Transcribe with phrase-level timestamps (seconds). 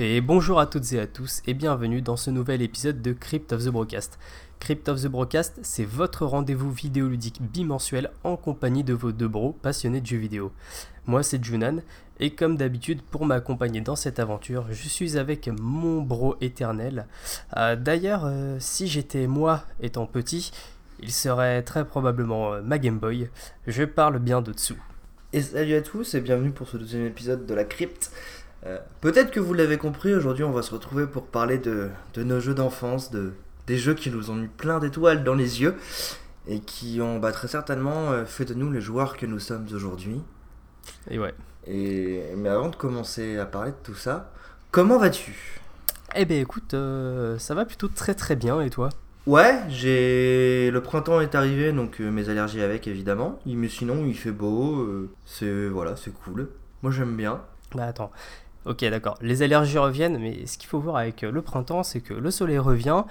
[0.00, 3.52] Et bonjour à toutes et à tous et bienvenue dans ce nouvel épisode de Crypt
[3.52, 4.20] of the Broadcast.
[4.60, 9.56] Crypt of the Broadcast, c'est votre rendez-vous vidéoludique bimensuel en compagnie de vos deux bros
[9.60, 10.52] passionnés de jeux vidéo.
[11.06, 11.78] Moi c'est Junan
[12.20, 17.08] et comme d'habitude pour m'accompagner dans cette aventure, je suis avec mon bro éternel.
[17.56, 20.52] Euh, D'ailleurs, euh, si j'étais moi étant petit,
[21.00, 23.30] il serait très probablement euh, ma Game Boy.
[23.66, 24.78] Je parle bien de dessous.
[25.32, 28.12] Et salut à tous et bienvenue pour ce deuxième épisode de la crypte.
[28.66, 32.22] Euh, Peut-être que vous l'avez compris, aujourd'hui on va se retrouver pour parler de, de
[32.24, 33.32] nos jeux d'enfance, de,
[33.66, 35.76] des jeux qui nous ont mis plein d'étoiles dans les yeux
[36.48, 39.66] et qui ont bah, très certainement euh, fait de nous les joueurs que nous sommes
[39.72, 40.20] aujourd'hui.
[41.10, 41.34] Et ouais.
[41.66, 44.32] Et, mais avant de commencer à parler de tout ça,
[44.70, 45.60] comment vas-tu?
[46.16, 48.88] Eh ben écoute, euh, ça va plutôt très très bien et toi?
[49.26, 53.38] Ouais, j'ai le printemps est arrivé donc mes allergies avec évidemment.
[53.44, 56.48] Mais sinon il fait beau, c'est voilà, c'est cool.
[56.82, 57.42] Moi j'aime bien.
[57.74, 58.10] Bah attends.
[58.68, 62.00] Ok d'accord, les allergies reviennent, mais ce qu'il faut voir avec euh, le printemps, c'est
[62.00, 63.04] que le soleil revient.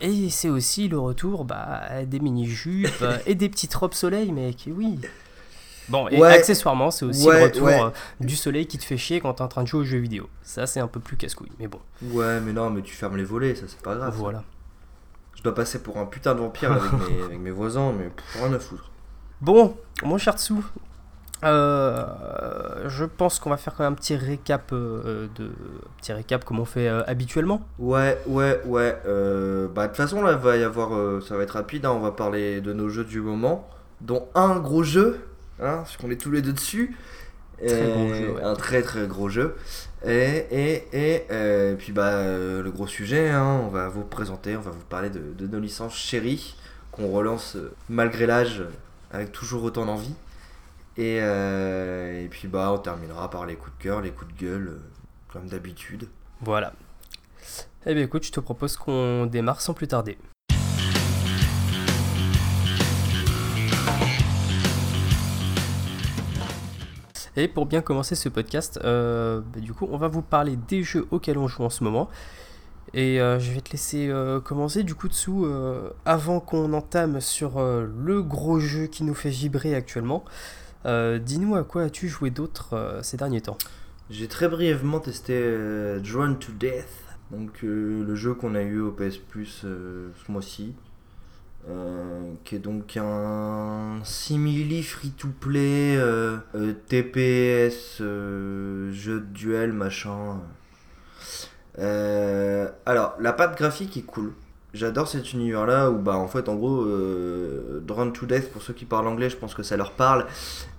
[0.00, 4.98] Et c'est aussi le retour bah, des mini-jupes et des petites robes soleil, mec, oui.
[5.88, 6.32] Bon, et Ouais.
[6.32, 7.80] accessoirement, c'est aussi Ouais, le retour ouais.
[7.82, 9.98] euh, du soleil qui te fait chier quand t'es en train de jouer aux jeux
[9.98, 10.28] vidéo.
[10.42, 13.24] Ça, c'est un peu plus casse-couille, mais bon, Ouais, mais non, mais tu fermes les
[13.24, 14.12] volets, ça c'est pas grave.
[14.12, 14.18] ça.
[14.18, 14.42] voilà.
[15.36, 18.42] Je dois passer pour un putain de vampire avec mes, avec mes voisins, mais pff,
[18.42, 18.90] rien à foutre.
[19.42, 20.64] Bon, mon cher Tsou,
[21.42, 22.06] euh,
[22.88, 25.50] je pense qu'on va faire quand même un petit récap euh, de
[25.98, 27.66] petit récap comme on fait euh, habituellement.
[27.78, 28.96] Ouais, ouais, ouais.
[29.74, 31.84] bah, de toute façon, là, va y avoir, ça va être rapide.
[31.86, 33.68] hein, on va parler de nos jeux du moment,
[34.00, 35.20] dont un gros jeu,
[35.60, 36.96] hein, parce qu'on est tous les deux dessus.
[37.58, 38.42] Très Et gros jeu, ouais.
[38.42, 39.54] Un très très gros jeu.
[40.04, 44.60] Et, et, et, euh, puis, bah, le gros sujet, hein, on va vous présenter, on
[44.60, 46.56] va vous parler de, de nos licences chéries,
[46.90, 47.56] qu'on relance
[47.88, 48.62] malgré l'âge,
[49.12, 50.14] avec toujours autant d'envie.
[50.96, 54.40] Et, euh, et puis, bah, on terminera par les coups de cœur, les coups de
[54.40, 54.78] gueule, euh,
[55.32, 56.08] comme d'habitude.
[56.40, 56.72] Voilà.
[57.84, 60.16] Eh bien écoute, je te propose qu'on démarre sans plus tarder.
[67.36, 70.84] Et pour bien commencer ce podcast, euh, bah, du coup, on va vous parler des
[70.84, 72.08] jeux auxquels on joue en ce moment.
[72.96, 74.08] Et je vais te laisser
[74.44, 75.48] commencer du coup dessous
[76.04, 80.24] avant qu'on entame sur le gros jeu qui nous fait vibrer actuellement.
[80.86, 83.58] Euh, Dis-nous à quoi as-tu joué d'autre euh, ces derniers temps?
[84.10, 88.92] J'ai très brièvement testé euh, Drawn to Death, donc le jeu qu'on a eu au
[88.92, 90.74] PS Plus ce mois-ci,
[92.44, 95.98] qui est donc un simili free-to-play
[96.86, 100.42] TPS, jeu de duel machin.
[101.78, 104.34] Alors la patte graphique est cool.
[104.74, 107.80] J'adore cet univers-là où bah en fait en gros euh,
[108.12, 110.26] to Death pour ceux qui parlent anglais je pense que ça leur parle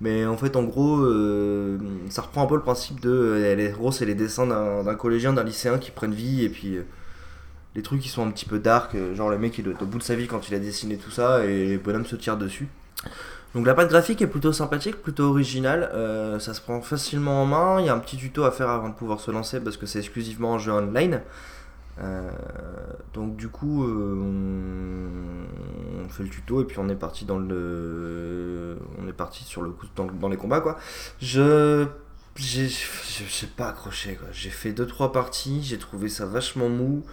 [0.01, 1.77] mais en fait, en gros, euh,
[2.09, 3.09] ça reprend un peu le principe de.
[3.09, 6.75] euh, en gros, c'est les dessins d'un collégien, d'un lycéen qui prennent vie, et puis
[6.75, 6.85] euh,
[7.75, 9.97] les trucs qui sont un petit peu dark, genre le mec il est au bout
[9.97, 12.67] de sa vie quand il a dessiné tout ça, et les bonhommes se tirent dessus.
[13.53, 15.89] Donc la patte graphique est plutôt sympathique, plutôt originale,
[16.39, 18.89] ça se prend facilement en main, il y a un petit tuto à faire avant
[18.89, 21.21] de pouvoir se lancer parce que c'est exclusivement un jeu online.
[21.99, 22.29] Euh,
[23.13, 24.15] donc du coup, euh,
[26.03, 29.61] on, fait le tuto et puis on est parti dans le, on est parti sur
[29.61, 30.77] le coup dans, les combats quoi.
[31.19, 31.87] Je,
[32.35, 32.67] j'ai,
[33.55, 34.19] pas accroché.
[34.31, 37.03] J'ai fait deux trois parties, j'ai trouvé ça vachement mou.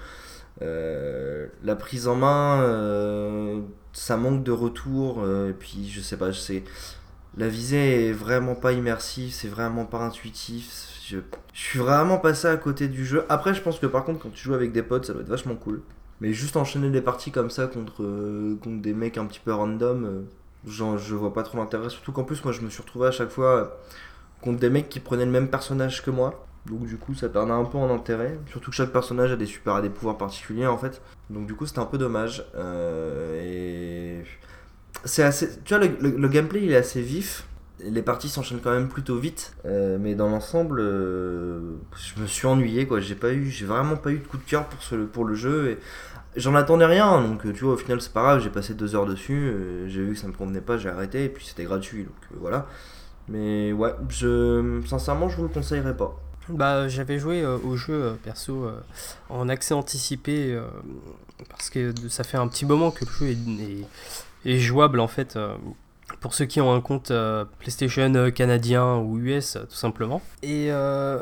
[0.60, 6.30] Euh, la prise en main, ça manque de retour et puis je sais pas.
[7.38, 10.91] La visée est vraiment pas immersive, c'est vraiment pas intuitif.
[11.12, 11.18] Je,
[11.52, 13.24] suis vraiment passé à côté du jeu.
[13.28, 15.28] Après, je pense que par contre, quand tu joues avec des potes, ça doit être
[15.28, 15.82] vachement cool.
[16.20, 19.52] Mais juste enchaîner des parties comme ça contre, euh, contre des mecs un petit peu
[19.52, 21.90] random, euh, genre, je vois pas trop l'intérêt.
[21.90, 23.64] Surtout qu'en plus, moi, je me suis retrouvé à chaque fois euh,
[24.40, 26.46] contre des mecs qui prenaient le même personnage que moi.
[26.66, 28.38] Donc, du coup, ça perdait un peu en intérêt.
[28.50, 31.02] Surtout que chaque personnage a des super, a des pouvoirs particuliers en fait.
[31.28, 32.44] Donc, du coup, c'était un peu dommage.
[33.44, 34.22] Et
[35.04, 37.44] c'est assez tu vois le, le- le gameplay il est assez vif
[37.84, 42.46] les parties s'enchaînent quand même plutôt vite Euh, mais dans l'ensemble euh, je me suis
[42.46, 43.00] ennuyé quoi.
[43.00, 44.66] J'ai pas eu vraiment pas eu de coup de cœur
[45.12, 45.78] pour le jeu et
[46.36, 49.34] j'en attendais rien donc tu au final c'est pas grave j'ai passé deux heures dessus
[49.34, 52.40] euh, j'ai vu que ça me convenait pas j'ai arrêté et puis c'était gratuit donc
[52.40, 52.66] voilà.
[53.28, 56.18] Mais ouais je sincèrement je vous le conseillerais pas.
[56.48, 58.66] Bah, j'avais joué au jeu perso
[59.28, 60.60] en accès anticipé
[61.48, 63.36] parce que ça fait un petit moment que le jeu
[64.44, 65.38] est, jouable en fait
[66.22, 70.22] pour ceux qui ont un compte euh, PlayStation euh, canadien ou US euh, tout simplement.
[70.42, 71.18] Et euh,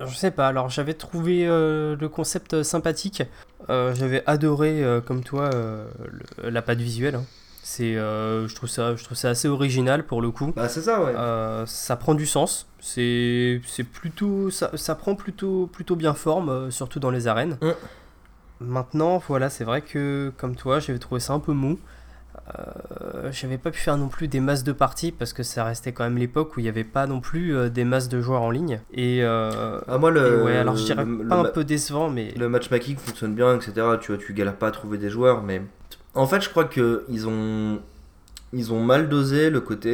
[0.00, 3.22] je sais pas, alors j'avais trouvé euh, le concept sympathique,
[3.68, 7.16] j'avais adoré comme toi le- la patte visuelle.
[7.16, 7.24] hein.
[7.66, 10.52] C'est, je trouve ça, je trouve ça assez original pour le coup.
[10.54, 11.14] Bah c'est ça, ouais.
[11.66, 12.66] Ça prend du sens.
[12.80, 17.56] C'est, c'est plutôt, ça, ça prend plutôt, plutôt bien forme, surtout dans les arènes.
[17.62, 17.70] Mm.
[18.60, 21.78] Maintenant, voilà, c'est vrai que comme toi, j'avais trouvé ça un peu mou.
[22.48, 25.92] Euh, j'avais pas pu faire non plus des masses de parties parce que ça restait
[25.92, 28.42] quand même l'époque où il n'y avait pas non plus euh, des masses de joueurs
[28.42, 28.80] en ligne.
[28.92, 31.64] Et, euh, Ah, moi, et le, ouais, alors je dirais le- pas le un peu
[31.64, 33.72] décevant, mais le matchmaking fonctionne bien, etc.
[34.00, 35.62] Tu vois, tu galères pas à trouver des joueurs, mais
[36.14, 37.80] en fait, je crois que ils ont
[38.56, 39.90] ils ont mal dosé le côté,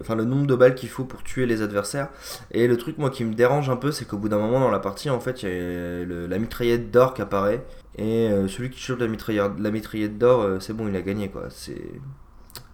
[0.00, 2.08] enfin le nombre de balles qu'il faut pour tuer les adversaires.
[2.50, 4.70] Et le truc moi qui me dérange un peu, c'est qu'au bout d'un moment dans
[4.70, 7.62] la partie, en fait, il y a le- la mitraillette d'or qui apparaît.
[7.96, 11.28] Et euh, celui qui chope la mitraillette, la d'or, euh, c'est bon, il a gagné
[11.28, 11.44] quoi.
[11.50, 11.80] C'est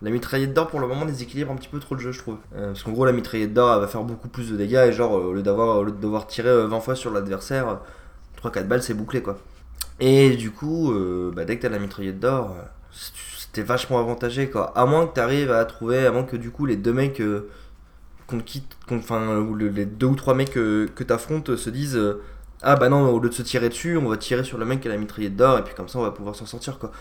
[0.03, 2.39] la mitraillette d'or pour le moment déséquilibre un petit peu trop le jeu, je trouve.
[2.55, 4.93] Euh, parce qu'en gros, la mitraillette d'or elle va faire beaucoup plus de dégâts et
[4.93, 8.95] genre au lieu de devoir tirer euh, 20 fois sur l'adversaire, euh, 3-4 balles c'est
[8.95, 9.39] bouclé quoi.
[10.01, 10.95] Et du coup,
[11.37, 12.57] bah, dès que t'as la mitraillette d'or,
[12.91, 14.73] c'était vachement avantagé quoi.
[14.75, 17.23] À moins que t'arrives à trouver, à moins que du coup les deux mecs
[18.27, 22.01] qu'on quitte, enfin les deux ou trois mecs que, t'affrontes se disent
[22.63, 24.81] ah bah non au lieu de se tirer dessus, on va tirer sur le mec
[24.81, 26.93] qui a la mitraillette d'or et puis comme ça on va pouvoir s'en sortir quoi.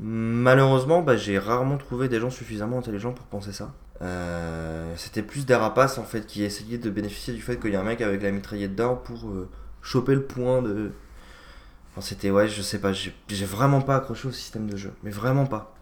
[0.00, 3.72] Malheureusement, bah, j'ai rarement trouvé des gens suffisamment intelligents pour penser ça.
[4.00, 7.76] Euh, c'était plus des rapaces en fait qui essayaient de bénéficier du fait qu'il y
[7.76, 9.48] a un mec avec la mitraillette d'or pour euh,
[9.82, 10.92] choper le point de.
[11.90, 14.92] Enfin, c'était ouais, je sais pas, j'ai j'ai vraiment pas accroché au système de jeu,
[15.02, 15.74] mais vraiment pas.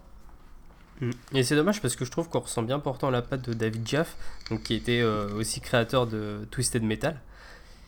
[1.01, 1.11] Mm.
[1.33, 3.87] Et c'est dommage parce que je trouve qu'on ressent bien pourtant la patte de David
[3.87, 4.15] Jaff,
[4.49, 7.21] donc qui était euh, aussi créateur de Twisted Metal.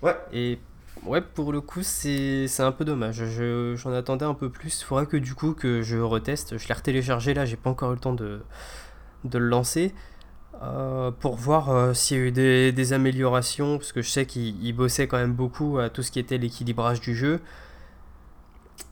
[0.03, 0.15] Ouais.
[0.31, 0.59] Et
[1.05, 3.25] ouais, pour le coup, c'est un peu dommage.
[3.25, 4.83] Je- J'en attendais un peu plus.
[4.83, 6.57] Faudrait que du coup que je reteste.
[6.57, 8.41] Je l'ai retéléchargé là, j'ai pas encore eu le temps de,
[9.25, 9.93] de le lancer.
[10.63, 14.25] euh, pour voir euh, s'il y a eu des, des améliorations, parce que je sais
[14.27, 17.41] qu'il il bossait quand même beaucoup à tout ce qui était l'équilibrage du jeu.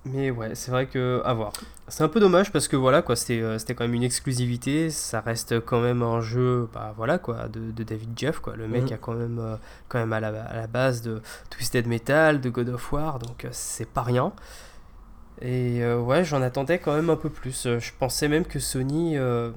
[0.05, 1.51] Mais ouais, c'est vrai que à voir.
[1.89, 4.89] C'est un peu dommage parce que voilà quoi, c'était euh, c'était quand même une exclusivité,
[4.89, 8.67] ça reste quand même un jeu bah voilà quoi de, de David Jeff quoi, le
[8.67, 8.93] mec Mhm.
[8.93, 9.55] a quand même euh,
[9.89, 13.45] quand même à la, à la base de Twisted Metal, de God of War, donc
[13.45, 14.31] euh, c'est pas rien.
[15.41, 17.67] Et euh, ouais, j'en attendais quand même un peu plus.
[17.79, 19.51] Je pensais même que Sony euh,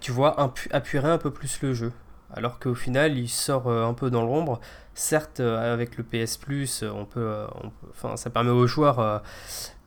[0.00, 0.36] tu vois
[0.70, 1.92] appuierait un peu plus le jeu.
[2.34, 4.60] Alors qu'au final, il sort euh, un peu dans l'ombre.
[4.94, 8.66] Certes, euh, avec le PS Plus, euh, on peut, on peut- enfin, ça permet aux
[8.66, 9.22] joueurs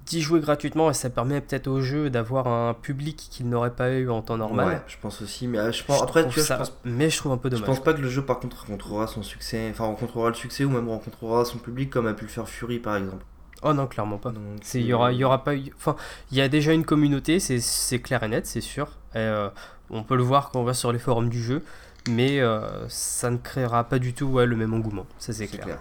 [0.06, 3.89] d'y jouer gratuitement et ça permet peut-être au jeu d'avoir un public qu'il n'aurait pas
[3.92, 4.68] eu en temps normal.
[4.68, 7.09] Ouais, je pense aussi, mais je pense, Je après, tu vois, ça- je pense, mais
[7.09, 7.65] je trouve un peu je dommage.
[7.65, 10.69] pense pas que le jeu par contre rencontrera son succès, enfin rencontrera le succès ou
[10.69, 13.25] même rencontrera son public comme a pu le faire Fury par exemple.
[13.63, 14.31] Oh non, clairement pas.
[14.75, 15.53] Il y aura, y aura pas.
[15.75, 15.95] Enfin,
[16.31, 18.86] il y a déjà une communauté, c'est- c'est clair et net, c'est sûr.
[19.15, 19.50] Et, euh,
[19.89, 21.63] on peut le voir quand on va sur les forums du jeu,
[22.07, 25.65] mais euh, ça ne créera pas du tout ouais, le même engouement, ça c'est clair.
[25.65, 25.79] clair.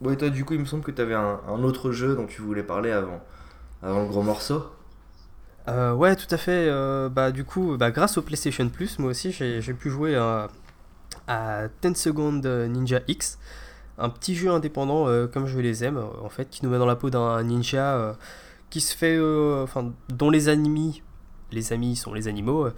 [0.00, 2.16] Bon, et toi, du coup, il me semble que tu avais un, un autre jeu
[2.16, 3.20] dont tu voulais parler avant,
[3.82, 4.64] avant le gros morceau.
[5.68, 6.68] Euh, ouais, tout à fait.
[6.68, 10.48] euh, bah, du coup, bah, grâce au PlayStation Plus, moi aussi, j'ai pu jouer à,
[11.28, 12.32] à 10 Second
[12.68, 13.38] Ninja X,
[13.98, 16.96] un petit jeu indépendant comme je les aime, en fait, qui nous met dans la
[16.96, 18.16] peau d'un ninja
[18.70, 19.20] qui se fait,
[19.62, 21.02] enfin, dont les ennemis,
[21.52, 22.68] les amis sont les animaux,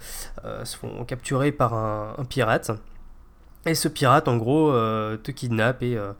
[0.43, 2.71] euh, se font capturer par un, pirate.
[3.65, 6.13] Et ce pirate, en gros, euh, te kidnappe et euh,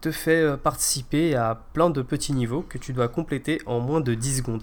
[0.00, 4.00] te fait euh, participer à plein de petits niveaux que tu dois compléter en moins
[4.00, 4.62] de 10 secondes.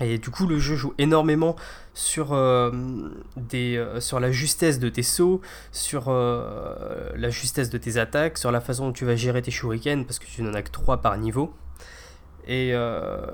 [0.00, 1.56] Et du coup, le jeu joue énormément
[1.94, 2.70] sur, euh,
[3.36, 5.40] des, euh, sur la justesse de tes sauts,
[5.72, 9.50] sur euh, la justesse de tes attaques, sur la façon dont tu vas gérer tes
[9.50, 11.54] shurikens, parce que tu n'en as que 3 par niveau.
[12.46, 13.26] Et, euh,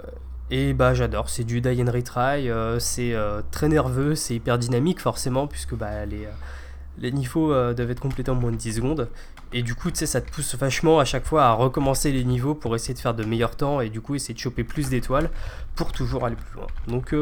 [0.55, 4.59] et bah j'adore, c'est du die and retry, euh, c'est euh, très nerveux, c'est hyper
[4.59, 9.09] dynamique forcément, puisque bah, les, euh, niveaux doivent être complétés en moins de 10 secondes.
[9.55, 12.23] Et du coup, tu sais, ça te pousse vachement à chaque fois à recommencer les
[12.25, 14.91] niveaux pour essayer de faire de meilleurs temps et du coup essayer de choper plus
[14.91, 15.31] d'étoiles
[15.75, 16.67] pour toujours aller plus loin.
[16.87, 17.15] Donc,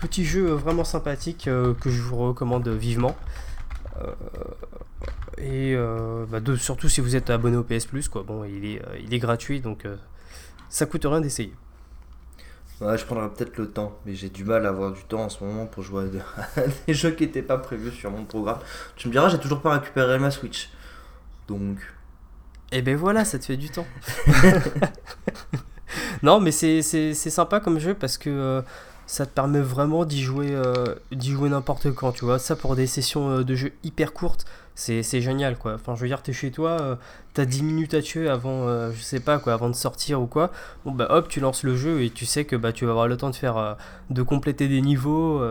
[0.00, 3.14] petit jeu vraiment sympathique que je vous recommande vivement.
[5.36, 5.76] Et
[6.30, 8.22] bah, surtout si vous êtes abonné au PS Plus, quoi.
[8.22, 9.86] Bon, il est, il est gratuit donc
[10.70, 11.52] ça coûte rien d'essayer.
[12.80, 15.28] Ouais, je prendrai peut-être le temps, mais j'ai du mal à avoir du temps en
[15.28, 18.58] ce moment pour jouer à des, jeux qui n'étaient pas prévus sur mon programme.
[18.94, 20.70] Tu me diras, j'ai toujours pas récupéré ma Switch.
[21.48, 21.78] Donc,
[22.70, 23.86] Et ben voilà, ça te fait du temps.
[26.22, 26.82] non, mais c'est
[27.14, 28.62] sympa comme jeu parce que euh,
[29.08, 32.38] ça te permet vraiment d'y jouer, euh, d'y jouer n'importe quand, tu vois.
[32.38, 34.44] Ça pour des sessions euh, de jeu hyper courtes,
[34.78, 35.74] c'est c'est génial quoi.
[35.74, 36.94] Enfin, je veux dire, t'es chez toi, euh,
[37.34, 40.28] t'as 10 minutes à tuer avant, euh, je sais pas quoi, avant de sortir ou
[40.28, 40.52] quoi.
[40.84, 43.08] Bon bah hop, tu lances le jeu et tu sais que bah tu vas avoir
[43.08, 43.74] le temps de faire, euh,
[44.10, 45.42] de compléter des niveaux.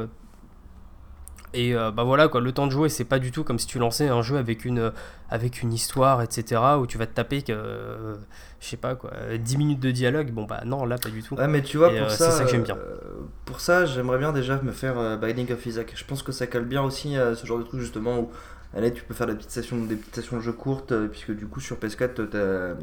[1.53, 3.79] Et bah voilà quoi, le temps de jouer, c'est pas du tout comme si tu
[3.79, 4.91] lançais un jeu avec une,
[5.29, 6.61] avec une histoire, etc.
[6.79, 8.15] où tu vas te taper que,
[8.59, 10.31] je sais pas quoi, 10 minutes de dialogue.
[10.31, 11.35] Bon bah non, là pas du tout.
[11.35, 12.77] Ouais, mais tu vois, Et, pour ça, c'est ça que j'aime bien.
[13.45, 15.93] pour ça, j'aimerais bien déjà me faire Binding of Isaac.
[15.95, 18.29] Je pense que ça colle bien aussi à ce genre de truc justement où
[18.77, 21.31] allez, tu peux faire des petites sessions, des petites sessions de jeu courtes, euh, puisque
[21.31, 22.73] du coup sur PS4, t'as, euh,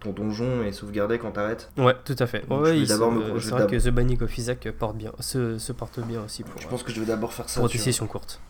[0.00, 1.70] ton donjon est sauvegardé quand t'arrêtes.
[1.76, 2.48] Ouais, tout à fait.
[2.48, 5.12] Donc, Ouais, je d'abord me- euh, c'est vrai que The Binding of Isaac porte bien,
[5.20, 7.60] se, se porte bien aussi pour, Je euh, pense que je vais d'abord faire ça.
[7.60, 8.40] pour des sessions courtes.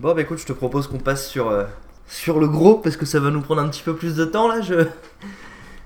[0.00, 1.64] Bon, bah écoute, je te propose qu'on passe sur, euh,
[2.08, 4.48] sur le gros, parce que ça va nous prendre un petit peu plus de temps
[4.48, 4.60] là.
[4.60, 4.86] Je...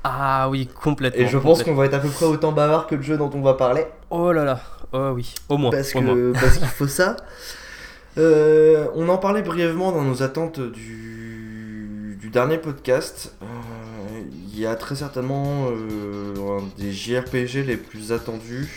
[0.04, 1.20] Ah oui, complètement.
[1.20, 3.30] Et je pense qu'on va être à peu près autant bavard que le jeu dont
[3.34, 3.84] on va parler.
[4.10, 4.60] Oh là là,
[4.92, 5.70] oh oui, au moins.
[5.70, 6.14] parce au moins.
[6.14, 7.16] que parce qu'il faut ça.
[8.16, 13.34] Euh, on en parlait brièvement dans nos attentes du, dernier podcast.
[13.42, 13.46] Euh,
[14.52, 18.68] Il y a très certainement euh, un des JRPG les plus attendus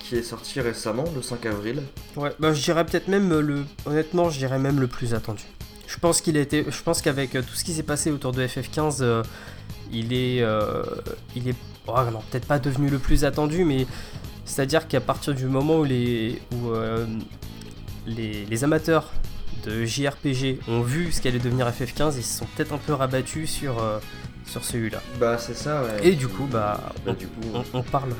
[0.00, 1.80] qui est sorti récemment, le 5 avril.
[2.16, 3.64] Ouais, bah je dirais peut-être même le.
[3.86, 5.44] Honnêtement, je dirais même le plus attendu.
[5.86, 6.66] Je pense qu'il été.
[6.68, 9.22] Je pense qu'avec tout ce qui s'est passé autour de FF15, euh,
[9.92, 10.44] il est.
[11.36, 11.54] il.
[11.86, 13.86] Oh non, peut-être pas devenu le plus attendu, mais
[14.44, 16.42] c'est-à-dire qu'à partir du moment où les.
[16.52, 16.72] Où,
[18.06, 19.10] les, les amateurs
[19.64, 23.50] de JRPG ont vu ce qu'allait devenir FF15, ils se sont peut-être un peu rabattus
[23.50, 23.98] sur, euh,
[24.46, 25.00] sur celui-là.
[25.20, 26.06] Bah c'est ça, ouais.
[26.08, 28.10] Et du coup, bah, Bah, on du coup, on, on parle,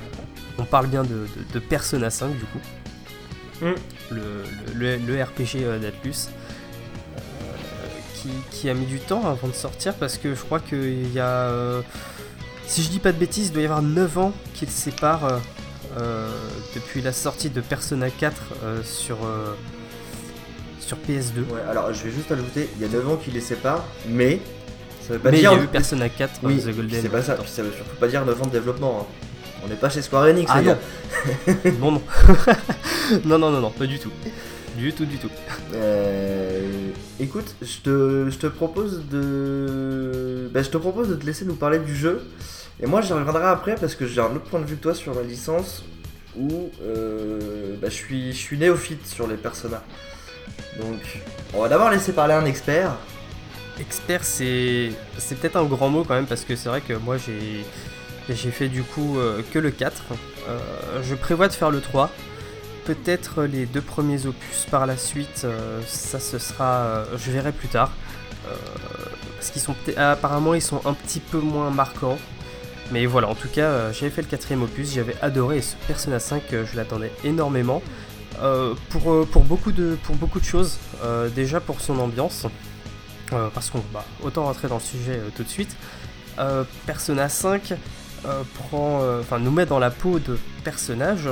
[0.58, 2.60] on parle bien de, de- de Persona 5 du coup.
[3.60, 3.72] Mm.
[4.74, 6.28] Le, le- RPG euh, d'Atlus.
[6.28, 7.18] euh,
[8.14, 11.18] qui, qui a mis du temps avant de sortir parce que je crois qu'il y
[11.20, 11.28] a.
[11.28, 11.82] euh,
[12.66, 15.24] si je dis pas de bêtises, il doit y avoir 9 ans qui le séparent
[15.26, 15.38] euh,
[15.98, 16.30] euh,
[16.74, 19.18] depuis la sortie de Persona 4 euh, sur,
[20.86, 21.40] sur PS2.
[21.52, 24.40] Ouais, alors je vais juste ajouter, il y a 9 ans qui les séparent, mais
[25.06, 25.52] ça veut pas Mais il y dire.
[25.52, 27.00] a eu Persona 4 Oui, The Golden.
[27.02, 29.00] c'est pas ça, puis ça veut surtout pas dire 9 ans de développement.
[29.02, 29.14] hein.
[29.64, 30.72] On n'est pas chez Square Enix, Ah les non.
[31.46, 31.70] gars.
[31.80, 32.02] non, non.
[33.24, 34.10] non, non, non, non, pas du tout.
[34.76, 35.30] Du tout, du tout.
[35.74, 36.88] Euh,
[37.20, 40.50] écoute, je te, je te propose de.
[40.52, 42.20] bah, je te propose de te laisser nous parler du jeu.
[42.82, 44.94] Et moi, j'y reviendrai après parce que j'ai un autre point de vue que toi
[44.94, 45.84] sur la licence
[46.36, 49.80] où euh, bah, je, suis, je suis néophyte sur les personnages.
[50.78, 51.00] Donc,
[51.52, 52.92] on va d'abord laisser parler un expert.
[53.78, 54.92] Expert, c'est
[55.40, 57.64] peut-être un grand mot quand même parce que c'est vrai que moi j'ai
[58.28, 60.02] j'ai fait du coup euh, que le 4.
[60.48, 60.58] Euh,
[61.02, 62.10] je prévois de faire le 3.
[62.84, 67.68] Peut-être les deux premiers opus par la suite, euh, ça ce sera, je verrai plus
[67.68, 67.90] tard.
[69.36, 72.18] Parce qu'ils sont apparemment ils sont un petit peu moins marquants.
[72.92, 76.18] Mais voilà, en tout cas, j'avais fait le quatrième opus, j'avais adoré et ce Persona
[76.18, 77.82] 5, euh, je l'attendais énormément.
[78.44, 80.76] Euh, pour, euh, pour, beaucoup de, pour beaucoup de choses.
[81.02, 82.46] Euh, déjà pour son ambiance,
[83.32, 85.74] euh, parce qu'on va autant rentrer dans le sujet tout de suite.
[86.84, 87.72] Persona 5
[88.26, 89.02] euh, prend,
[89.38, 91.28] nous met dans la peau de personnages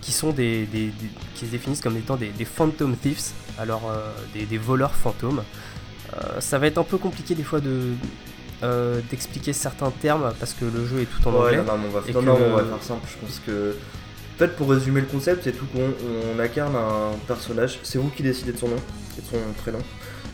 [0.00, 3.82] qui sont des, des- des- qui se définissent comme étant des, des phantom thieves, alors
[4.32, 5.42] des, voleurs fantômes.
[6.38, 7.92] Ça va être un peu compliqué des fois de
[9.10, 11.56] d'expliquer certains termes parce que le jeu est tout en Ouais, anglais.
[11.58, 13.06] non, non, mais on va, Et non, que non, le- on va faire simple.
[13.12, 13.76] Je pense que.
[14.34, 15.92] En fait, pour résumer le concept, c'est tout qu'on
[16.36, 17.78] on incarne un personnage.
[17.84, 18.76] C'est vous qui décidez de son nom
[19.16, 19.78] et de son prénom.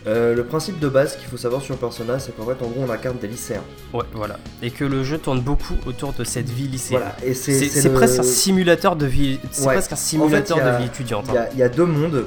[0.07, 2.83] Euh, le principe de base qu'il faut savoir sur Persona, c'est qu'en fait, en gros,
[2.89, 3.63] on incarne des lycéens.
[3.93, 4.39] Ouais, voilà.
[4.63, 7.03] Et que le jeu tourne beaucoup autour de cette vie lycéenne.
[7.03, 9.39] Voilà, et c'est C'est c'est c'est le- presque un simulateur de vie.
[9.51, 9.75] C'est Ouais.
[9.75, 11.27] presque un simulateur y a- de vie étudiante.
[11.29, 11.43] Il y, hein.
[11.43, 12.25] a, il y a deux mondes.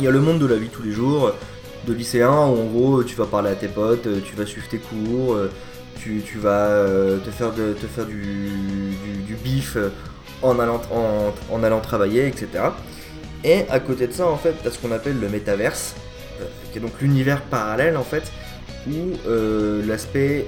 [0.00, 1.32] Il y a le monde de la vie tous les jours,
[1.86, 4.78] de lycéen, où en gros tu vas parler à tes potes, tu vas suivre tes
[4.78, 5.36] cours,
[6.00, 9.90] tu, tu vas euh, te faire, de, te faire du, du, du bif euh,
[10.42, 12.48] en allant, travailler, etc.
[13.44, 15.94] Et à côté de ça, en fait, tu as ce qu'on appelle le métaverse,
[16.40, 18.24] euh, qui est donc l'univers parallèle, en fait,
[18.88, 20.46] où euh, l'aspect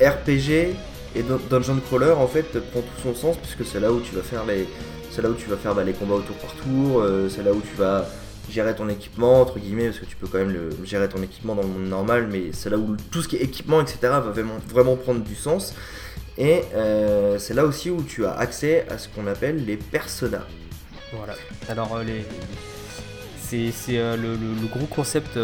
[0.00, 0.74] RPG
[1.16, 4.14] et dun- Dungeon Crawler, en fait, prend tout son sens, puisque c'est là où tu
[4.14, 4.66] vas faire les,
[5.10, 7.42] c'est là où tu vas faire bah, les combats au tour par tour, euh, c'est
[7.42, 8.06] là où tu vas
[8.50, 11.62] gérer ton équipement, entre guillemets, parce que tu peux quand même gérer ton équipement dans
[11.62, 14.32] le monde normal, mais c'est là où tout ce qui est équipement, etc., va
[14.72, 15.74] vraiment prendre du sens.
[16.40, 20.46] Et euh, c'est là aussi où tu as accès à ce qu'on appelle les personas.
[21.12, 21.34] Voilà.
[21.68, 22.24] Alors, euh, les...
[23.38, 25.36] c'est euh, le, le- le gros concept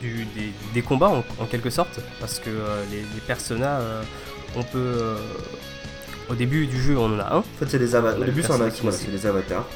[0.00, 2.50] du- des, des combats, en, en quelque sorte, parce que
[2.90, 3.80] les, les personas,
[4.54, 5.16] on peut.
[6.30, 8.20] au début du jeu, on en a un, En fait, c'est des avatars.
[8.20, 9.66] Au début, c'est un c'est des avatars.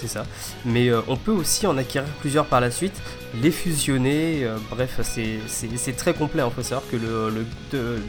[0.00, 0.24] C'est ça.
[0.64, 2.94] Mais euh, on peut aussi en acquérir plusieurs par la suite,
[3.42, 5.40] les fusionner, euh, bref, c'est-
[5.96, 6.42] très complet.
[6.46, 7.46] Il faut savoir que le, le-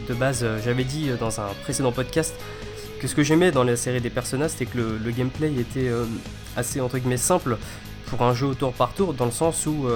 [0.08, 2.34] de, base, euh, j'avais dit dans un précédent podcast
[3.00, 5.90] que ce que j'aimais dans la série des personnages, c'était que le, le gameplay était
[6.56, 7.56] assez entre guillemets simple
[8.06, 9.86] pour un jeu au tour par tour, dans le sens où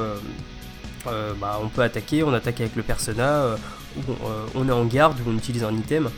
[1.05, 3.57] bah, on peut attaquer, on attaque avec le persona,
[4.55, 6.11] on est en garde, on utilise un item.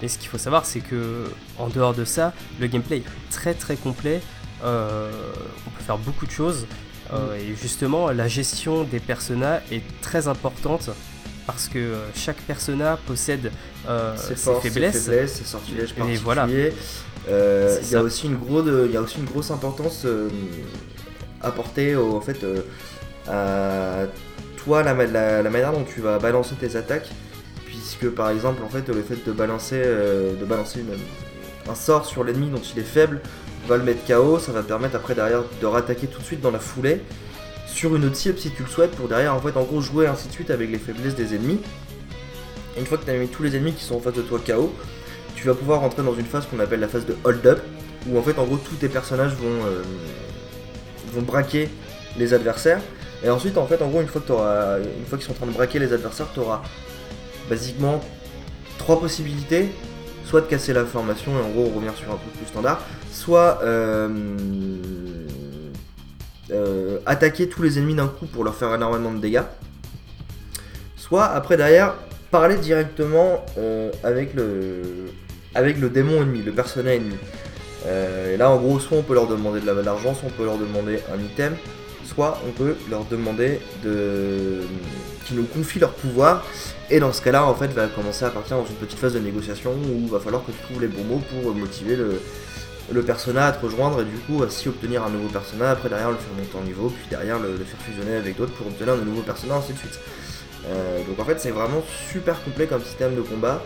[0.00, 1.24] Mais ce qu'il faut savoir, c'est que
[1.58, 4.22] en dehors de ça, le gameplay est très très complet.
[4.64, 6.66] On peut faire beaucoup de choses.
[7.10, 7.16] Mm.
[7.40, 10.90] Et justement, la gestion des personnages est très importante
[11.46, 13.52] parce que chaque persona possède
[14.16, 16.18] ses, forces, faiblesses, ses faiblesses, ses sortilèges Et particuliers.
[16.24, 16.46] voilà.
[17.28, 20.28] Euh, il y a aussi une grosse, il y a aussi une grosse importance euh,
[21.42, 22.62] apportée au, en fait euh,
[23.28, 24.06] à
[24.56, 27.10] toi la, ma- la, la manière dont tu vas balancer tes attaques,
[27.66, 32.06] puisque par exemple en fait le fait de balancer, euh, de balancer une- un sort
[32.06, 33.20] sur l'ennemi dont il est faible
[33.66, 36.50] va le mettre KO, ça va permettre après derrière de rattaquer tout de suite dans
[36.50, 37.00] la foulée
[37.66, 40.06] sur une autre cible si tu le souhaites pour derrière en fait en gros jouer
[40.06, 41.60] ainsi de suite avec les faiblesses des ennemis.
[42.78, 44.38] Une fois que tu as mis tous les ennemis qui sont en face de toi
[44.44, 44.72] KO,
[45.34, 47.60] tu vas pouvoir rentrer dans une phase qu'on appelle la phase de hold up
[48.08, 49.82] où en fait en gros tous tes personnages vont, euh,
[51.22, 51.68] braquer
[52.18, 52.80] les adversaires
[53.24, 55.78] et ensuite en fait en gros une fois que qu'ils sont en train de braquer
[55.78, 56.62] les adversaires tu auras
[57.48, 58.02] basiquement
[58.78, 59.70] trois possibilités
[60.26, 62.82] soit de casser la formation et en gros revenir sur un truc plus standard
[63.16, 64.08] soit euh,
[66.50, 69.42] euh, attaquer tous les ennemis d'un coup pour leur faire énormément de dégâts
[70.96, 71.94] soit après derrière
[72.30, 74.82] parler directement euh, avec le
[75.54, 77.16] avec le démon ennemi, le persona ennemi.
[77.88, 80.58] Et là en gros soit on peut leur demander de l'argent, soit on peut leur
[80.58, 81.54] demander un item,
[82.04, 84.62] soit on peut leur demander de
[85.24, 86.44] qu'ils nous confient leur pouvoir.
[86.90, 89.20] Et dans ce cas-là en fait va commencer à partir dans une petite phase de
[89.20, 92.20] négociation où il va falloir que tu trouves les bons mots pour motiver le,
[92.92, 96.10] le persona à te rejoindre et du coup ainsi obtenir un nouveau persona, après derrière
[96.10, 99.02] le faire monter en niveau, puis derrière le, faire fusionner avec d'autres pour obtenir de
[99.02, 99.98] nouveaux personnages, ainsi de suite.
[100.66, 103.62] Euh, donc en fait c'est vraiment super complet comme système de combat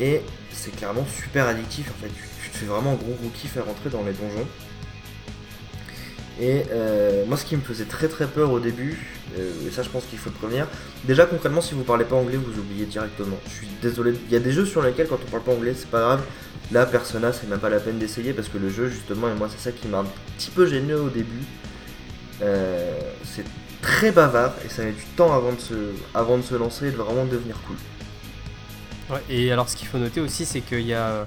[0.00, 2.12] et c'est clairement super addictif en fait.
[2.42, 4.46] Tu, te fais vraiment gros gros kiff à rentrer dans les donjons.
[6.40, 8.98] Et euh, moi ce qui me faisait très très peur au début,
[9.38, 10.66] euh, et ça je pense qu'il faut le prévenir,
[11.04, 13.36] déjà concrètement si vous parlez pas anglais vous oubliez directement.
[13.46, 15.74] Je suis désolé, il y a des jeux sur lesquels quand on parle pas anglais
[15.76, 16.22] c'est pas grave.
[16.72, 19.48] Là Persona c'est même pas la peine d'essayer parce que le jeu justement et moi
[19.50, 21.42] c'est ça qui m'a un petit peu gêné au début.
[22.42, 23.44] Euh, c'est
[23.82, 25.74] très bavard et ça met du temps avant de se,
[26.14, 27.76] avant de se lancer et de vraiment devenir cool.
[29.10, 31.26] Ouais, et alors ce qu'il faut noter aussi, c'est qu'il y a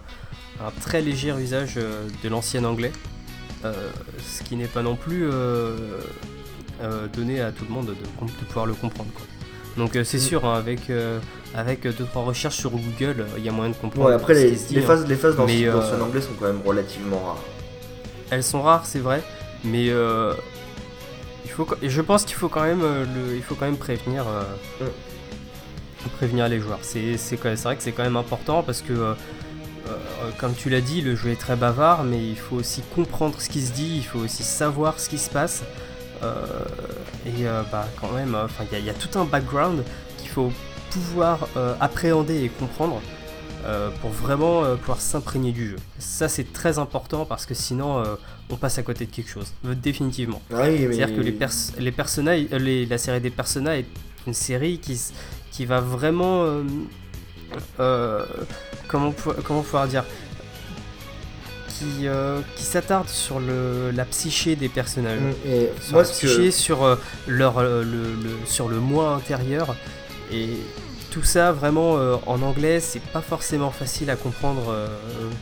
[0.62, 2.92] un très léger usage euh, de l'ancien anglais,
[3.66, 3.74] euh,
[4.26, 5.78] ce qui n'est pas non plus euh,
[7.14, 9.10] donné à tout le monde de, pouvoir le comprendre.
[9.14, 9.26] quoi.
[9.78, 10.22] Donc c'est Mm.
[10.22, 10.92] sûr, hein, avec,
[11.56, 14.08] avec deux trois recherches sur Google, euh, il y a moyen de comprendre.
[14.10, 14.82] Ouais, après les, dit, hein.
[14.82, 17.44] phases, les phases dans, Mais, dans euh, anglais sont quand même relativement rares.
[18.32, 19.22] Elles sont rares, c'est vrai,
[19.64, 20.34] mais euh,
[21.46, 24.88] il faut, je pense qu'il faut quand même, le, il faut quand même prévenir, euh,
[26.18, 26.80] prévenir les joueurs.
[26.82, 29.14] C'est, vrai que c'est quand même important parce que, euh,
[30.40, 33.50] comme tu l'as dit, le jeu est très bavard, mais il faut aussi comprendre ce
[33.50, 35.64] qui se dit, il faut aussi savoir ce qui se passe.
[36.24, 36.34] Euh,
[37.26, 39.84] et euh, bah, quand même, enfin, il y, a- il y a tout un background
[40.18, 40.52] qu'il faut
[40.94, 43.02] pouvoir euh, appréhender et comprendre.
[43.66, 45.78] euh, pour vraiment euh, pouvoir s'imprégner du jeu.
[45.98, 48.04] Ça c'est très important parce que sinon
[48.50, 50.42] on passe à côté de quelque chose, définitivement.
[50.52, 53.86] Ah mais- C'est-à-dire que les, pers- les personnages, euh, les- la série des personnages est
[54.28, 55.00] une série qui,
[55.54, 56.64] qui va vraiment, euh,
[57.80, 58.26] euh,
[58.90, 59.14] comment,
[59.46, 60.04] comment pouvoir dire,
[61.70, 65.20] qui, euh, qui s'attarde sur le, la psyché des personnages.
[65.22, 69.16] Mm, Et Sur moi, la ce psyché, que, sur, leur, le, le- sur le moi
[69.16, 69.76] intérieur.
[70.32, 70.50] Et
[71.12, 74.88] tout ça, vraiment, euh, en anglais, c'est pas forcément facile à comprendre euh,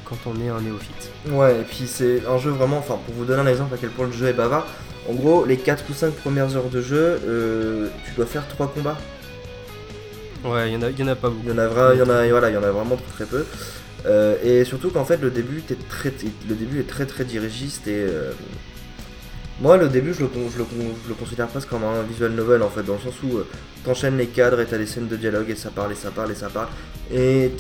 [0.06, 1.10] quand on est un néophyte.
[1.30, 3.90] ouais, et puis c'est un jeu vraiment, enfin, pour vous donner un exemple à quel
[3.90, 4.68] point le jeu est bavard,
[5.10, 8.68] en gros, les 4 ou 5 premières heures de jeu, euh, tu dois faire 3
[8.68, 8.98] combats.
[10.44, 11.42] Ouais, il y, en a- il y en a pas beaucoup.
[11.46, 13.26] Il y en a, vra- y en a, voilà, il y en a vraiment très
[13.26, 13.46] très peu.
[14.44, 16.12] Et surtout qu'en fait, le début, très,
[16.50, 18.06] le début est très très dirigiste et
[19.60, 20.66] moi, le début, je le, je, le,
[21.04, 23.48] je le considère presque comme un visual novel en fait, dans le sens où euh,
[23.84, 26.32] t'enchaînes les cadres et t'as des scènes de dialogue et ça parle et ça parle
[26.32, 26.68] et ça parle.
[27.14, 27.52] Et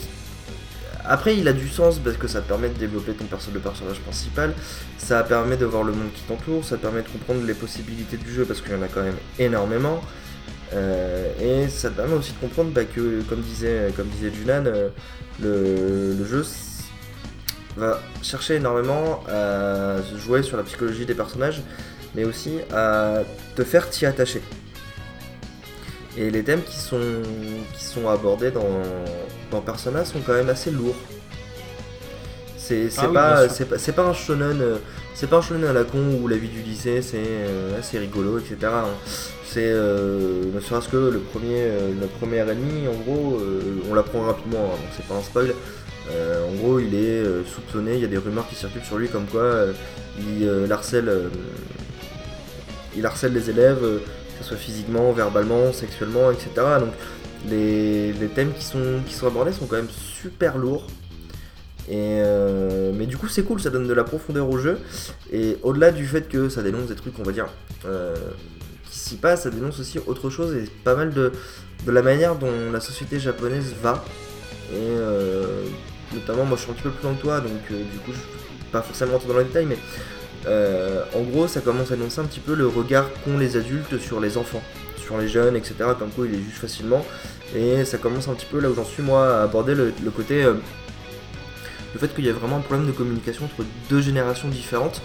[1.05, 3.59] après, il a du sens parce que ça te permet de développer ton perso le
[3.59, 4.53] personnage principal,
[4.97, 8.31] ça permet de voir le monde qui t'entoure, ça permet de comprendre les possibilités du
[8.31, 10.01] jeu parce qu'il y en a quand même énormément.
[10.73, 14.65] Euh, et ça te permet aussi de comprendre bah, que, comme disait, comme disait Junan,
[14.67, 14.89] euh,
[15.41, 16.45] le, le jeu
[17.75, 21.61] va chercher énormément à jouer sur la psychologie des personnages,
[22.15, 23.23] mais aussi à
[23.55, 24.41] te faire t'y attacher.
[26.17, 26.99] Et les thèmes qui sont,
[27.77, 28.81] qui sont abordés dans,
[29.49, 30.95] dans Persona sont quand même assez lourds.
[32.57, 33.55] C'est c'est Ah pas, bien sûr.
[33.55, 34.77] c'est pas, c'est pas un shonen, euh,
[35.13, 37.97] c'est pas un shonen à la con où la vie du lycée c'est euh, assez
[37.99, 38.55] rigolo, etc.
[38.63, 38.85] hein.
[39.45, 43.93] C'est euh, ne serait-ce que le premier, euh, le premier ennemi, en gros, euh, on
[43.93, 45.53] l'apprend rapidement, hein, donc c'est pas un spoil.
[46.09, 48.97] Euh, en gros, il est euh, soupçonné, il y a des rumeurs qui circulent sur
[48.97, 49.73] lui comme quoi euh,
[50.19, 51.29] il euh, harcèle, euh,
[52.95, 53.99] il harcèle les élèves, euh,
[54.41, 56.49] ce soit physiquement, verbalement, sexuellement, etc.
[56.79, 56.93] Donc
[57.49, 60.87] les, les thèmes qui sont, qui sont abordés sont quand même super lourds.
[61.89, 64.79] Et euh, mais du coup c'est cool, ça donne de la profondeur au jeu.
[65.31, 67.47] Et au-delà du fait que ça dénonce des trucs, on va dire,
[67.85, 68.15] euh,
[68.89, 71.31] qui s'y passent, ça dénonce aussi autre chose et pas mal de,
[71.85, 74.03] de la manière dont la société japonaise va.
[74.71, 75.63] Et euh,
[76.13, 78.17] notamment moi je suis un petit peu plus loin que toi, donc du coup je
[78.17, 79.77] vais pas forcément dans les détails, mais
[80.47, 83.99] euh, en gros ça commence à annoncer un petit peu le regard qu'ont les adultes
[83.99, 84.61] sur les enfants,
[84.97, 85.75] sur les jeunes, etc.
[85.97, 87.05] Comme quoi ils les jugent facilement.
[87.55, 90.43] Et ça commence un petit peu là où j'en suis moi à aborder le, côté...
[90.43, 90.53] euh,
[91.93, 95.01] le fait qu'il y a vraiment un problème de communication entre deux générations différentes.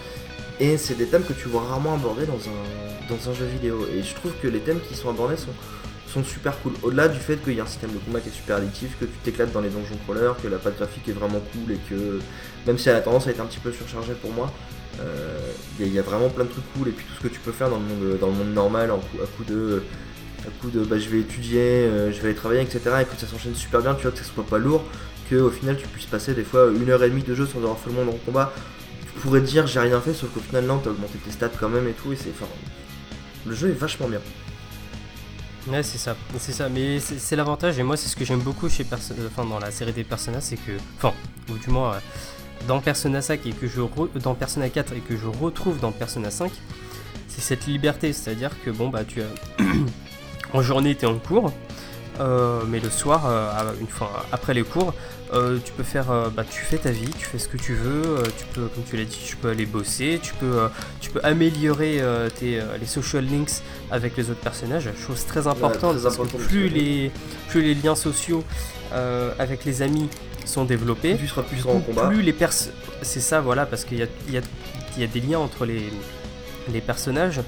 [0.59, 3.87] Et c'est des thèmes que tu vois rarement abordés dans un, jeu vidéo.
[3.93, 5.51] Et je trouve que les thèmes qui sont abordés sont,
[6.23, 6.73] super cool.
[6.81, 9.05] Au-delà du fait qu'il y a un système de combat qui est super addictif, que
[9.05, 12.19] tu t'éclates dans les donjons crawlers, que la patte graphique est vraiment cool et que
[12.65, 14.51] même si elle a tendance à être un petit peu surchargée pour moi,
[15.79, 16.87] il y, a- il y a vraiment plein de trucs cool.
[16.89, 18.91] Et puis tout ce que tu peux faire dans le monde, dans le monde normal,
[18.91, 19.83] à coup de.
[20.45, 22.79] À coup de bah, je vais étudier, euh, je vais aller travailler, etc.
[23.01, 24.83] Et que ça s'enchaîne super bien, tu vois, que ça soit pas lourd,
[25.29, 27.57] que au final tu puisses passer des fois une heure et demie de jeu sans
[27.59, 28.53] avoir fait le monde en combat.
[29.13, 31.49] Tu pourrais te dire j'ai rien fait, sauf qu'au final non, t'as augmenté tes stats
[31.59, 32.29] quand même et tout, et c'est.
[32.29, 32.45] Enfin,
[33.45, 34.19] le jeu est vachement bien.
[35.67, 36.69] Ouais, c'est ça, c'est ça.
[36.69, 39.91] Mais c'est l'avantage, et moi, c'est ce que j'aime beaucoup chez enfin, dans la série
[39.91, 41.13] des Persona, c'est que, enfin,
[41.49, 41.99] ou du moins, euh,
[42.67, 45.91] dans Persona 5 et que je re- dans Persona 4 et que je retrouve dans
[45.91, 46.51] Persona 5,
[47.27, 49.25] c'est cette liberté, c'est-à-dire que bon bah tu as
[50.53, 51.51] en journée t'es en cours,
[52.19, 54.93] euh, mais le soir, euh, une fois après les cours,
[55.33, 58.23] euh, tu peux faire, bah, tu fais ta vie, tu fais ce que tu veux,
[58.37, 60.67] tu peux, comme tu l'as dit, tu peux aller bosser, tu peux,
[61.01, 62.01] tu peux améliorer
[62.39, 66.69] tes, les social links avec les autres personnages, chose très importante très parce que plus
[66.69, 67.11] les,
[67.49, 68.43] plus les liens sociaux
[69.37, 70.09] avec les amis
[70.47, 72.07] sont développés, Tu seras plus du en combat.
[72.07, 74.41] plus les pers c'est ça voilà parce qu'il y a, y, a,
[74.97, 75.81] y a des liens entre les,
[76.73, 77.41] les personnages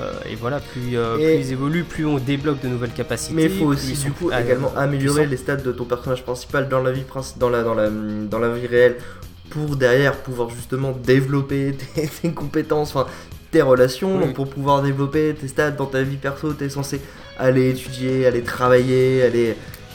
[0.00, 3.34] euh, et voilà plus, euh, Et- plus ils évoluent plus on débloque de nouvelles capacités
[3.34, 6.22] Mais il faut plus aussi du coup plus- également améliorer les stats de ton personnage
[6.24, 7.04] principal dans la vie
[7.36, 8.96] dans la dans la dans la vie réelle
[9.50, 13.06] pour derrière pouvoir justement développer tes, tes compétences, enfin
[13.52, 14.24] tes relations, Oui.
[14.24, 17.00] donc pour pouvoir développer tes stats dans ta vie perso, t'es censé
[17.38, 19.54] aller étudier, aller travailler, aller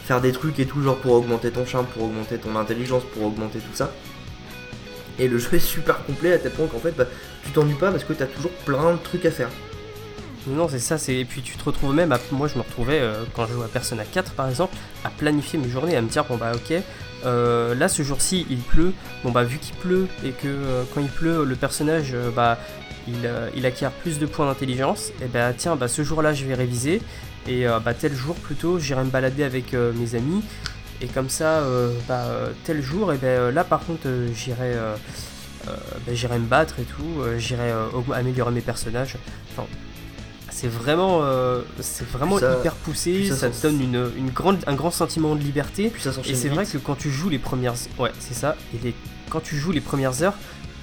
[0.09, 3.25] faire des trucs et tout genre pour augmenter ton charme, pour augmenter ton intelligence, pour
[3.25, 3.91] augmenter tout ça.
[5.19, 7.05] Et le jeu est super complet à tel point qu'en fait bah,
[7.45, 9.49] tu t'ennuies pas parce que t'as toujours plein de trucs à faire.
[10.47, 13.23] non c'est ça c'est et puis tu te retrouves même moi je me retrouvais euh,
[13.35, 16.23] quand je jouais à Persona 4 par exemple à planifier mes journées à me dire
[16.23, 16.73] bon bah ok
[17.25, 18.93] euh, là ce jour-ci il pleut
[19.23, 22.57] bon bah vu qu'il pleut et que euh, quand il pleut le personnage bah
[23.07, 26.55] il, il acquiert plus de points d'intelligence et bah tiens bah ce jour-là je vais
[26.55, 26.99] réviser
[27.49, 30.41] et euh, bah tel jour plutôt j'irai me balader avec euh, mes amis.
[31.01, 32.25] Et comme ça euh, bah
[32.65, 34.73] tel jour et ben là par contre euh, j'irai
[35.65, 37.71] bah, j'irai me battre et tout j'irai
[38.13, 39.15] améliorer mes personnages.
[39.51, 39.67] Enfin
[40.51, 44.75] c'est vraiment euh, c'est vraiment ça- hyper poussé ça te donne une, une grande un
[44.75, 45.89] grand sentiment de liberté.
[46.31, 48.55] Et c'est vrai que quand tu joues les premières ouais c'est ça.
[48.73, 48.95] Et les-
[49.29, 50.33] quand tu joues les premières heures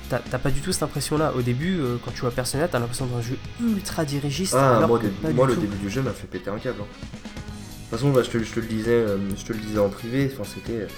[0.08, 2.78] t'as pas du tout cette impression là au début euh, quand tu vois Persona t'as
[2.78, 5.54] l'impression d'un jeu ultra dirigiste Ah, alors moi, que au pas début- moi, du le
[5.56, 5.60] tout.
[5.62, 6.76] début du jeu m'a fait péter un câble.
[6.80, 6.84] hein.
[6.84, 9.78] De toute façon, bah, je, te, je te le disais, euh, je te le disais
[9.78, 10.28] en privé.
[10.32, 10.88] Enfin, c'était,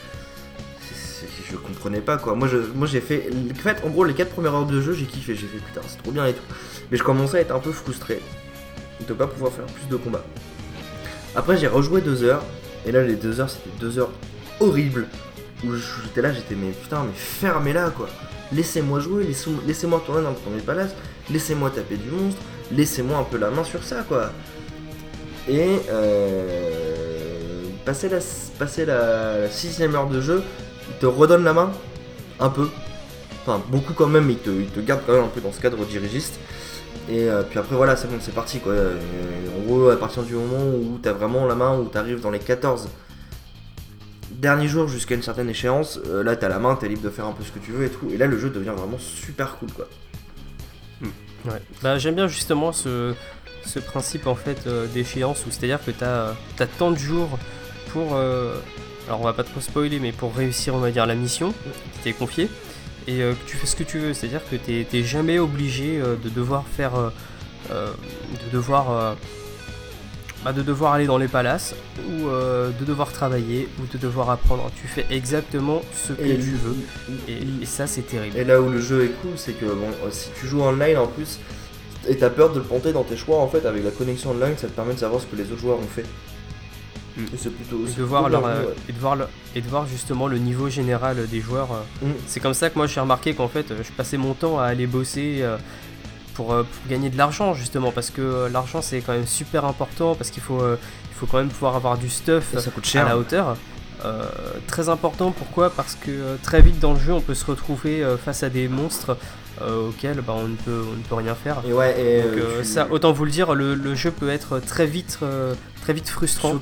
[0.91, 2.35] c'est- je comprenais pas quoi.
[2.35, 4.95] Moi, je, moi, j'ai fait, en fait, en gros, les 4 premières heures de jeu,
[4.95, 5.35] j'ai kiffé.
[5.35, 6.43] J'ai fait putain, c'est trop bien et tout.
[6.91, 8.21] Mais je commençais à être un peu frustré
[9.07, 10.25] de pas pouvoir faire plus de combats.
[11.37, 12.43] Après, j'ai rejoué 2 heures.
[12.87, 14.13] Et là, les 2 heures, c'était 2 heures
[14.61, 15.07] horribles.
[15.65, 18.09] Où j'étais là, j'étais mais putain, mais fermez-la quoi.
[18.53, 20.95] Laissez-moi jouer, laissez- laissez-moi tourner dans le premier palace,
[21.31, 22.41] laissez-moi taper du monstre,
[22.73, 24.31] laissez-moi un peu la main sur ça quoi.
[25.49, 30.43] Et euh, passer, la, sixième heure de jeu,
[30.89, 31.71] il te redonne la main
[32.41, 32.69] un peu.
[33.43, 35.53] Enfin, beaucoup quand même, mais il te, il te garde quand même un peu dans
[35.53, 36.39] ce cadre dirigiste.
[37.09, 38.73] Et euh, puis après, voilà, c'est bon, c'est parti quoi.
[38.73, 38.99] Euh,
[39.59, 42.39] en gros, à partir du moment où t'as vraiment la main, où t'arrives dans les
[42.39, 42.89] 14
[44.39, 47.27] derniers jours jusqu'à une certaine échéance, euh, là t'as la main, t'es libre de faire
[47.27, 48.09] un peu ce que tu veux et tout.
[48.11, 49.87] Et là, le jeu devient vraiment super cool quoi.
[51.45, 51.63] Ouais.
[51.83, 53.15] Bah, j'aime bien justement ce,
[53.65, 56.99] ce principe en fait euh, d'échéance où c'est à dire que t'as as tant de
[56.99, 57.39] jours
[57.93, 58.59] pour euh,
[59.07, 61.55] alors on va pas trop spoiler mais pour réussir on va dire la mission
[61.95, 62.51] qui t'est confiée
[63.07, 65.05] et euh, que tu fais ce que tu veux c'est à dire que t'es t'es
[65.05, 67.11] jamais obligé euh, de devoir faire euh,
[67.71, 67.93] euh,
[68.47, 69.15] de devoir euh,
[70.45, 71.75] bah, de devoir aller dans les palaces
[72.11, 76.37] ou euh, de devoir travailler ou de devoir apprendre tu fais exactement ce que Et
[76.39, 76.77] tu veux
[77.29, 79.89] et, et ça c'est terrible Et là où le jeu est cool, c'est que bon,
[80.11, 81.39] si tu joues online en plus,
[82.09, 84.57] et t'as peur de le planter dans tes choix, en fait, avec la connexion online,
[84.57, 86.07] ça te permet de savoir ce que les autres joueurs ont fait.
[87.17, 87.23] Mm.
[87.35, 87.85] Et c'est plutôt.
[87.87, 90.69] et de, voir leur, euh, et, de voir le- et de voir justement le niveau
[90.71, 91.69] général des joueurs.
[91.73, 92.07] euh.
[92.07, 92.13] Mm.
[92.27, 94.65] C'est comme ça que moi j'ai remarqué qu'en fait euh, je passais mon temps à
[94.67, 95.57] aller bosser euh,
[96.39, 99.65] pour, euh, pour gagner de l'argent justement parce que euh, l'argent c'est quand même super
[99.65, 100.79] important parce qu'il faut, euh,
[101.11, 103.05] il faut quand même pouvoir avoir du stuff Et ça coûte à cher.
[103.07, 103.57] la hauteur.
[104.69, 105.71] très important, pourquoi?
[105.71, 109.17] Parce que très vite dans le jeu, on peut se retrouver face à des monstres
[109.61, 111.57] auxquels bah, on, ne peut, on ne peut rien faire.
[111.67, 114.87] Et ouais, et Donc, ça, autant vous le dire, le, le jeu peut être très
[114.87, 115.19] vite,
[115.83, 116.61] très vite frustrant.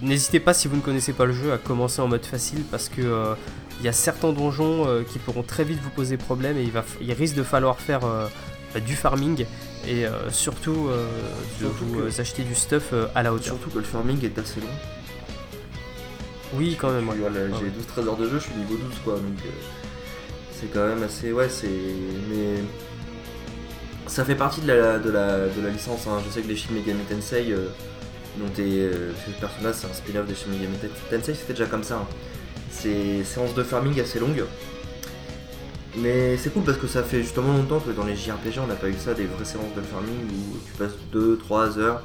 [0.00, 2.88] N'hésitez pas si vous ne connaissez pas le jeu à commencer en mode facile parce
[2.88, 3.34] que
[3.80, 6.84] il y a certains donjons qui pourront très vite vous poser problème et il, va,
[7.00, 8.02] il risque de falloir faire
[8.80, 9.46] du farming
[9.86, 11.06] et euh, surtout euh,
[11.60, 13.54] de vous euh, acheter du stuff à la hauteur.
[13.54, 14.66] Surtout que le farming est assez long.
[16.54, 17.10] Oui, quand même.
[17.58, 19.38] J'ai 12-13 heures de jeu, je suis niveau 12 quoi, donc
[20.52, 21.32] c'est quand même assez.
[21.32, 21.68] Ouais, c'est.
[22.30, 22.62] Mais.
[24.06, 26.06] Ça fait partie de la, de la, de la licence.
[26.06, 26.22] Hein.
[26.24, 27.52] Je sais que les Shin Megami Tensei,
[28.38, 28.88] dont tes,
[29.26, 30.76] ce personnage c'est un spin-off des Shin Megami
[31.10, 31.96] Tensei, c'était déjà comme ça.
[31.96, 32.06] Hein.
[32.70, 34.44] C'est séances de farming assez longues.
[35.98, 38.74] Mais c'est cool parce que ça fait justement longtemps que dans les JRPG on n'a
[38.74, 42.02] pas eu ça, des vraies séances de farming où tu passes 2-3 heures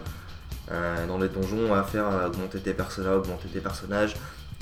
[0.71, 4.15] euh, dans les donjons à faire augmenter tes personnages, augmenter tes personnages,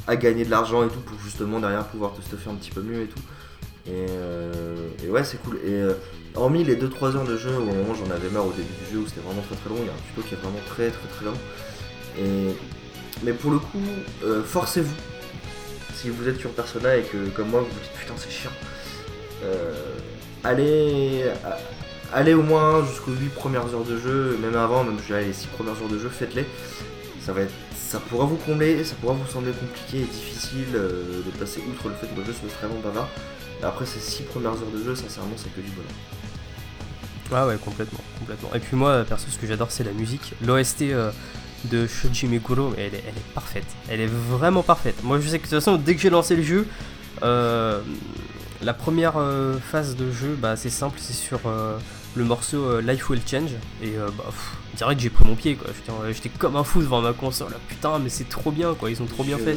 [0.08, 2.82] à gagner de l'argent et tout pour justement derrière pouvoir te stuffer un petit peu
[2.82, 3.22] mieux et tout.
[3.86, 4.76] Et, euh,
[5.08, 5.58] ouais c'est cool.
[5.58, 5.94] Et euh,
[6.34, 9.00] hormis les 2-3 heures de jeu où moment j'en avais marre au début du jeu
[9.00, 10.90] où c'était vraiment très très long, il y a un tuto qui est vraiment très
[10.90, 12.56] très très long.
[13.24, 13.82] Mais pour le coup,
[14.46, 14.96] forcez-vous.
[15.94, 18.52] Si vous êtes sur Persona et que comme moi vous vous dites putain c'est chiant
[20.44, 21.26] allez,
[22.14, 25.48] allez au moins jusqu'aux 8 premières heures de jeu, même avant, même je les 6
[25.48, 26.46] premières heures de jeu, faites-les.
[27.22, 31.22] Ça va être, ça pourra vous combler, ça pourra vous sembler compliqué et difficile euh,
[31.26, 33.10] de passer outre le fait que le jeu soit vraiment bavard.
[33.62, 35.92] Après ces 6 premières heures de jeu, sincèrement, c'est que du bonheur.
[37.32, 38.50] Ah ouais, complètement, complètement.
[38.56, 40.34] Et puis moi, perso, ce que j'adore, c'est la musique.
[40.44, 41.12] L'OST euh,
[41.66, 43.68] de Shoji Meguro, elle est, elle est parfaite.
[43.90, 45.04] Elle est vraiment parfaite.
[45.04, 46.68] Moi, je sais que de toute façon, dès que j'ai lancé le jeu,
[47.22, 47.82] euh,
[48.62, 51.78] la première euh, phase de jeu, bah, c'est simple, c'est sur euh,
[52.16, 53.52] le morceau euh, Life Will Change.
[53.82, 54.26] Et bah,
[54.76, 55.70] dirais que j'ai pris mon pied, quoi.
[56.12, 57.54] J'étais comme un fou devant ma console.
[57.68, 58.90] Putain, mais c'est trop bien, quoi.
[58.90, 59.56] Ils ont trop bien fait,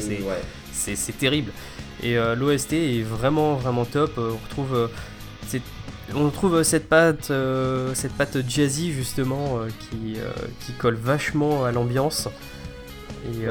[0.71, 1.51] c'est terrible.
[2.01, 4.17] Et l'OST est vraiment, vraiment top.
[4.17, 4.89] on retrouve,
[6.15, 7.31] on trouve cette patte,
[7.93, 10.15] cette patte jazzy, justement, qui,
[10.65, 12.29] qui colle vachement à l'ambiance.
[13.25, 13.45] Et,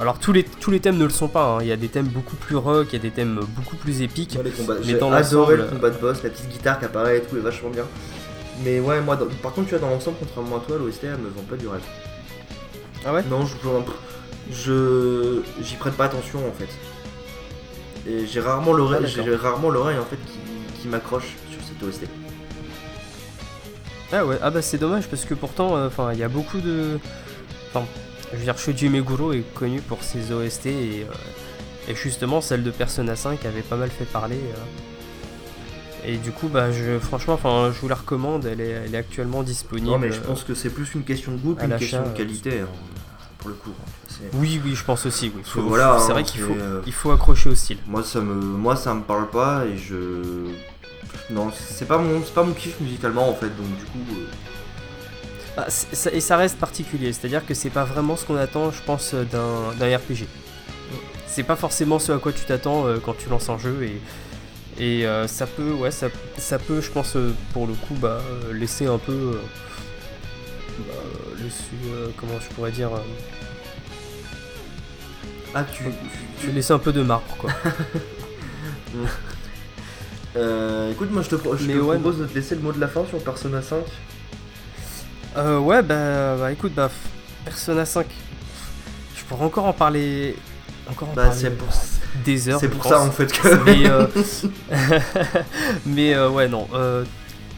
[0.00, 1.58] alors tous les, tous les thèmes ne le sont pas, hein.
[1.60, 4.00] il y a des thèmes beaucoup plus rock, il y a des thèmes beaucoup plus
[4.00, 4.38] épiques.
[4.82, 7.68] J'ai adoré le combat de boss, la petite guitare qui apparaît et tout est vachement
[7.68, 7.84] bien.
[8.64, 11.28] Mais ouais, moi, par contre, tu vois, dans l'ensemble, contrairement à toi, l'OST elle me
[11.28, 11.82] vend pas du rêve.
[13.04, 13.22] Ah ouais?
[13.28, 13.56] Non, je
[14.52, 16.68] je j'y prête pas attention en fait.
[18.10, 20.18] Et j'ai rarement l'oreille, ah, j'ai rarement l'oreille en fait
[20.80, 22.08] qui, m'accroche sur cette OST.
[24.12, 26.58] Ah ouais, ah bah c'est dommage parce que pourtant, euh, enfin, il y a beaucoup
[26.58, 26.98] de,
[27.68, 27.86] enfin,
[28.32, 30.70] je veux dire, Shuji Meguro est connu pour ses OST et,
[31.08, 34.38] euh, et, justement celle de Persona 5 avait pas mal fait parler.
[34.38, 36.08] Euh.
[36.08, 38.46] et du coup, bah, je, franchement, enfin, je vous la recommande.
[38.46, 39.90] Elle est, elle est actuellement disponible.
[39.90, 42.60] Non, mais je pense que c'est plus une question de goût qu'une question de qualité,
[42.60, 42.68] hein,
[43.38, 43.72] pour le coup.
[44.34, 45.32] Oui, oui, je pense aussi.
[45.34, 45.42] Oui.
[45.66, 47.78] voilà, c'est vrai hein, qu'il faut, euh, il faut accrocher au style.
[47.86, 49.96] Moi, ça me, moi, ça me parle pas et je.
[51.30, 53.98] Non, c'est pas mon, pas mon kiff musicalement en fait, donc du coup.
[55.56, 55.66] Ah,
[56.12, 59.96] et ça reste particulier, c'est-à-dire que c'est pas vraiment ce qu'on attend, je pense, d'un
[59.96, 60.26] RPG.
[61.26, 64.00] C'est pas forcément ce à quoi tu t'attends euh, quand tu lances un jeu et,
[64.82, 66.08] et euh, ça peut, ouais, ça,
[66.38, 68.20] ça peut, je pense, euh, pour le coup, bah,
[68.52, 69.40] laisser un peu.
[70.78, 70.94] Bah,
[71.42, 71.64] laisser,
[72.16, 72.90] comment je pourrais dire.
[75.54, 75.84] Ah, tu,
[76.40, 77.50] tu, laisses un peu de marbre, quoi.
[80.92, 83.60] écoute, moi je te, propose de te laisser le mot de la fin sur Persona
[83.62, 83.78] 5.
[85.36, 86.90] Euh, ouais, bah, bah écoute, bah,
[87.44, 88.06] Persona 5,
[89.16, 90.36] je pourrais encore en parler.
[90.90, 91.68] Encore en bah, parler pour...
[92.24, 92.60] des heures.
[92.60, 93.54] C'est pour ça en fait que.
[93.64, 94.06] Mais, euh,
[95.86, 96.66] mais euh, ouais, non.
[96.74, 97.04] Euh,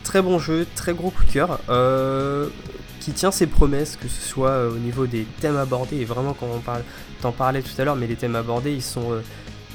[0.05, 1.61] très bon jeu, très gros coup de cœur.
[3.01, 5.97] qui tient ses promesses, que ce soit au niveau des thèmes abordés.
[5.97, 6.83] Et vraiment, quand on parle,
[7.21, 9.23] t'en parlais tout à l'heure, mais les thèmes abordés, ils sont,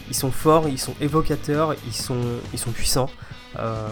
[0.10, 2.22] ils sont forts, ils sont évocateurs, ils sont,
[2.54, 3.10] ils sont puissants.
[3.60, 3.88] Euh,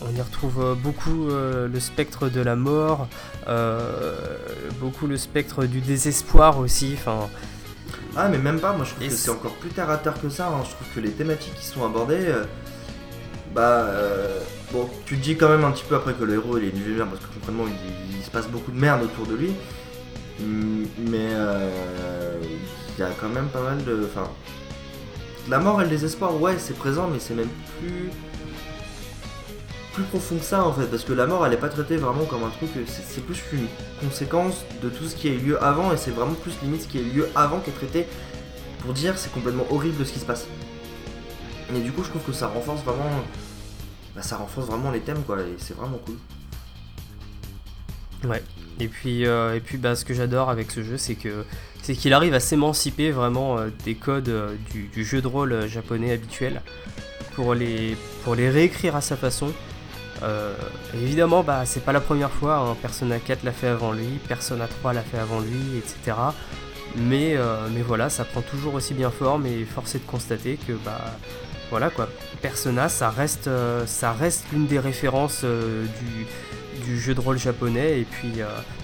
[0.00, 3.08] on y retrouve beaucoup euh, le spectre de la mort,
[3.46, 4.36] euh,
[4.80, 6.94] beaucoup le spectre du désespoir aussi.
[6.94, 7.28] Enfin,
[8.16, 10.28] ah mais même pas, moi je trouve que c'est encore plus terre à terre que
[10.28, 10.48] ça.
[10.48, 10.62] Hein.
[10.64, 12.26] Je trouve que les thématiques qui sont abordées,
[13.54, 13.86] bah
[14.72, 16.70] bon, tu te dis quand même un petit peu après que le héros il est
[16.70, 19.52] du parce que concrètement il, se passe beaucoup de merde autour de lui.
[20.40, 21.30] Mais
[22.98, 24.28] il y a quand même pas mal de, enfin,
[25.48, 28.10] la mort et le désespoir, ouais c'est présent, mais c'est même plus
[29.96, 32.26] plus profond que ça en fait, parce que la mort elle est pas traitée vraiment
[32.26, 33.66] comme un truc, c'est plus une
[34.00, 36.88] conséquence de tout ce qui a eu lieu avant, et c'est vraiment plus limite ce
[36.88, 38.06] qui a eu lieu avant qui est traité
[38.80, 40.46] pour dire c'est complètement horrible de ce qui se passe.
[41.74, 43.10] Et du coup je trouve que ça renforce vraiment,
[44.14, 46.16] bah, ça renforce vraiment les thèmes quoi, et c'est vraiment cool.
[48.28, 48.42] Ouais.
[48.78, 51.46] Et puis, euh, et puis bah, ce que j'adore avec ce jeu, c'est que
[51.80, 55.52] c'est qu'il arrive à s'émanciper vraiment euh, des codes euh, du, du jeu de rôle
[55.52, 56.60] euh, japonais habituel
[57.34, 59.52] pour les, pour les réécrire à sa façon.
[60.22, 60.54] Euh,
[60.94, 62.76] évidemment, bah, c'est pas la première fois, hein.
[62.80, 66.16] Persona 4 l'a fait avant lui, Persona 3 l'a fait avant lui, etc.
[66.96, 70.58] Mais, euh, mais voilà, ça prend toujours aussi bien forme et force est de constater
[70.66, 71.00] que bah,
[71.70, 72.08] voilà quoi,
[72.40, 73.84] Persona ça reste, euh,
[74.18, 78.34] reste l'une des références du, jeu de rôle japonais et puis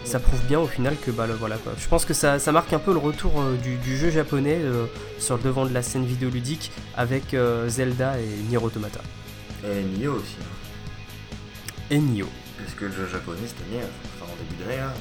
[0.04, 1.72] ça prouve bien au final que bah voilà quoi.
[1.78, 4.58] Je pense que ça, marque un peu le retour du, jeu japonais
[5.18, 7.36] sur le devant de la scène vidéoludique avec
[7.68, 9.00] Zelda et Nier Automata.
[9.64, 10.36] Et Nioh aussi.
[11.92, 11.96] Hein.
[11.96, 12.28] Et Nioh.
[12.58, 13.82] Parce que le jeu japonais cette année,
[14.20, 14.92] enfin en début d'année, là,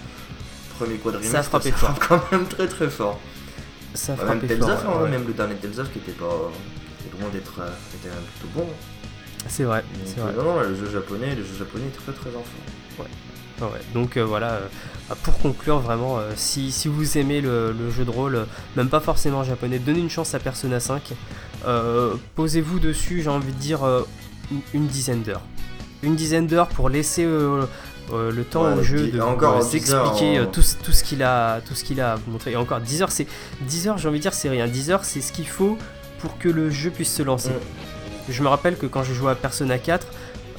[0.77, 3.19] premier quadrimestre, Ça frappé frappe quand même très très fort.
[3.93, 5.09] Ça Bah, même Tales fort, of, hein, ouais.
[5.09, 6.51] même le dernier Tales of qui était pas.
[6.99, 7.59] qui était loin d'être.
[7.59, 8.67] euh, était même plutôt bon.
[9.47, 10.33] C'est vrai, c'est euh, vrai.
[10.33, 12.99] non, non, le jeu japonais, le jeu japonais est très très en forme.
[12.99, 13.81] Ouais, ouais.
[13.93, 14.67] Donc euh, voilà, euh,
[15.23, 18.89] pour conclure vraiment, euh, si, si vous aimez le, le jeu de rôle, euh, même
[18.89, 21.13] pas forcément japonais, donnez une chance à Persona 5.
[21.67, 24.03] Euh, Posez-vous dessus, j'ai envie de dire, euh,
[24.73, 25.41] une dizaine d'heures.
[26.03, 27.65] Une dizaine d'heures pour laisser euh,
[28.11, 30.61] euh, le temps Ouais, au jeu de encore vous 10 heures expliquer en- euh, tout,
[30.61, 32.51] ce- tout ce qu'il a, tout ce qu'il a montrer.
[32.51, 33.27] Et encore 10 heures, c'est
[33.61, 34.67] 10 heures, j'ai envie de dire, c'est rien.
[34.67, 35.77] 10 heures, c'est ce qu'il faut
[36.19, 37.49] pour que le jeu puisse se lancer.
[37.49, 38.31] Mm.
[38.31, 40.07] Je me rappelle que quand j'ai joué à Persona 4,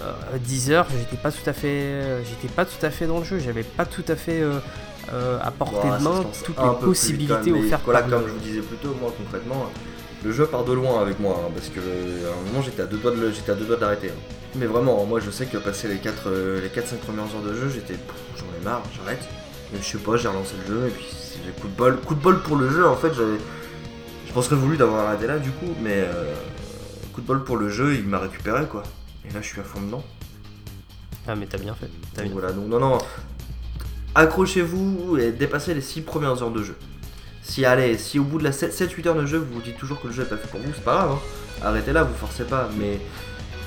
[0.02, 3.24] euh, 10 heures, j'étais pas tout à fait, j'étais pas tout à fait dans le
[3.24, 4.42] jeu, j'avais pas tout à fait
[5.42, 8.60] à portée de main toutes les possibilités offertes Voilà, par comme le- je vous disais
[8.60, 9.66] plus tôt, moi concrètement,
[10.24, 12.86] le jeu part de loin avec moi, hein, parce que à un moment j'étais à
[12.86, 14.08] deux doigts de, j'étais à deux doigts d'arrêter.
[14.10, 14.34] hein.
[14.54, 16.30] Mais vraiment, moi je sais que passer les 4
[16.62, 17.94] les 4-5 premières heures de jeu, j'étais
[18.36, 19.26] j'en ai marre, j'arrête.
[19.74, 21.06] Et je sais pas, j'ai relancé le jeu et puis
[21.46, 23.38] j'ai coup de bol, coup de bol pour le jeu en fait, j'avais
[24.26, 26.34] je penserais voulu d'avoir arrêté là du coup, mais euh,
[27.14, 28.82] coup de bol pour le jeu, il m'a récupéré quoi.
[29.28, 30.04] Et là je suis à fond dedans.
[31.26, 32.40] Ah mais t'as bien fait, t'as Donc bien.
[32.40, 32.98] voilà, donc non, non.
[34.14, 36.76] Accrochez-vous et dépassez les 6 premières heures de jeu.
[37.42, 40.00] Si, allez, si au bout de la 7-8 heures de jeu, vous vous dites toujours
[40.00, 41.12] que le jeu est pas fait pour vous, c'est pas grave.
[41.12, 41.18] hein.
[41.64, 42.68] Arrêtez là, vous forcez pas.
[42.78, 43.00] Mais.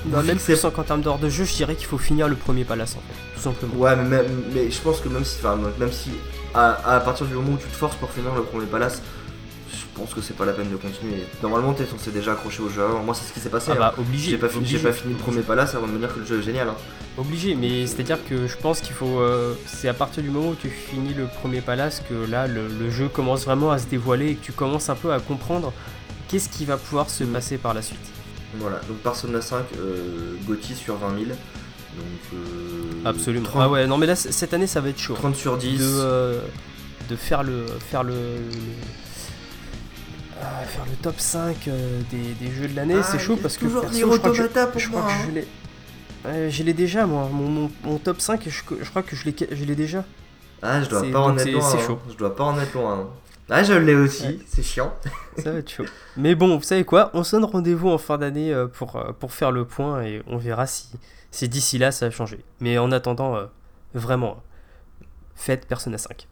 [0.06, 2.92] Même plus en termes d'heure de jeu, je dirais qu'il faut finir le premier palace
[2.96, 3.74] en fait, tout simplement.
[3.76, 6.10] Ouais, mais, même- mais je pense que même si, enfin, même si
[6.54, 9.02] à, à partir du moment où tu te forces pour finir le premier palace,
[9.72, 11.24] je pense que c'est pas la peine de continuer.
[11.42, 13.02] Normalement, t'es censé déjà accrocher au jeu avant.
[13.02, 13.68] Moi, c'est ce qui s'est passé.
[13.70, 13.78] Ah hein.
[13.78, 16.12] bah obligé, J'ai pas, fini, obligé, pas fini le premier palace avant de me dire
[16.14, 16.68] que le jeu est génial.
[16.68, 16.74] hein.
[17.18, 20.54] obligé, mais c'est-à-dire que je pense qu'il faut, euh, c'est à partir du moment où
[20.54, 24.30] tu finis le premier palace que là le, le jeu commence vraiment à se dévoiler
[24.30, 25.72] et que tu commences un peu à comprendre
[26.28, 27.28] qu'est-ce qui va pouvoir se Mm.
[27.28, 27.98] passer par la suite.
[28.54, 31.24] Voilà, donc Persona 5, euh, Gotti sur 20 000.
[31.26, 31.34] Donc.
[32.34, 33.44] euh, Absolument.
[33.44, 35.14] 30, Ah ouais, non mais là cette année ça va être chaud.
[35.14, 35.78] 30 sur 10.
[35.78, 36.40] de, euh,
[37.08, 38.66] de faire le faire le, le-
[40.68, 43.64] faire le top 5 euh, des, des jeux de l'année, Ah, c'est chaud parce que
[43.66, 45.26] toujours perso, Nier je crois que je, Automata pour je crois moi, que hein.
[45.28, 45.46] je l'ai
[46.24, 49.24] Ouais, je l'ai déjà moi, mon, mon- mon top 5 je, je crois que je
[49.64, 50.04] l'ai déjà.
[50.62, 51.72] Ah, je dois pas en être loin.
[51.74, 51.98] hein.
[52.10, 53.00] Je dois pas en être loin.
[53.00, 53.06] hein.
[53.48, 54.38] Ah, je l'ai aussi, Ouais.
[54.48, 54.92] c'est chiant.
[55.38, 55.84] Ça va être chaud.
[56.16, 59.12] Mais bon, vous savez quoi On se donne rendez-vous en fin d'année euh, pour, euh,
[59.12, 60.88] pour faire le point et on verra si,
[61.30, 62.44] si d'ici là ça a changé.
[62.60, 63.46] Mais en attendant, euh,
[63.94, 64.42] vraiment,
[65.36, 66.26] faites Persona 5.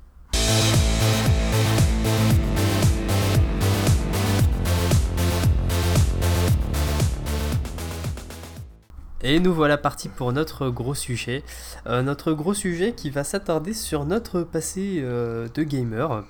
[9.23, 11.43] Et nous voilà partis pour notre gros sujet.
[11.87, 16.25] Euh, notre gros sujet qui va s'attarder sur notre passé euh, de gamer.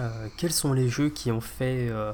[0.00, 2.12] Euh, quels sont les jeux qui ont fait euh,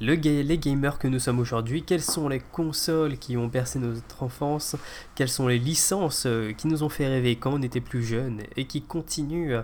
[0.00, 1.82] le les gamers que nous sommes aujourd'hui?
[1.82, 4.76] Quelles sont les consoles qui ont bercé notre enfance?
[5.14, 8.42] Quelles sont les licences euh, qui nous ont fait rêver quand on était plus jeune
[8.56, 9.58] et qui continuent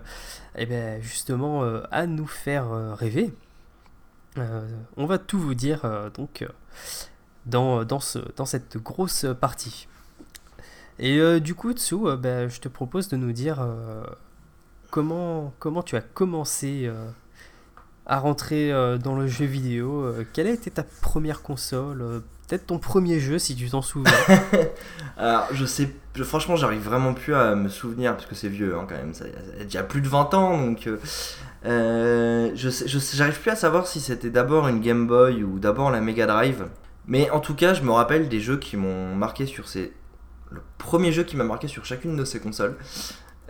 [0.57, 3.33] eh ben, justement à nous faire rêver?
[4.97, 5.83] On va tout vous dire
[6.15, 6.47] donc
[7.45, 9.89] dans, dans, ce, dans cette grosse partie.
[10.99, 13.67] Et du coup, Tsu, ben, je te propose de nous dire
[14.91, 16.91] comment, comment tu as commencé
[18.07, 20.03] à rentrer euh, dans le jeu vidéo.
[20.05, 23.81] euh, quelle a été ta première console euh, Peut-être ton premier jeu si tu t'en
[23.81, 24.13] souviens?
[25.17, 25.89] Alors, je sais,
[26.23, 29.15] franchement, j'arrive vraiment plus à me souvenir parce que c'est vieux hein, quand même.
[29.15, 30.89] Ça, ça a déjà plus de 20 ans donc.
[31.65, 36.27] je j'arrive plus à savoir si c'était d'abord une Game Boy ou d'abord la Mega
[36.27, 36.67] Drive.
[37.07, 39.93] Mais en tout cas, je me rappelle des jeux qui m'ont marqué sur ces.
[40.51, 42.77] Le premier jeu qui m'a marqué sur chacune de ces consoles.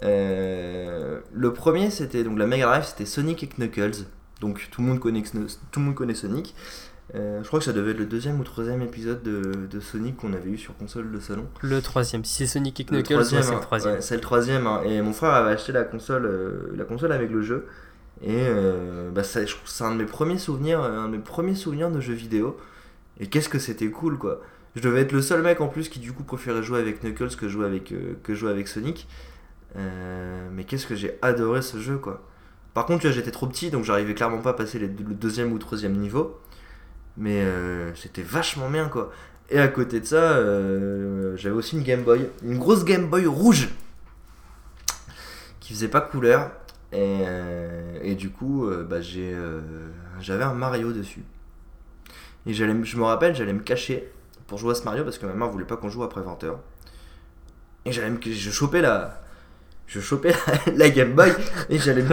[0.02, 4.04] Le premier, c'était donc la Mega Drive, c'était Sonic et Knuckles.
[4.42, 6.54] Donc tout le monde connaît, tout le monde connaît Sonic.
[7.14, 10.16] Euh, je crois que ça devait être le deuxième ou troisième épisode de, de Sonic
[10.16, 11.46] qu'on avait eu sur console de salon.
[11.60, 12.24] le troisième.
[12.24, 13.54] Si c'est Sonic et Le Knuckles, c'est hein.
[13.54, 13.94] le troisième.
[13.94, 14.66] Ouais, c'est le troisième.
[14.66, 14.82] hein.
[14.84, 17.66] Et mon frère avait acheté la console, euh, la console avec le jeu.
[18.22, 21.54] Et euh, bah, ça, je c'est un de mes premiers souvenirs, un de mes premiers
[21.54, 22.56] souvenirs de jeux vidéo.
[23.20, 24.40] Et qu'est-ce que c'était cool, quoi.
[24.74, 27.36] Je devais être le seul mec en plus qui du coup préférait jouer avec Knuckles
[27.36, 29.06] que jouer avec, que jouer avec Sonic.
[29.76, 32.22] Mais qu'est-ce que j'ai adoré ce jeu, quoi.
[32.74, 35.96] Par contre, j'étais trop petit, donc j'arrivais clairement pas à passer le deuxième ou troisième
[35.96, 36.40] niveau.
[37.16, 39.12] Mais euh, c'était vachement bien, quoi.
[39.50, 42.28] Et à côté de ça, euh, j'avais aussi une Game Boy.
[42.42, 43.68] Une grosse Game Boy rouge.
[45.60, 46.50] Qui faisait pas couleur.
[46.92, 51.22] Et, euh, du coup, bah, j'avais un Mario dessus.
[52.46, 54.10] Et je me rappelle, j'allais me cacher
[54.46, 56.56] pour jouer à ce Mario parce que ma mère voulait pas qu'on joue après 20h.
[57.84, 59.22] Et j'allais me, je chopais la,
[59.86, 60.32] je chopais
[60.66, 61.32] la, la Game Boy
[61.68, 62.08] et j'allais me,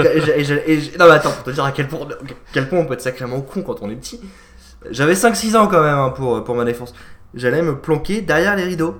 [0.97, 2.07] non mais attends, pour te dire à quel point,
[2.53, 4.19] quel point on peut être sacrément con quand on est petit.
[4.91, 6.93] J'avais 5-6 ans quand même hein, pour, pour ma défense.
[7.33, 8.95] J'allais me planquer derrière les rideaux.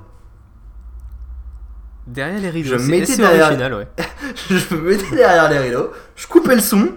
[2.07, 3.87] Derrière les rideaux, Je c'est mettais derrière- original, ouais.
[4.49, 6.89] je me mettais derrière les rideaux, je coupais le son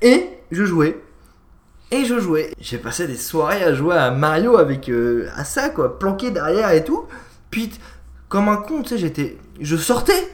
[0.00, 0.98] et je jouais.
[1.90, 2.52] Et je jouais.
[2.60, 6.70] J'ai passé des soirées à jouer à Mario avec euh, à ça quoi, planqué derrière
[6.70, 7.06] et tout.
[7.50, 7.70] Puis
[8.28, 10.28] comme un con, tu sais, j'étais je sortais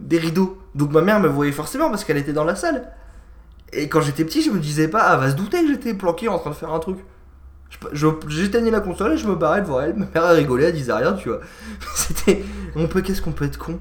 [0.00, 0.58] des rideaux.
[0.74, 2.88] Donc ma mère me voyait forcément parce qu'elle était dans la salle.
[3.72, 6.28] Et quand j'étais petit, je me disais pas ah va se douter que j'étais planqué
[6.28, 6.98] en train de faire un truc.
[8.26, 9.94] J'éteignais la console et je me barrais devant elle.
[9.94, 11.40] Ma mère rigolait, elle disait rien, tu vois.
[11.94, 12.42] C'était
[12.74, 13.78] on peut qu'est-ce qu'on peut être con?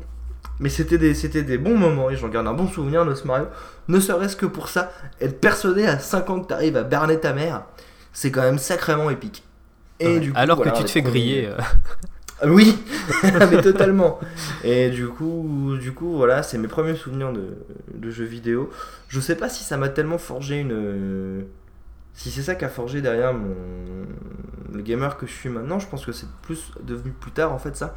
[0.60, 3.26] Mais c'était des, c'était des bons moments et j'en garde un bon souvenir de ce
[3.26, 3.46] Mario.
[3.88, 4.92] Ne serait-ce que pour ça,
[5.22, 7.64] être persuadé à 5 ans que t'arrives à berner ta mère,
[8.12, 9.46] c'est quand même sacrément épique.
[10.02, 10.20] Et Ouais.
[10.20, 11.50] du coup, Alors voilà, que tu te fais griller.
[12.42, 12.78] Ah Oui,
[13.24, 14.20] mais totalement.
[14.64, 18.70] Et du coup, du coup, voilà, c'est mes premiers souvenirs de, jeux vidéo.
[19.08, 21.46] Je sais pas si ça m'a tellement forgé une.
[22.14, 23.56] Si c'est ça qui a forgé derrière mon
[24.74, 27.60] le gamer que je suis maintenant, je pense que c'est plus devenu plus tard en
[27.60, 27.96] fait ça.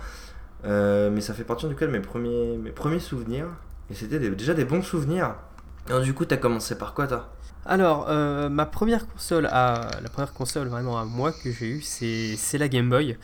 [0.65, 3.47] Euh, mais ça fait partie du cas de mes premiers, mes premiers souvenirs.
[3.91, 5.35] Et c'était déjà des bons souvenirs.
[5.89, 7.33] Alors du coup, t'as commencé par quoi toi?
[7.65, 11.83] Alors, euh, ma première console, à, la première console vraiment à moi que j'ai eue,
[11.83, 13.17] c'est la Game Boy.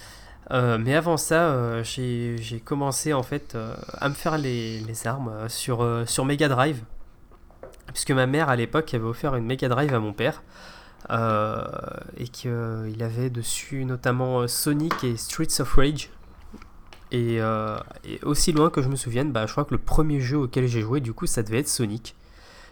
[0.50, 5.48] Euh, mais avant ça, euh, j'ai commencé en fait euh, à me faire les, armes
[5.48, 6.82] sur, sur Mega Drive.
[7.88, 10.42] Puisque ma mère à l'époque avait offert une Mega Drive à mon père.
[11.10, 16.10] et qu'il avait dessus notamment Sonic et Streets of Rage.
[17.10, 17.40] Et,
[18.22, 20.82] aussi loin que je me souvienne, bah, je crois que le premier jeu auquel j'ai
[20.82, 22.14] joué, du coup, ça devait être Sonic.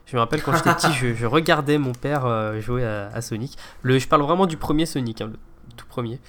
[0.05, 3.57] Je me rappelle quand j'étais petit, je, regardais mon père jouer à, Sonic.
[3.85, 6.21] Je parle vraiment du premier Sonic, hein, le tout premier.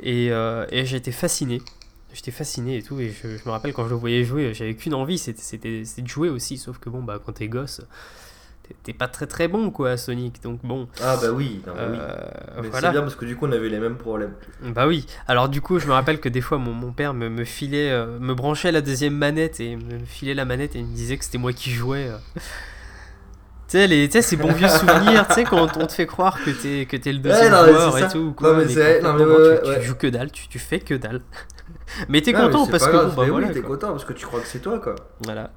[0.00, 1.62] Et, euh, et j'étais fasciné.
[2.12, 3.00] J'étais fasciné et tout.
[3.00, 6.06] Et je, je me rappelle quand je le voyais jouer, j'avais qu'une envie, c'était- de
[6.08, 6.58] jouer aussi.
[6.58, 7.80] Sauf que bon, bah, quand t'es gosse,
[8.84, 10.40] t'es- pas très très bon quoi à Sonic.
[10.42, 11.98] Donc bon, Ah bah oui, non, bah oui.
[12.00, 12.88] euh, voilà.
[12.88, 14.32] c'est bien parce que du coup on avait les mêmes problèmes.
[14.62, 15.06] Bah oui.
[15.26, 17.90] Alors du coup, je me rappelle que des fois, mon, mon père me, me filait,
[17.90, 21.16] euh, me branchait la deuxième manette et me filait la manette et il me disait
[21.18, 22.10] que c'était moi qui jouais.
[23.74, 26.86] Tu sais, ces bons vieux souvenirs, tu sais, quand on te fait croire que t'es
[26.86, 28.18] que t'es le deuxième non, mais joueur et tout.
[28.18, 29.82] ou Quoi, Non, mais non, non, ouais, tu, tu ouais.
[29.82, 31.20] joues que dalle, tu, tu fais que dalle.
[32.08, 33.48] mais t'es mais content parce que grave, bon, bah voilà.
[33.48, 34.94] t'es content parce que tu crois que c'est toi quoi.
[35.24, 35.50] Voilà.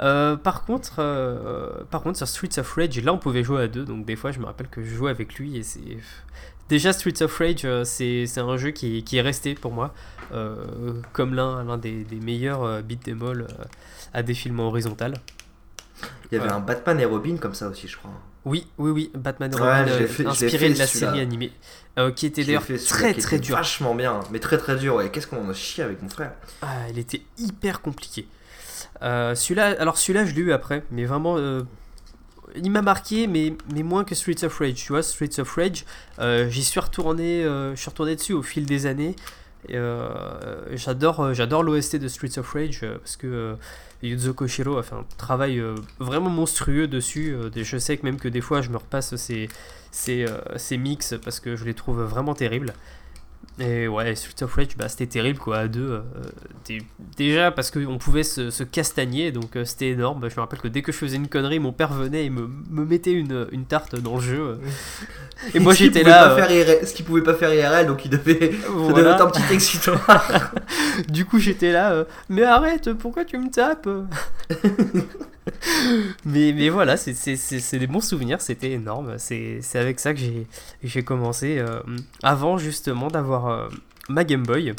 [0.00, 3.68] Euh, par contre, euh, par contre, sur Streets of Rage, là, on pouvait jouer à
[3.68, 5.80] deux, donc des fois, je me rappelle que je jouais avec lui et c'est
[6.68, 9.92] déjà Streets of Rage, euh, c'est c'est un jeu qui, qui est resté pour moi
[10.32, 10.54] euh,
[11.12, 13.46] comme l'un l'un des, des meilleurs euh, beat'em all
[14.14, 15.14] à défilement horizontal.
[16.30, 16.54] Il y avait Ouais.
[16.54, 18.10] un Batman et Robin comme ça aussi, je crois.
[18.44, 21.52] Oui, oui, oui, Batman et Robin, euh, fait- inspiré de la série animée,
[21.98, 23.56] euh, qui était d'ailleurs très très dur.
[23.56, 24.96] Vachement bien, mais très très dur.
[24.96, 26.32] Ouais, qu'est-ce qu'on en a chié avec mon frère
[26.62, 28.26] Ah, il était hyper compliqué.
[29.02, 31.62] Euh, celui-là, alors celui-là, je l'ai eu après, mais vraiment, euh,
[32.56, 34.74] il m'a marqué, mais, mais moins que Streets of Rage.
[34.74, 35.84] Tu vois, Streets of Rage,
[36.50, 39.16] j'y suis retourné, je suis retourné dessus au fil des années.
[39.70, 43.56] Euh, j'adore, euh, j'adore l'OST de Streets of Rage euh, parce que
[44.02, 45.60] Yuzo Koshiro a fait un travail
[45.98, 47.34] vraiment monstrueux dessus.
[47.54, 49.48] Je sais que même que des fois, je me repasse ces,
[49.90, 50.24] ces,
[50.56, 52.74] ces mix parce que je les trouve vraiment terribles.
[53.60, 55.90] Et ouais, Streets of Rage, bah, c'était terrible quoi, à deux.
[55.90, 56.78] euh,
[57.16, 60.28] déjà parce qu'on pouvait se, se castagner, donc euh, c'était énorme.
[60.30, 62.48] Je me rappelle que dès que je faisais une connerie, mon père venait et me,
[62.70, 64.40] me mettait une, une tarte dans le jeu.
[64.40, 64.56] euh.
[65.54, 66.28] Et moi j'étais là.
[66.28, 68.38] pas euh, faire IRL, ce qu'il pouvait pas faire IRL, donc il devait.
[68.38, 69.14] Ça devait voilà.
[69.14, 70.52] être un petit excitoire.
[71.08, 73.88] Du coup j'étais là, mais arrête, pourquoi tu me tapes?
[76.24, 79.18] mais, mais voilà, c'est- des bons souvenirs, c'était énorme.
[79.18, 80.20] C'est avec ça que
[80.82, 81.80] j'ai commencé euh,
[82.22, 83.68] avant justement d'avoir euh,
[84.08, 84.74] ma Game Boy.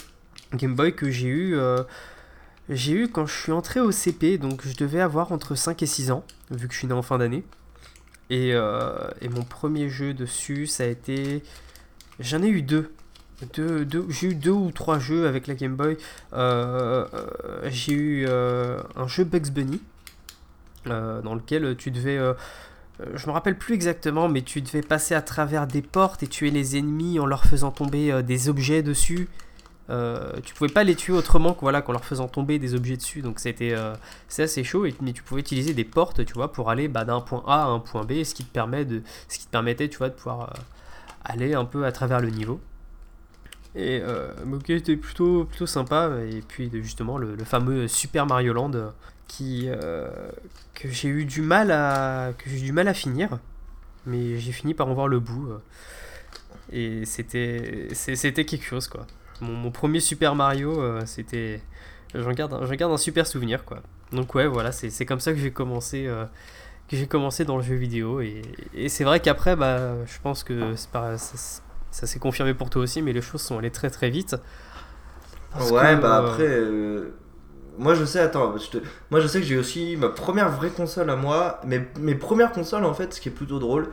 [0.54, 1.84] Game Boy que j'ai eu, euh,
[2.70, 5.88] j'ai eu quand je suis entré au CP, donc je devais avoir entre 5 et
[5.88, 7.44] 6 ans, vu que je suis né en fin d'année.
[8.32, 11.42] Et, et mon premier jeu dessus, ça a été.
[12.20, 12.92] J'en ai eu deux.
[13.56, 15.98] Deux, deux- j'ai eu deux ou trois jeux avec la Game Boy.
[17.70, 19.82] J'ai eu un jeu Bugs Bunny,
[20.86, 22.18] dans lequel tu devais.
[22.18, 22.34] euh,
[23.02, 26.28] euh, je me rappelle plus exactement, mais tu devais passer à travers des portes et
[26.28, 29.30] tuer les ennemis en leur faisant tomber euh, des objets dessus.
[30.44, 33.24] tu pouvais pas les tuer autrement que voilà qu'en leur faisant tomber des objets dessus
[33.24, 33.74] donc c'était
[34.38, 37.44] assez chaud mais tu pouvais utiliser des portes tu vois pour aller bah, d'un point
[37.48, 39.98] A à un point B ce qui te permet de ce qui te permettait tu
[39.98, 40.54] vois de pouvoir
[41.26, 42.62] aller un peu à travers le niveau
[43.76, 44.32] et euh,
[44.68, 46.12] c'était plutôt, plutôt sympa.
[46.30, 48.92] Et puis justement le, fameux Super Mario Land
[49.30, 50.10] qui, euh,
[50.74, 53.40] que j'ai eu du mal à que j'ai du mal à finir,
[54.06, 55.54] mais j'ai fini par en voir le bout.
[56.74, 59.08] Et c'était c'était quelque chose quoi.
[59.40, 61.62] Mon, premier Super Mario, euh, c'était
[62.14, 63.82] j'en garde, garde un super souvenir quoi.
[64.12, 66.26] Donc ouais voilà c'est comme ça que j'ai commencé euh,
[66.90, 68.42] que j'ai commencé dans le jeu vidéo et,
[68.74, 71.16] et c'est vrai qu'après bah je pense que pas
[71.92, 74.36] ça s'est confirmé pour toi aussi, mais les choses sont allées très très vite.
[75.72, 77.14] ouais, bah euh, après, euh,
[77.80, 78.54] moi je sais, attends,
[79.10, 81.60] moi je sais que j'ai aussi ma première vraie console à moi.
[81.66, 83.88] Mais mes premières consoles en fait, ce qui est plutôt drôle,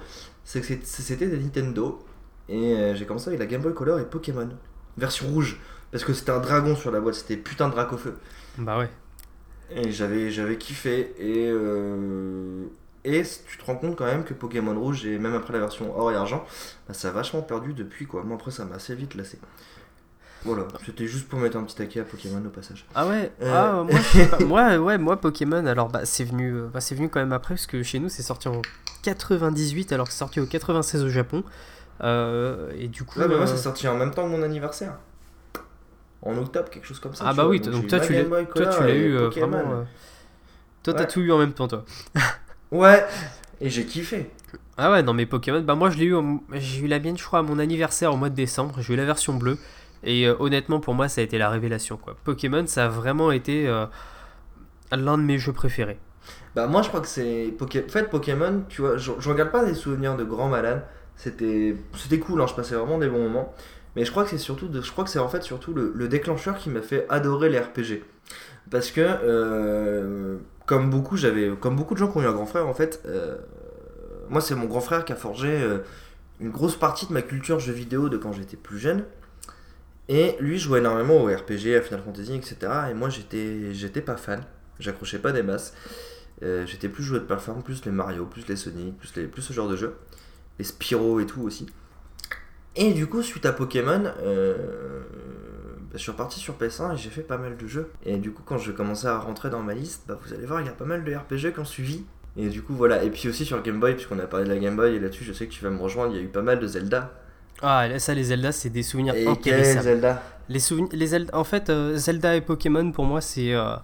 [0.45, 2.05] c'est que c'était des Nintendo.
[2.49, 4.49] Et euh, j'ai commencé avec la Game Boy Color et Pokémon,
[4.99, 5.59] version rouge.
[5.91, 8.19] Parce que c'était un dragon sur la boîte, c'était putain de drac au feu.
[8.59, 8.91] Bah ouais.
[9.71, 11.15] Et j'avais, j'avais kiffé.
[11.19, 11.51] Et,
[13.05, 15.97] et tu te rends compte quand même que Pokémon Rouge, et même après la version
[15.97, 16.45] or et argent,
[16.89, 18.25] bah, ça a vachement perdu depuis quoi.
[18.25, 19.39] Moi après ça m'a assez vite lassé.
[20.45, 22.87] Voilà, c'était juste pour mettre un petit taquet à Pokémon au passage.
[22.95, 23.53] Ah ouais, euh.
[23.53, 23.85] ah,
[24.45, 27.55] moi, ouais, moi Pokémon, alors bah, c'est venu, euh, bah, c'est venu quand même après,
[27.55, 28.63] parce que chez nous c'est sorti en
[29.03, 31.43] 98 alors que c'est sorti au 96 au Japon.
[32.03, 33.19] Euh, et du coup.
[33.19, 34.99] Ouais, mais moi c'est sorti en même temps que mon anniversaire.
[36.23, 37.25] En octobre, quelque chose comme ça.
[37.27, 39.87] Ah bah oui, donc, toi, tu l'as eu vraiment.
[40.83, 41.85] Toi t'as tout eu en même temps toi.
[42.73, 43.07] Ouais,
[43.61, 44.29] et j'ai kiffé.
[44.77, 46.17] Ah ouais, non mais Pokémon, bah moi je l'ai eu,
[46.53, 48.97] j'ai eu la mienne je crois à mon anniversaire au mois de décembre, j'ai eu
[48.97, 49.57] la version bleue,
[50.03, 52.17] et euh, honnêtement pour moi ça a été la révélation quoi.
[52.25, 53.87] Pokémon ça a vraiment été euh,
[54.93, 55.99] l'un de mes jeux préférés.
[56.55, 57.55] Bah moi je crois que c'est...
[57.61, 60.85] En fait Pokémon, tu vois, je, regarde pas des souvenirs de grand malade,
[61.17, 63.55] c'était c'était cool, hein, je passais vraiment des bons moments,
[63.95, 66.09] mais je crois que c'est surtout, je crois que c'est en fait surtout le, le
[66.09, 68.03] déclencheur qui m'a fait adorer les RPG.
[68.71, 69.01] Parce que...
[69.01, 72.75] Euh comme beaucoup, j'avais, comme beaucoup de gens qui ont eu un grand frère, en
[72.75, 73.01] fait,
[74.29, 75.65] moi c'est mon grand frère qui a forgé
[76.41, 79.05] une grosse partie de ma culture jeux vidéo de quand j'étais plus jeune.
[80.09, 82.57] Et lui jouait énormément au RPG, à Final Fantasy, etc.
[82.91, 84.45] Et moi j'étais, j'étais pas fan,
[84.79, 85.75] j'accrochais pas des masses.
[86.43, 89.43] Euh, j'étais plus joueur de plateforme, plus les Mario, plus les Sonic, plus, les, plus
[89.43, 89.97] ce genre de jeu.
[90.59, 91.67] Les Spyro et tout aussi.
[92.77, 94.13] Et du coup, suite à Pokémon,
[95.97, 97.91] je suis reparti sur PS1 et j'ai fait pas mal de jeux.
[98.05, 100.61] Et du coup, quand je commençais à rentrer dans ma liste, bah, vous allez voir,
[100.61, 102.05] il y a pas mal de RPG qui ont suivi.
[102.37, 103.03] Et du coup, voilà.
[103.03, 105.25] Et puis aussi sur Game Boy, puisqu'on a parlé de la Game Boy, et là-dessus,
[105.25, 107.19] je sais que tu vas me rejoindre, il y a eu pas mal de Zelda.
[107.63, 111.71] Ah, ça, les Zelda, c'est des souvenirs et Zelda Les souvenirs, les Zelda, en fait,
[111.71, 113.53] euh, Zelda et Pokémon, pour moi, c'est.
[113.55, 113.77] Euh,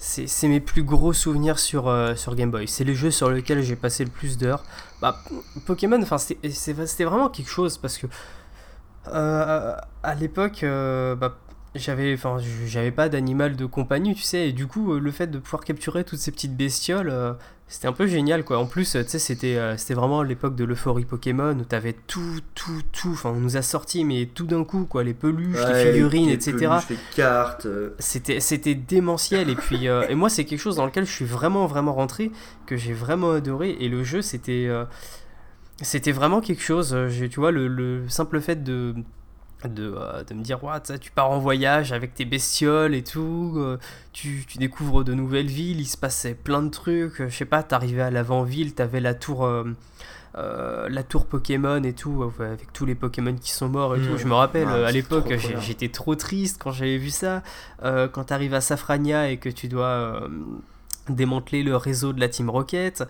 [0.00, 2.68] c'est mes plus gros souvenirs sur, euh, sur Game Boy.
[2.68, 4.62] C'est les jeux sur lesquels j'ai passé le plus d'heures.
[5.02, 5.16] Bah,
[5.66, 8.06] Pokémon, c'était vraiment quelque chose parce que
[9.06, 11.36] à l'époque, bah,
[11.78, 15.28] j'avais enfin j'avais pas d'animal de compagnie tu sais et du coup euh, le fait
[15.28, 17.12] de pouvoir capturer toutes ces petites bestioles
[17.66, 21.04] c'était un peu génial quoi en plus tu sais c'était c'était vraiment l'époque de l'euphorie
[21.04, 24.86] Pokémon où t'avais tout tout tout enfin on nous a sorti mais tout d'un coup
[24.86, 27.66] quoi les peluches les figurines etc les cartes
[27.98, 31.66] c'était c'était démentiel et puis et moi c'est quelque chose dans lequel je suis vraiment
[31.66, 32.30] vraiment rentré
[32.66, 34.68] que j'ai vraiment adoré et le jeu c'était
[35.82, 36.92] c'était vraiment quelque chose.
[36.92, 38.94] Euh, tu vois, le, simple fait de,
[39.64, 43.54] de, euh, de me dire, ouais, tu pars en voyage avec tes bestioles et tout,
[43.56, 43.78] euh,
[44.12, 47.22] tu, tu, découvres de nouvelles villes, il se passait plein de trucs.
[47.26, 49.48] je sais pas, t'arrivais à l'avant-ville, t'avais la tour.
[50.34, 54.12] la tour Pokémon et tout, avec tous les Pokémon qui sont morts et tout.
[54.12, 54.18] Mmh.
[54.18, 57.42] Je me rappelle, à l'époque, j'étais trop triste quand j'avais vu ça.
[57.82, 60.28] quand t'arrives à Safrania et que tu dois
[61.08, 63.02] démanteler le réseau de la Team Rocket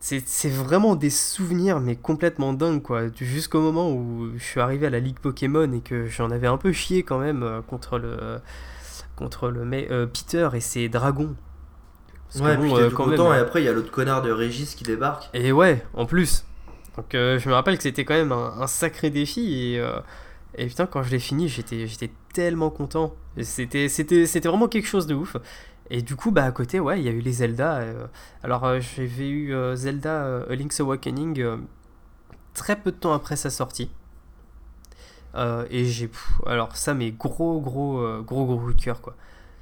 [0.00, 3.02] c'est vraiment des souvenirs, mais complètement dingues, quoi.
[3.16, 6.56] Jusqu'au moment où je suis arrivé à la Ligue Pokémon et que j'en avais un
[6.56, 8.38] peu chié quand même euh, contre le,
[9.16, 11.34] contre le euh, Peter et ses dragons.
[12.36, 14.76] ouais, bon, puis euh, quand même, et après il y a l'autre connard de Régis
[14.76, 15.30] qui débarque.
[15.34, 16.44] Et ouais, en plus.
[16.96, 19.84] Donc je me rappelle que c'était quand même un, sacré défi et,
[20.56, 23.14] et putain quand je l'ai fini j'étais tellement content.
[23.40, 23.86] C'était
[24.44, 25.36] vraiment quelque chose de ouf.
[25.90, 27.78] Et du coup, bah, à côté, ouais, il y a eu les Zelda.
[27.78, 28.06] Euh,
[28.42, 31.44] alors, euh, j'avais eu euh, Zelda A Link's Awakening
[32.54, 33.90] très peu de temps après sa sortie.
[35.70, 36.10] et j'ai.
[36.46, 39.16] Alors, ça, mais gros, gros, gros, gros coup de cœur, quoi.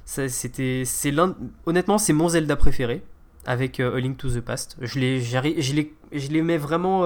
[0.05, 0.83] Ça, c'était.
[0.85, 1.35] C'est l'un.
[1.65, 3.03] Honnêtement, c'est mon Zelda préféré.
[3.45, 4.75] Avec A Link to the Past.
[4.81, 7.03] Je les, je mets vraiment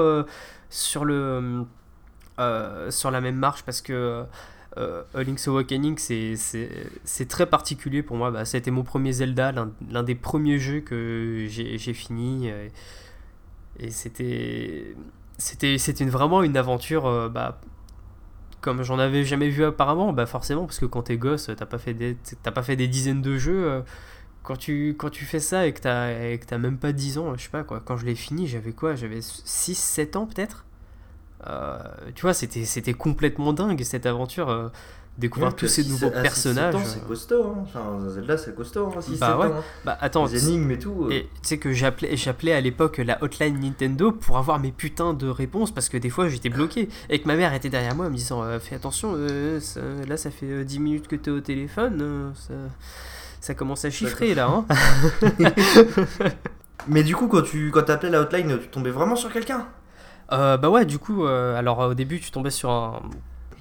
[0.69, 1.65] sur le.
[2.89, 4.25] sur la même marche parce que
[4.77, 8.31] euh, A Link's Awakening, c'est très particulier pour moi.
[8.31, 12.49] Bah, ça a été mon premier Zelda, l'un des premiers jeux que j'ai fini.
[12.49, 12.69] Euh,
[13.79, 14.95] et, c'était
[16.05, 17.59] vraiment une aventure euh, bah,
[18.61, 21.79] comme j'en avais jamais vu apparemment, bah forcément, parce que quand t'es gosse, t'as pas
[21.79, 23.65] fait des, pas fait des dizaines de jeux.
[23.65, 23.81] euh,
[24.43, 27.43] quand tu, quand tu fais ça et que t'as, et même pas 10 ans, je
[27.43, 28.95] sais pas quoi, quand je l'ai fini, j'avais quoi?
[28.95, 30.65] J'avais 6-7 ans peut-être?
[32.15, 34.67] Tu vois, c'était, c'était complètement dingue cette aventure, euh,
[35.17, 36.75] découvrir Ouais, tous ces nouveaux personnages.
[36.85, 37.63] C'est costaud, hein.
[37.63, 39.47] Enfin, Zelda, c'est costaud, hein, 6 Bah ouais.
[39.47, 39.61] hein.
[39.83, 41.05] Bah attends, Les énigmes et tout.
[41.05, 41.11] euh.
[41.11, 45.13] Et tu sais que j'appelais, j'appelais à l'époque la hotline Nintendo pour avoir mes putains
[45.13, 48.05] de réponses parce que des fois j'étais bloqué et que ma mère était derrière moi
[48.05, 51.15] en me disant euh, Fais attention, euh, ça- là ça fait euh, 10 minutes que
[51.17, 52.53] t'es au téléphone, euh, ça,
[53.41, 54.47] ça commence à chiffrer là.
[54.47, 54.65] Hein
[56.87, 59.67] Mais du coup, quand tu quand t'appelais la hotline, tu tombais vraiment sur quelqu'un?
[60.31, 63.01] Euh, bah ouais, du coup, euh, alors au début tu tombais sur un.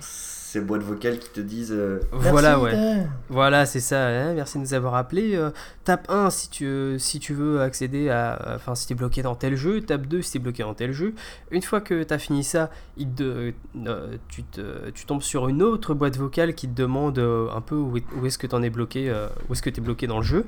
[0.00, 1.70] Ces boîtes vocales qui te disent.
[1.72, 3.06] euh, Voilà, Merci, ouais.
[3.28, 5.36] Voilà, c'est ça, hein, merci de nous avoir appelé.
[5.36, 5.50] Euh,
[5.84, 8.54] tape 1 si tu, euh, si tu veux accéder à.
[8.56, 9.80] Enfin, si t'es bloqué dans tel jeu.
[9.80, 11.14] Tape 2 si t'es bloqué dans tel jeu.
[11.52, 13.52] Une fois que t'as fini ça, il te,
[13.86, 17.60] euh, tu, te, tu tombes sur une autre boîte vocale qui te demande euh, un
[17.60, 20.08] peu où est, où est-ce que t'en es bloqué, euh, où est-ce que t'es bloqué
[20.08, 20.46] dans le jeu.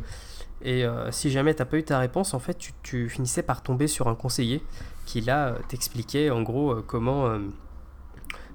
[0.64, 3.62] Et euh, si jamais t'as pas eu ta réponse, en fait, tu, tu finissais par
[3.62, 4.62] tomber sur un conseiller
[5.06, 7.26] qui là euh, t'expliquait en gros euh, comment.
[7.28, 7.38] euh,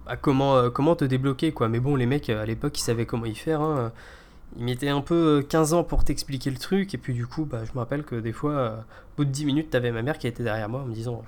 [0.05, 1.67] bah, comment, comment te débloquer quoi.
[1.69, 3.61] Mais bon, les mecs à l'époque ils savaient comment y faire.
[3.61, 3.91] hein.
[4.57, 6.93] Ils mettaient un peu euh, 15 ans pour t'expliquer le truc.
[6.93, 9.45] Et puis du coup, bah, je me rappelle que des fois, au bout de 10
[9.45, 11.23] minutes, t'avais ma mère qui était derrière moi en me disant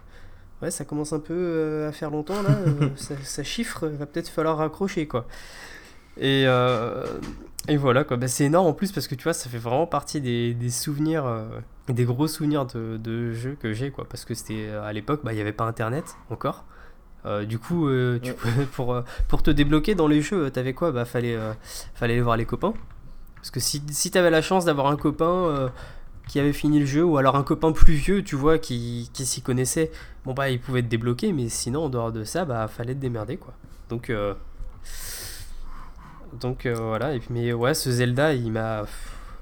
[0.61, 4.05] Ouais, ça commence un peu euh, à faire longtemps là, euh, ça, ça chiffre, va
[4.05, 5.25] peut-être falloir raccrocher quoi.
[6.17, 7.05] Et, euh,
[7.67, 9.85] et voilà quoi, bah, c'est énorme en plus parce que tu vois, ça fait vraiment
[9.85, 11.45] partie des, des souvenirs, euh,
[11.89, 14.05] des gros souvenirs de, de jeux que j'ai quoi.
[14.09, 16.65] Parce que c'était euh, à l'époque, bah, il n'y avait pas internet encore.
[17.25, 18.37] Euh, du coup, euh, tu Ouais.
[18.41, 20.91] pouvais- pour, pour te débloquer dans les jeux, t'avais quoi?
[20.91, 21.37] Bah fallait,
[21.93, 22.73] fallait aller voir les copains.
[23.35, 25.71] Parce que si, si t'avais la chance d'avoir un copain
[26.27, 29.25] qui avait fini le jeu, ou alors un copain plus vieux, tu vois, qui, qui
[29.25, 29.91] s'y connaissait,
[30.25, 32.99] bon bah il pouvait te débloquer, mais sinon en dehors de ça, bah fallait te
[32.99, 33.53] démerder quoi.
[33.89, 34.09] Donc,
[36.33, 38.85] donc euh, voilà, mais ouais, ce Zelda il m'a.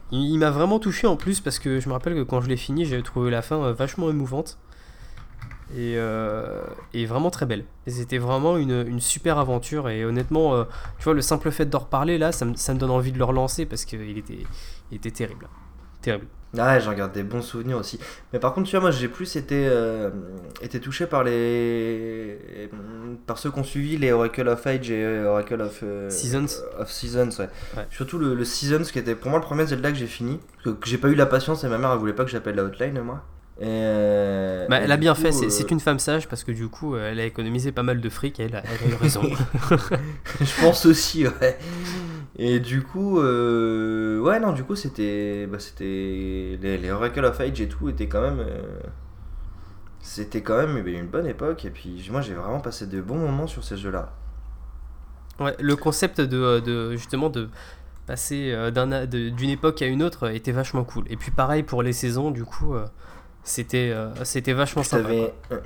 [0.09, 2.85] M'a vraiment touché en plus parce que je me rappelle que quand je l'ai fini,
[2.85, 4.57] j'avais trouvé la fin euh, vachement émouvante
[5.75, 6.63] et, euh,
[6.93, 7.65] et vraiment très belle.
[7.87, 9.89] C'était vraiment une, super aventure.
[9.89, 10.63] Et honnêtement,
[10.97, 13.65] tu vois, le simple fait d'en reparler là, ça me, donne envie de le relancer
[13.65, 14.45] parce qu'il était,
[14.91, 15.49] il était terrible.
[16.01, 16.27] Terrible.
[16.57, 17.99] Ah ouais, j'en garde des bons souvenirs aussi.
[18.31, 20.09] Mais par contre, tu vois, moi j'ai plus été, euh,
[20.61, 22.69] été touché par les.
[23.25, 25.79] par ceux qui ont suivi les Oracle of Age et Oracle of.
[25.83, 26.63] euh, Seasons.
[26.79, 27.49] Of Seasons, ouais.
[27.75, 27.85] Ouais.
[27.91, 30.39] Surtout le, le Seasons qui était pour moi le premier Zelda que j'ai fini.
[30.63, 32.55] Que, que j'ai pas eu la patience et ma mère elle voulait pas que j'appelle
[32.55, 33.23] la hotline, moi.
[33.59, 36.27] Et, euh, Bah, et elle a bien coup, fait, c'est euh, c'est une femme sage
[36.27, 38.89] parce que du coup, euh, elle a économisé pas mal de fric et elle elle
[38.91, 39.21] a eu raison.
[40.41, 41.57] Je pense aussi, ouais.
[42.37, 45.47] Et du coup, euh, ouais, non, du coup, c'était.
[45.47, 46.57] Bah, c'était.
[46.61, 48.39] Les, les Oracle of Age et tout étaient quand même.
[48.39, 48.61] euh,
[49.99, 51.65] C'était quand même eh ben, une bonne époque.
[51.65, 54.13] Et puis, moi, j'ai vraiment passé de bons moments sur ces jeux-là.
[55.39, 57.49] Ouais, le concept de, de justement de
[58.07, 58.71] passer euh,
[59.07, 61.05] d'une époque à une autre était vachement cool.
[61.09, 62.85] Et puis pareil pour les saisons, du coup, euh,
[63.47, 65.09] c'était euh, c'était vachement Puis sympa.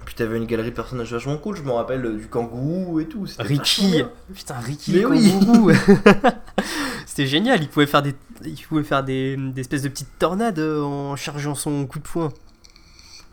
[0.05, 1.57] puis t'avais une galerie de personnages vachement cool.
[1.57, 3.25] Je me rappelle euh, du kangourou et tout.
[3.39, 4.03] Ricky,
[4.33, 5.31] putain Ricky, Mais oui.
[5.31, 5.71] kangourou.
[7.05, 7.61] c'était génial.
[7.61, 8.13] Il pouvait faire des,
[8.45, 12.03] il pouvait faire des, des espèces de petites tornades euh, en chargeant son coup de
[12.07, 12.31] poing.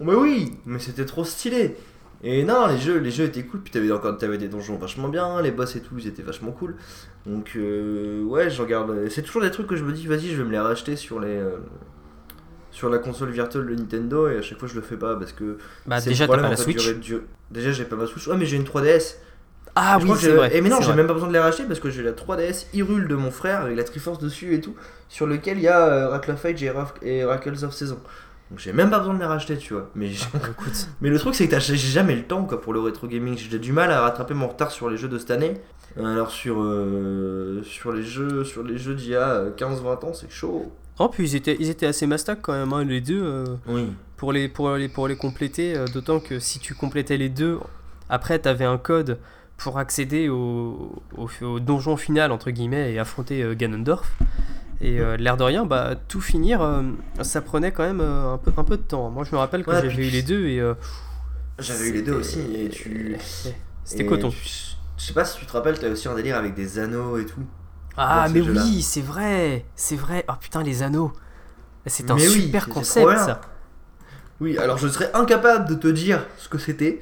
[0.01, 1.77] Mais oui, mais c'était trop stylé.
[2.25, 3.61] Et non, les jeux, les jeux étaient cool.
[3.61, 6.53] Puis t'avais encore, t'avais des donjons vachement bien, les boss et tout, ils étaient vachement
[6.53, 6.77] cool.
[7.27, 9.09] Donc euh, ouais, je regarde.
[9.11, 11.21] C'est toujours des trucs que je me dis, vas-y, je vais me les racheter sur
[11.21, 11.59] les, euh,
[12.79, 14.29] sur la console virtuelle de Nintendo.
[14.29, 15.59] Et à chaque fois, je le fais pas parce que.
[15.87, 16.89] Bah déjà t'as pas la Switch.
[17.01, 18.27] dû- Déjà, j'ai pas ma Switch.
[18.29, 19.17] Ouais, mais j'ai une 3DS.
[19.75, 20.57] Ah oui c'est vrai.
[20.57, 22.67] Et mais non, j'ai même pas besoin de les racheter parce que j'ai la 3DS
[22.75, 24.75] Hyrule de mon frère avec la Triforce dessus et tout,
[25.09, 26.63] sur lequel il y a euh, Oracle of Age
[27.03, 27.99] et Oracles of Season.
[28.51, 29.91] Donc j'ai même pas besoin de les racheter, tu vois.
[29.95, 32.81] Mais, écoute, mais le truc, c'est que t'as- j'ai jamais le temps quoi, pour le
[32.81, 33.37] rétro gaming.
[33.37, 35.55] J'ai du mal à rattraper mon retard sur les jeux de cette année.
[35.99, 40.13] Alors sur, euh, sur les jeux sur les jeux d'il y a euh, 15-20 ans,
[40.15, 40.73] c'est chaud.
[40.99, 43.23] Oh puis ils étaient, ils étaient assez mastac quand même hein, les deux.
[43.23, 43.89] euh, Oui.
[44.17, 47.59] pour les, pour les, pour les compléter, euh, d'autant que si tu complétais les deux,
[48.09, 49.19] après tu avais un code
[49.57, 54.13] pour accéder au, au, au donjon final, entre guillemets, et affronter euh, Ganondorf.
[54.81, 56.61] Et l'air de rien, bah, tout finir,
[57.23, 59.11] ça prenait quand même un, peu, un peu de temps.
[59.11, 60.61] Moi je me rappelle que Ouais, j'avais eu les deux et...
[60.61, 60.75] euh,
[61.59, 62.39] J'avais eu les deux aussi.
[62.55, 63.17] Et tu.
[63.85, 64.31] C'était coton.
[64.31, 64.39] tu-
[64.97, 67.27] Je sais pas si tu te rappelles, t'as aussi un délire avec des anneaux et
[67.27, 67.41] tout.
[67.99, 70.25] Ah mais oui, c'est vrai, c'est vrai.
[70.29, 71.13] Oh putain les anneaux.
[71.87, 73.19] C'est un Mais super concept bien.
[73.19, 73.41] ça.
[74.41, 77.01] Oui, alors je serais incapable de te dire ce que c'était.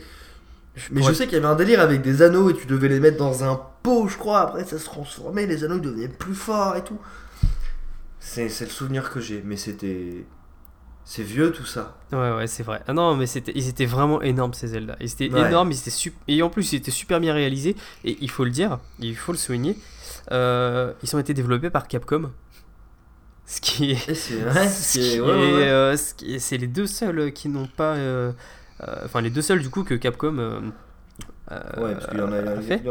[0.91, 3.01] Mais je sais qu'il y avait un délire avec des anneaux et tu devais les
[3.01, 4.41] mettre dans un pot, je crois.
[4.41, 6.99] Après, ça se transformait, les anneaux devenaient plus forts et tout.
[8.21, 10.25] C'est le souvenir que j'ai, mais c'était.
[11.09, 11.97] C'est vieux tout ça.
[12.11, 12.83] Ouais, ouais, c'est vrai.
[12.89, 14.97] Ah non, mais c'était, ils étaient vraiment énormes ces Zelda.
[15.01, 15.47] Ils étaient Ouais.
[15.47, 17.77] énormes, ils étaient et en plus, ils étaient super bien réalisés.
[18.05, 19.79] Et il faut le dire, il faut le souligner.
[20.33, 22.31] Euh, ils ont été développés par Capcom.
[23.47, 24.15] Ce qui est.
[24.15, 24.69] C'est vrai.
[24.69, 27.95] ce c'est- ouais, ouais, euh, ce les deux seuls qui n'ont pas.
[27.95, 28.33] euh,
[28.87, 30.37] euh, Enfin, les deux seuls du coup que Capcom.
[30.39, 32.39] Ouais, parce qu'il y en a.
[32.39, 32.83] a- fait.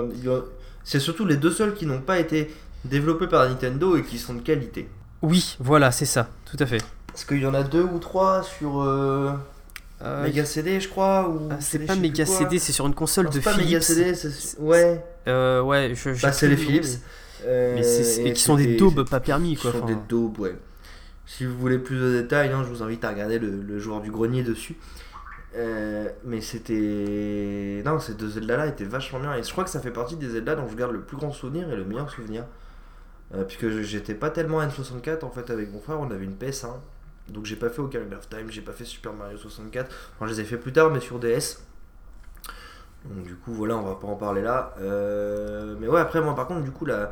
[0.83, 2.53] C'est surtout les deux seuls qui n'ont pas été
[2.85, 4.87] développés par Nintendo et qui sont de qualité.
[5.21, 6.81] Oui, voilà, c'est ça, tout à fait.
[7.07, 9.31] Parce qu'il y en a deux ou trois sur euh,
[10.23, 11.27] Mega CD, je crois.
[11.29, 12.25] Ou ah, c'est pas Mega.
[12.25, 13.65] CD, c'est sur une console Non, de pas Philips.
[13.67, 15.03] Mega CD, c'est- ouais.
[15.27, 16.85] Euh, ouais, je, je Bah, c'est les Philips.
[17.45, 19.71] Mais- Euh, Mais et qui sont des daubes pas permis Qui quoi.
[19.71, 19.87] sont enfin.
[19.87, 20.55] des daubes, ouais.
[21.25, 24.01] Si vous voulez plus de détails, hein, je vous invite à regarder le, le joueur
[24.01, 24.75] du grenier dessus.
[25.55, 27.81] Euh, mais c'était.
[27.85, 29.33] Non, ces deux Zelda-là étaient vachement bien.
[29.35, 31.31] Et je crois que ça fait partie des Zelda dont je garde le plus grand
[31.31, 32.43] souvenir et le meilleur souvenir.
[33.33, 36.67] Euh, puisque j'étais pas tellement N64 en fait avec mon frère, on avait une PS1.
[37.29, 39.89] Donc j'ai pas fait Ocarina of Time, j'ai pas fait Super Mario 64.
[40.15, 41.57] Enfin, je les ai fait plus tard, mais sur DS.
[43.05, 44.75] Donc du coup, voilà, on va pas en parler là.
[44.79, 47.11] Euh, mais ouais, après, moi par contre, du coup, la,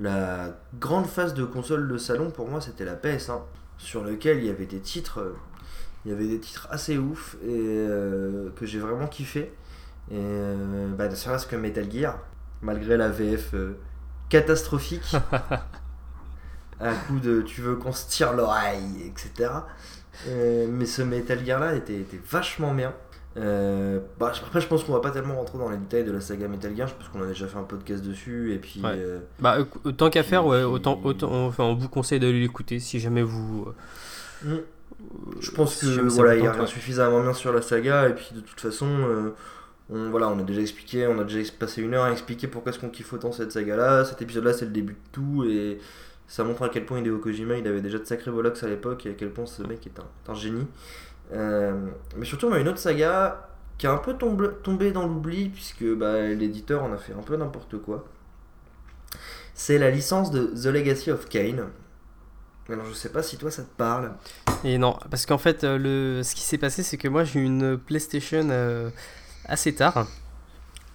[0.00, 3.40] la grande phase de console de salon pour moi, c'était la PS1.
[3.78, 5.34] Sur lequel il y avait des titres.
[6.04, 9.52] Il y avait des titres assez ouf et euh, que j'ai vraiment kiffé.
[10.10, 12.18] Et euh, bah, ne serait-ce que Metal Gear,
[12.62, 13.78] malgré la VF euh,
[14.28, 15.14] catastrophique.
[16.80, 19.50] à coup de tu veux qu'on se tire l'oreille, etc.
[20.28, 22.94] Euh, mais ce Metal Gear là était, était vachement bien.
[23.36, 26.20] Euh, bah, après, je pense qu'on va pas tellement rentrer dans les détails de la
[26.20, 28.52] saga Metal Gear, parce qu'on a déjà fait un podcast dessus.
[28.52, 28.90] Et puis, Ouais.
[28.96, 32.80] euh, Bah, euh, tant qu'à faire, ouais, autant, autant, enfin, on vous conseille d'aller l'écouter
[32.80, 33.68] si jamais vous.
[34.44, 34.56] Mm.
[35.40, 38.14] Je pense si que voilà, il y a rien suffisamment bien sur la saga et
[38.14, 39.30] puis de toute façon euh,
[39.88, 42.70] on, voilà, on a déjà expliqué, on a déjà passé une heure à expliquer pourquoi
[42.70, 44.04] est-ce qu'on kiffe autant cette saga là.
[44.04, 45.78] Cet épisode là c'est le début de tout et
[46.28, 49.06] ça montre à quel point Hideo Kojima il avait déjà de sacrés bollocks à l'époque
[49.06, 50.66] et à quel point ce mec est un, est un génie.
[51.32, 55.06] Euh, mais surtout on a une autre saga qui a un peu tombé, tombé dans
[55.06, 58.04] l'oubli puisque bah, l'éditeur en a fait un peu n'importe quoi.
[59.54, 61.68] C'est la licence de The Legacy of Kain.
[62.68, 64.12] Alors je sais pas si toi ça te parle.
[64.64, 67.40] Et non, parce qu'en fait, euh, le, ce qui s'est passé, c'est que moi j'ai
[67.40, 68.90] eu une PlayStation euh,
[69.46, 70.06] assez tard.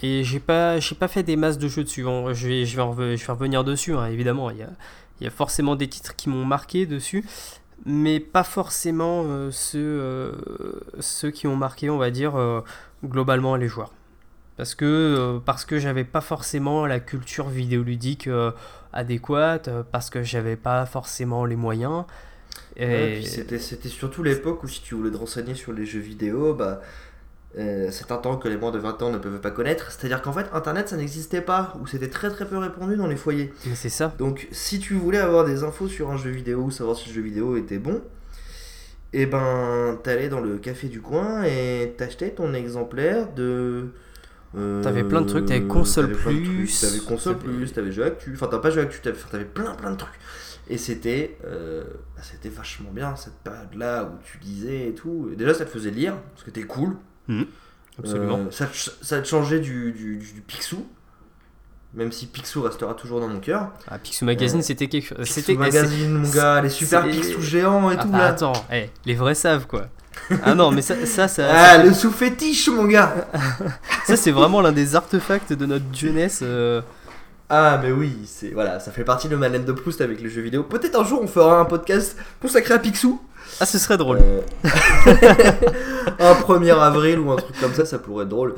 [0.01, 2.03] Et j'ai pas, j'ai pas fait des masses de jeux dessus.
[2.03, 4.49] Bon, je, vais, je vais revenir dessus, hein, évidemment.
[4.51, 4.69] Il y, a,
[5.19, 7.25] il y a forcément des titres qui m'ont marqué dessus.
[7.85, 10.31] Mais pas forcément euh, ceux, euh,
[10.99, 12.61] ceux qui ont marqué, on va dire, euh,
[13.03, 13.93] globalement les joueurs.
[14.57, 18.29] Parce que, parce que j'avais pas forcément la culture vidéoludique
[18.93, 22.05] adéquate, parce que j'avais pas forcément les moyens.
[22.77, 22.87] Et...
[22.87, 25.99] Ouais, puis c'était, c'était surtout l'époque où si tu voulais te renseigner sur les jeux
[25.99, 26.79] vidéo, bah,
[27.57, 29.91] euh, c'est un temps que les moins de 20 ans ne peuvent pas connaître.
[29.91, 33.15] C'est-à-dire qu'en fait, Internet, ça n'existait pas, ou c'était très très peu répandu dans les
[33.15, 33.53] foyers.
[33.65, 34.13] Mais c'est ça.
[34.17, 37.15] Donc si tu voulais avoir des infos sur un jeu vidéo, ou savoir si le
[37.15, 38.01] jeu vidéo était bon,
[39.13, 43.87] et ben t'allais dans le café du coin et t'achetais ton exemplaire de...
[44.57, 48.03] euh, T'avais plein de trucs, t'avais console t'avais plus, T'avais console t'avais- plus, t'avais jeu
[48.03, 50.19] actu, enfin t'as pas jeu actu, t'avais, t'avais plein plein de trucs.
[50.67, 51.83] Et c'était, euh,
[52.15, 55.29] bah, c'était vachement bien cette période-là où tu lisais et tout.
[55.31, 56.97] Et déjà ça te faisait lire, parce que t'es cool.
[57.99, 58.39] Absolument.
[58.39, 60.85] Euh, ça, te ch- ça te changeait du, du, du Picsou,
[61.93, 63.69] même si Picsou restera toujours dans mon cœur.
[63.87, 65.17] Ah, Picsou Magazine, euh, c'était quelque chose.
[65.19, 68.25] Picsou C'était Magazine, mon gars, les super Picsou géants et c'est- tout Ah, là.
[68.27, 69.87] attends, eh, les vrais savent quoi.
[70.43, 73.13] ah non, mais ça, ça, ça, Ah, le sous-fétiche, mon gars
[74.05, 76.39] ça, c'est vraiment l'un des artefacts de notre jeunesse.
[76.41, 76.81] euh,
[77.49, 80.29] Ah, mais oui, c'est voilà, ça fait partie de ma laine de Proust avec les
[80.29, 80.63] jeux vidéo.
[80.63, 83.21] Peut-être un jour on fera un podcast consacré à Picsou.
[83.59, 84.19] Ah, ce serait drôle.
[84.21, 84.41] Euh,
[86.19, 88.53] un 1er avril ou un truc comme ça, ça pourrait être drôle.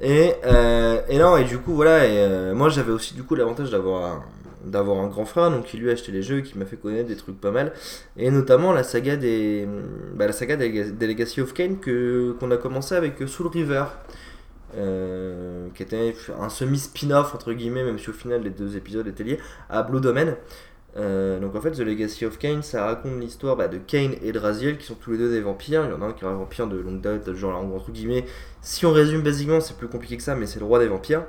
[0.00, 3.34] Et, euh, et non, et du coup, voilà, et euh, moi j'avais aussi du coup
[3.34, 4.24] l'avantage d'avoir un,
[4.64, 6.76] d'avoir un grand frère, donc qui lui a acheté les jeux et qui m'a fait
[6.76, 7.72] connaître des trucs pas mal.
[8.18, 9.66] Et notamment la saga des,
[10.14, 13.84] bah, la saga des, Legacy of Kain que, qu'on a commencé avec Soul River.
[15.74, 19.38] qui était un semi-spin-off entre guillemets, même si au final les deux épisodes étaient liés,
[19.70, 20.34] à Blue Domain.
[20.96, 24.32] Euh, donc en fait, The Legacy of Kain, ça raconte l'histoire bah, de Kain et
[24.32, 25.84] de Raziel, qui sont tous les deux des vampires.
[25.84, 28.24] Il y en a un qui est un vampire de longue date, genre entre guillemets.
[28.60, 31.24] Si on résume basiquement, c'est plus compliqué que ça, mais c'est le roi des vampires.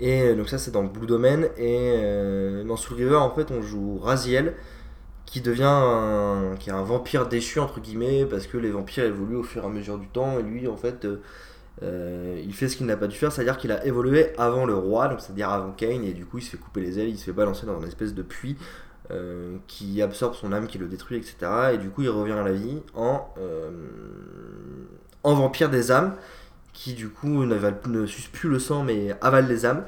[0.00, 1.42] Et euh, donc ça, c'est dans Blue Domain.
[1.56, 4.54] Et euh, dans Soul River, en fait, on joue Raziel,
[5.26, 9.36] qui devient un, qui est un vampire déchu entre guillemets, parce que les vampires évoluent
[9.36, 10.38] au fur et à mesure du temps.
[10.38, 11.06] Et lui, en fait,
[11.82, 14.74] euh, il fait ce qu'il n'a pas dû faire, c'est-à-dire qu'il a évolué avant le
[14.74, 17.18] roi, donc c'est-à-dire avant Cain, et du coup il se fait couper les ailes, il
[17.18, 18.56] se fait balancer dans une espèce de puits
[19.10, 21.36] euh, qui absorbe son âme, qui le détruit, etc.
[21.74, 23.70] Et du coup il revient à la vie en, euh,
[25.24, 26.14] vampire des âmes,
[26.72, 29.84] qui du coup ne suce plus le sang mais avale les âmes.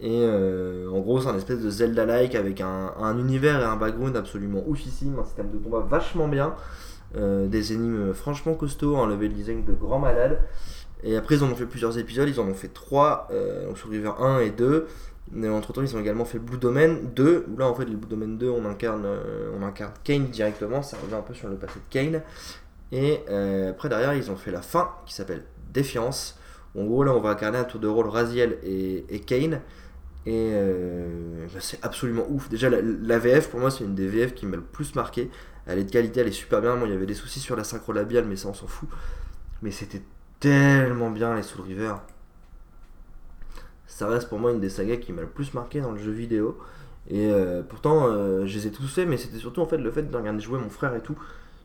[0.00, 4.16] Et en gros c'est un espèce de Zelda-like avec un, un univers et un background
[4.16, 6.54] absolument oufissime, un système de combat vachement bien.
[7.14, 10.40] Des énigmes franchement costauds, un level design de grand malade.
[11.04, 13.90] Et après, ils en ont fait plusieurs épisodes, ils en ont fait 3 euh, sur
[13.90, 14.86] River 1 et 2.
[15.32, 17.96] Mais entre temps, ils ont également fait Blue Domain 2, où là, en fait, le
[17.96, 21.48] Blue Domain 2, on incarne, euh, on incarne Kane directement, ça revient un peu sur
[21.48, 22.22] le passé de Kane.
[22.92, 26.38] Et euh, après, derrière, ils ont fait la fin, qui s'appelle Défiance.
[26.76, 29.60] En gros, là, on va incarner un tour de rôle Raziel et, et Kane.
[30.26, 32.48] Et euh, bah, c'est absolument ouf.
[32.48, 35.30] Déjà, la, la VF, pour moi, c'est une des VF qui m'a le plus marqué.
[35.66, 36.76] Elle est de qualité, elle est super bien.
[36.76, 38.88] Moi, il y avait des soucis sur la synchro labiale, mais ça, on s'en fout.
[39.62, 40.02] Mais c'était
[40.44, 41.94] tellement bien, les Soul River.
[43.86, 46.12] Ça reste pour moi une des sagas qui m'a le plus marqué dans le jeu
[46.12, 46.58] vidéo.
[47.08, 49.90] Et euh, pourtant, euh, je les ai tous faits, mais c'était surtout en fait le
[49.90, 51.16] fait de regarder jouer mon frère et tout.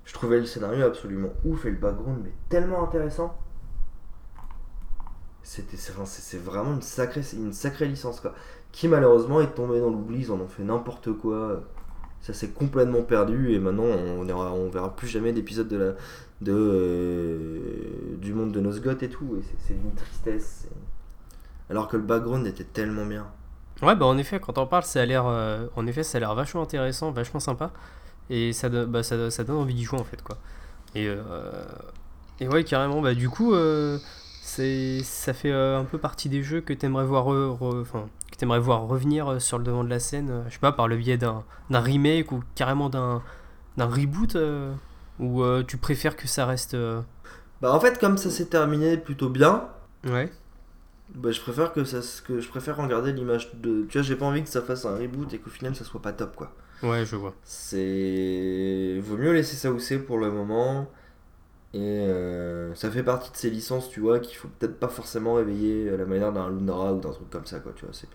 [0.06, 3.38] Je trouvais le scénario absolument ouf et le background mais tellement intéressant.
[5.44, 8.34] C'est vraiment une sacrée licence quoi.
[8.72, 11.64] Qui malheureusement est tombée dans l'oubli, ils en fait n'importe quoi.
[12.22, 15.94] Ça s'est complètement perdu et maintenant on on verra plus jamais d'épisodes de la
[16.42, 20.68] de euh, du monde de Nosgoth et tout et c'est- une tristesse.
[21.70, 23.28] Alors que le background était tellement bien.
[23.82, 26.20] Ouais, bah en effet, quand on parle, ça a l'air, euh, en effet, ça a
[26.20, 27.72] l'air vachement intéressant, vachement sympa,
[28.30, 30.38] et ça, bah, ça, ça donne envie d'y jouer en fait, quoi.
[30.96, 31.22] Et, euh,
[32.40, 34.00] et ouais, carrément, bah du coup, euh,
[34.42, 39.42] ça fait un peu partie des jeux que t'aimerais voir, enfin, que t'aimerais voir revenir
[39.42, 42.44] sur le devant de la scène, je sais pas, par le biais d'un, remake ou
[42.56, 43.22] carrément d'un,
[43.78, 44.36] reboot,
[45.20, 47.02] ou euh, tu préfères que ça reste, euh,
[47.62, 49.70] Bah en fait comme ça s'est terminé plutôt bien,
[50.04, 50.30] ouais,
[51.16, 54.16] Bah, je préfère que ça se- que je préfère regarder l'image de tu vois j'ai
[54.16, 56.54] pas envie que ça fasse un reboot et qu'au final ça soit pas top quoi.
[56.82, 57.36] Ouais, je vois.
[57.44, 60.90] c'est vaut mieux laisser ça où c'est pour le moment.
[61.74, 65.36] Et euh, ça fait partie de ces licences tu vois qu'il faut peut-être pas forcément
[65.36, 67.94] réveiller à la manière d'un Lundra ou d'un truc comme ça quoi tu vois.
[67.96, 68.10] C'est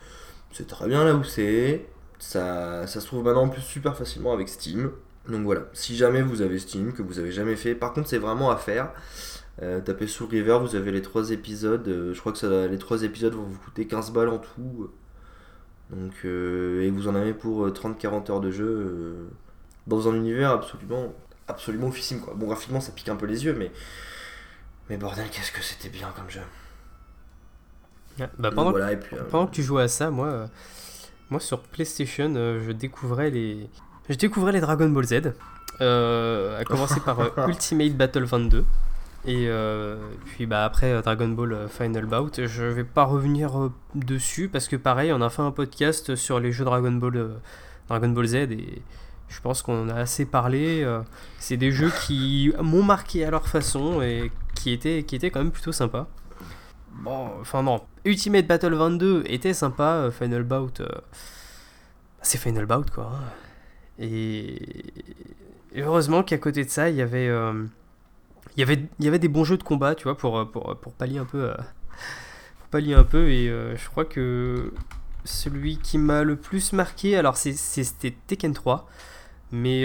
[0.53, 1.89] c'est très bien là où c'est.
[2.21, 4.93] Ça ça se trouve maintenant en plus super facilement avec Steam
[5.29, 8.19] donc voilà si jamais vous avez Steam que vous avez jamais fait par contre c'est
[8.19, 8.93] vraiment à faire
[9.63, 11.87] euh, tapez Soul River, vous avez les trois épisodes.
[11.87, 14.91] euh, je crois que ça, les trois épisodes vont vous coûter 15 balles en tout.
[15.91, 19.29] Donc, euh, et vous en avez pour euh, 30-40 heures de jeu
[19.87, 21.13] dans un univers absolument,
[21.47, 22.21] absolument oufissime.
[22.21, 22.35] Quoi.
[22.35, 23.71] Bon, graphiquement, ça pique un peu les yeux, mais,
[24.89, 26.41] mais bordel, qu'est-ce que c'était bien comme jeu.
[28.39, 30.49] Bah, pendant, voilà, et puis, euh, Pendant que tu jouais à ça, moi,
[31.31, 33.69] moi sur PlayStation, je découvrais les,
[34.09, 35.33] je découvrais les Dragon Ball Z,
[35.81, 38.65] euh, à commencer par euh, Ultimate Battle 22.
[39.27, 39.97] Et euh,
[40.27, 45.13] puis bah après Dragon Ball Final Bout, je vais pas revenir dessus parce que pareil,
[45.15, 47.31] on a fait un podcast sur les jeux Dragon Ball,
[47.89, 48.83] Dragon Ball Z et
[49.29, 50.87] je pense qu'on en a assez parlé.
[51.39, 55.41] c'est des jeux qui m'ont marqué à leur façon et qui étaient, qui étaient quand
[55.41, 56.07] même plutôt sympas.
[56.93, 60.83] Bon, enfin non, Ultimate Battle 22 était sympa, Final Bout,
[62.21, 63.11] c'est Final Bout quoi.
[63.15, 63.44] hein.
[63.99, 64.59] Et,
[65.77, 67.65] heureusement qu'à côté de ça, il y avait, euh,
[68.57, 70.45] il y avait, il y avait des bons jeux de combat, tu vois, pour, euh,
[70.45, 71.55] pour, pour pallier un peu, euh,
[72.71, 73.31] pallier un peu.
[73.31, 74.73] Et je crois que
[75.25, 78.89] celui qui m'a le plus marqué, alors c'était Tekken 3.
[79.53, 79.83] Mais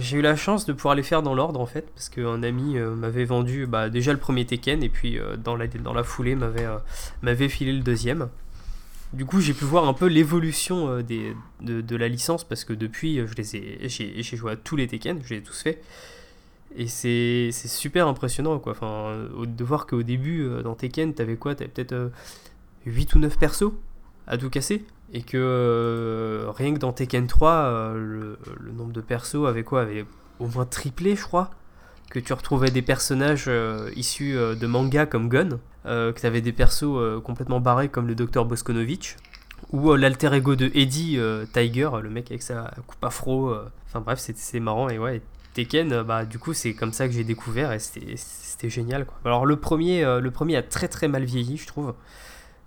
[0.00, 2.78] j'ai eu la chance de pouvoir les faire dans l'ordre en fait, parce qu'un ami
[2.78, 6.36] m'avait vendu bah, déjà le premier Tekken et puis dans, la, dans la foulée
[7.22, 8.28] m'avait filé le deuxième.
[9.12, 12.72] Du coup, j'ai pu voir un peu l'évolution euh, des- de, la licence parce que
[12.74, 15.62] depuis, euh, je les ai, j'ai, joué à tous les Tekken, je les ai tous
[15.62, 15.82] faits.
[16.76, 18.72] Et c'est, super impressionnant quoi.
[18.72, 21.54] Enfin, de voir qu'au début, euh, dans Tekken, t'avais quoi?
[21.54, 22.08] T'avais peut-être euh,
[22.86, 23.72] 8 ou 9 persos
[24.26, 24.84] à tout casser.
[25.12, 29.82] Et que rien que dans Tekken 3, euh, le, nombre de persos avait quoi?
[29.82, 30.04] Avait
[30.38, 31.50] au moins triplé, je crois.
[32.10, 33.50] Que tu retrouvais des personnages
[33.94, 38.14] issus de mangas comme Gun, que tu avais des persos euh, complètement barrés comme le
[38.14, 39.16] docteur Boskonovitch,
[39.72, 43.48] ou euh, l'alter ego de Eddie euh, Tiger, le mec avec sa coupe afro.
[43.48, 43.68] euh.
[43.86, 44.88] Enfin bref, c'est marrant.
[44.88, 45.22] Et ouais,
[45.54, 49.04] Tekken, euh, bah, du coup, c'est comme ça que j'ai découvert et c'était génial.
[49.06, 49.16] Quoi.
[49.24, 51.94] Alors le premier, euh, le premier a très très mal vieilli, je trouve.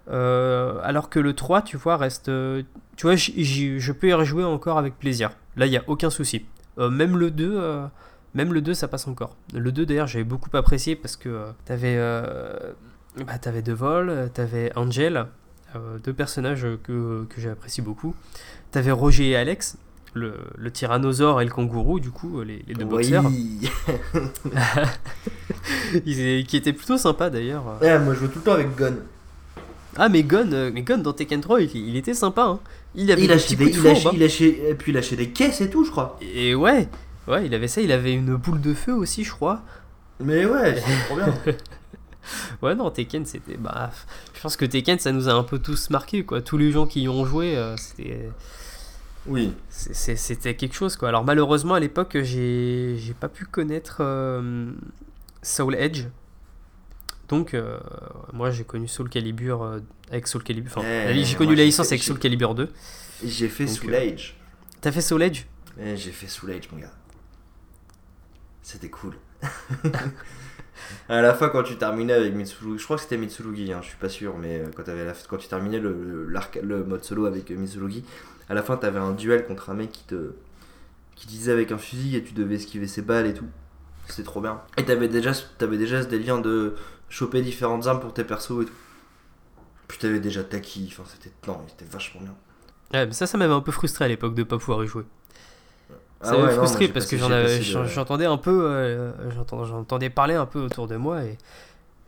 [0.10, 2.30] Euh, alors que le 3, tu vois, reste.
[2.30, 2.64] euh,
[2.98, 5.30] tu vois, je peux y rejouer encore avec plaisir.
[5.56, 6.46] Là, il n'y a aucun souci.
[6.80, 7.54] Euh, même le 2.
[7.56, 7.86] euh,
[8.34, 9.36] même le 2, ça passe encore.
[9.54, 12.72] Le 2, d'ailleurs, j'avais beaucoup apprécié parce que euh, t'avais, euh,
[13.18, 15.26] bah, t'avais De Vol, t'avais Angel,
[15.76, 18.16] euh, deux personnages que, que j'apprécie beaucoup.
[18.72, 19.78] T'avais Roger et Alex,
[20.14, 23.26] le, le tyrannosaure et le kangourou, du coup, les, les deux boxeurs.
[23.26, 23.70] oui.
[26.06, 27.64] Ils- qui étaient plutôt sympas d'ailleurs.
[27.82, 28.96] Ouais, moi je joue tout le temps avec Gon.
[29.98, 32.44] Ah, mais Gon, euh, mais Gon dans Tekken 3, il, il était sympa.
[32.44, 32.60] Hein.
[32.96, 34.12] Il avait Il des lâchait des, coups de il lâchait, hein.
[34.14, 36.18] il lâchait- et puis il lâchait des caisses et tout, je crois.
[36.22, 36.88] Et ouais,
[37.28, 39.62] ouais, il avait ça, il avait une boule de feu aussi, je crois.
[40.24, 41.34] Mais ouais, c'est trop bien.
[42.62, 43.58] Ouais, non, Tekken, c'était.
[43.58, 43.92] Bah,
[44.36, 46.42] je pense que Tekken, ça nous a un peu tous marqué, quoi.
[46.42, 48.30] Tous les gens qui y ont joué, euh, c'était.
[49.28, 49.54] Oui.
[49.70, 51.10] C'était quelque chose quoi.
[51.10, 54.72] Alors malheureusement à l'époque j'ai pas pu connaître euh,
[55.44, 56.06] Soul Edge.
[57.30, 57.78] Donc euh,
[58.34, 60.72] moi j'ai connu Soul Calibur avec Soul Calibur.
[60.76, 62.72] Enfin, Eh, j'ai connu la licence fait- avec Soul Calibur 2.
[63.24, 64.36] Et j'ai fait Donc, Soul Age.
[64.82, 65.44] T'as fait Soul Edge?
[65.80, 66.92] Eh, j'ai fait Soul Age, mon gars.
[68.64, 69.16] C'était cool.
[71.10, 73.90] à la fin, quand tu terminais avec Mitsurugi, je crois que c'était Mitsurugi, hein, je
[73.90, 75.14] suis pas sûr, mais euh, quand, avais la...
[75.14, 78.04] tu terminais le, le, le mode solo avec euh, Mitsurugi,
[78.50, 80.34] à la fin, t'avais un duel contre un mec qui te
[81.16, 83.46] qui disait avec un fusil et tu devais esquiver ses balles et tout.
[84.08, 84.60] C'était trop bien.
[84.78, 86.74] Et t'avais déjà, t'avais déjà ce délire de
[87.10, 88.74] choper différentes armes pour tes persos et tout.
[89.88, 91.32] Puis t'avais déjà Taki, enfin c'était
[91.68, 92.36] c'était vachement bien.
[92.94, 95.04] Ouais, mais ça, ça m'avait un peu frustré à l'époque de pas pouvoir y jouer.
[96.24, 99.12] Ça Ah ouais, non, moi, frustré parce que de- j'entendais un peu, euh,
[99.66, 101.38] j'entendais parler un peu autour de moi et,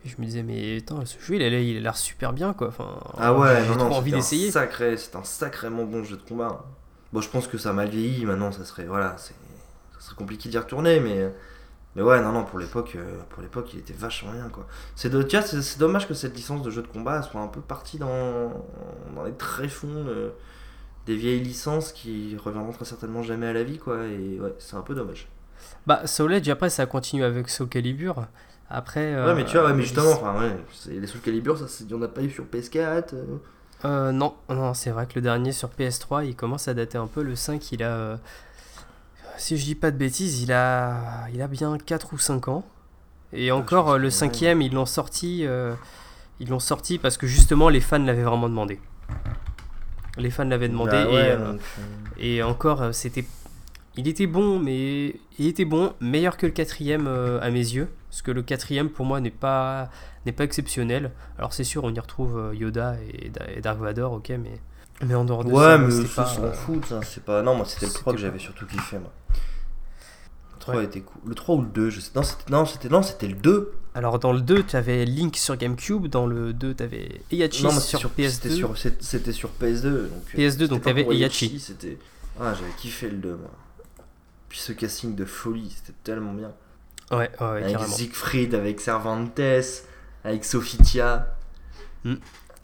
[0.04, 2.32] et je me disais mais attends ce jeu il a l'air- il a l'air super
[2.32, 2.68] bien quoi.
[2.68, 4.50] Enfin, Ah ouais, j'ai non, envie d'essayer.
[4.50, 6.64] Sacré, c'est un sacrément bon jeu de combat.
[7.12, 9.34] Bon, je pense que ça a mal vieilli, maintenant ça serait, voilà, c'est,
[9.98, 11.30] ça serait compliqué d'y retourner, mais,
[11.96, 14.66] mais ouais, non, non, pour l'époque, euh, pour l'époque, il était vachement bien, quoi.
[14.96, 17.60] C'est, de, c'est, c'est dommage que cette licence de jeu de combat soit un peu
[17.60, 18.52] partie dans,
[19.14, 20.04] dans les tréfonds
[21.06, 24.76] des vieilles licences qui reviendront très certainement jamais à la vie, quoi, et ouais, c'est
[24.76, 25.28] un peu dommage.
[25.86, 28.26] Bah Soul Edge après ça a continué avec Soul Calibur.
[28.70, 29.14] Après.
[29.14, 30.56] ouais, mais tu vois, ouais, mais euh, justement, enfin, ouais,
[30.88, 33.14] les Soul Calibur, ça, c'est- il y en a pas eu sur PS4.
[33.14, 33.24] euh.
[33.84, 37.06] Euh, non, non, c'est vrai que le dernier sur PS3, il commence à dater un
[37.06, 37.22] peu.
[37.22, 37.88] Le 5, il a.
[37.90, 38.16] euh,
[39.36, 42.64] si je dis pas de bêtises, il a, il a bien 4 ou 5 ans.
[43.32, 45.46] Et encore, pense euh, que le cinquième, ils l'ont sorti.
[46.40, 48.80] ils l'ont sorti parce que justement, les fans l'avaient vraiment demandé.
[50.18, 50.92] Les fans l'avaient demandé.
[50.92, 51.82] Bah ouais, et, euh, donc, euh,
[52.18, 53.24] et encore, euh, c'était.
[53.96, 55.16] Il était bon, mais.
[55.38, 57.88] Il était bon, meilleur que le quatrième euh, à mes yeux.
[58.10, 59.90] Parce que le quatrième, pour moi, n'est pas,
[60.24, 61.10] n'est pas exceptionnel.
[61.38, 64.60] Alors, c'est sûr, on y retrouve Yoda et, Da- et Dark Vador, ok, mais.
[65.04, 67.00] Mais en dehors de Ouais, ça, mais ça, s'en fout, ça.
[67.02, 67.42] C'est pas...
[67.42, 69.10] Non, moi, c'était le 3 que j'avais surtout kiffé, moi.
[70.66, 70.84] Le 3 Ouais.
[70.84, 71.20] était cool.
[71.26, 72.10] Le 3 ou le 2, je sais.
[72.50, 73.72] Non, c'était non, c'était le 2.
[73.94, 76.06] Alors, dans le 2, tu avais Link sur GameCube.
[76.08, 78.28] Dans le 2, tu avais Heihachi sur, sur PS2.
[78.30, 80.08] C'était sur, c'est- c'était sur PS2.
[80.08, 81.60] Donc, euh, PS2, c'était donc t'avais pour Heihachi.
[81.60, 81.98] C'était.
[82.40, 83.50] Ah, j'avais kiffé le 2, moi.
[84.48, 86.50] Puis ce casting de folie, c'était tellement bien.
[87.10, 87.92] Ouais, ouais, avec carrément.
[87.92, 89.38] Siegfried, avec Cervantes,
[90.24, 91.36] avec Sophitia.
[92.04, 92.14] Hmm.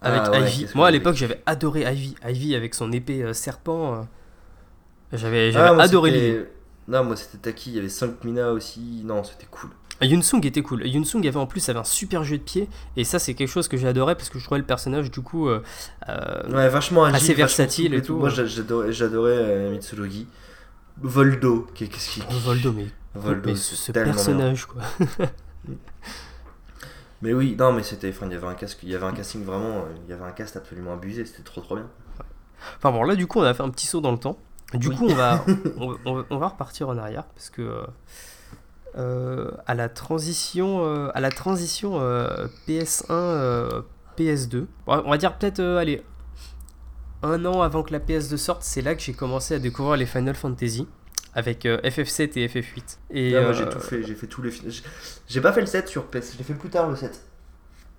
[0.02, 0.66] Avec Ah ouais, Ivy.
[0.74, 2.14] Moi, à l'époque, j'avais adoré Ivy.
[2.26, 3.94] Ivy avec son épée euh, serpent.
[3.96, 6.44] euh, J'avais Ah, adoré l'idée.
[6.90, 9.02] Non, moi c'était Taki, il y avait 5 Mina aussi.
[9.04, 9.70] Non, c'était cool.
[10.02, 10.86] Yunsung était cool.
[10.86, 13.68] Yunsung avait en plus avait un super jeu de pied et ça c'est quelque chose
[13.68, 15.62] que j'adorais parce que je trouvais le personnage du coup euh,
[16.08, 18.16] euh, Ouais, vachement agile, assez versatile et tout.
[18.16, 20.26] Moi j'a- j'adorais, j'adorais euh, Mitsurugi.
[21.02, 24.14] Voldo, qu'est-ce qu'il Voldo mais, Voldo, mais ce, ce tellement bien.
[24.14, 24.82] personnage quoi.
[27.22, 29.12] Mais oui, non, mais c'était, enfin, il y avait un casque, il y avait un
[29.12, 31.86] casting vraiment, il y avait un cast absolument abusé, c'était trop trop bien.
[32.78, 34.38] Enfin bon là du coup on a fait un petit saut dans le temps.
[34.74, 34.96] Du Oui.
[34.96, 35.44] coup on va
[36.30, 37.82] on, va repartir en arrière parce que euh,
[38.96, 43.82] euh, à la transition euh, à la transition euh, PS1 euh,
[44.18, 46.02] PS2 on va dire peut-être allez
[47.22, 50.06] un an avant que la PS2 sorte c'est là que j'ai commencé à découvrir les
[50.06, 50.86] Final Fantasy
[51.34, 54.50] avec euh, FF7 et FF8 et moi j'ai tout fait, j'ai fait tous les.
[54.50, 54.82] j'ai-
[55.28, 57.22] J'ai pas fait le 7 sur PS, je l'ai fait plus tard le 7.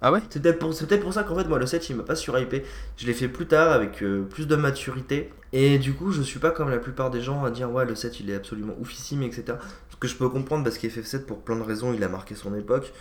[0.01, 2.15] Ah ouais C'est peut-être pour, pour ça qu'en fait, moi le 7 il m'a pas
[2.15, 2.63] surhypé.
[2.97, 5.31] Je l'ai fait plus tard avec euh, plus de maturité.
[5.53, 7.95] Et du coup, je suis pas comme la plupart des gens à dire ouais, le
[7.95, 9.57] 7 il est absolument oufissime, etc.
[9.89, 12.55] Ce que je peux comprendre parce qu'FF7, pour plein de raisons, il a marqué son
[12.55, 12.93] époque.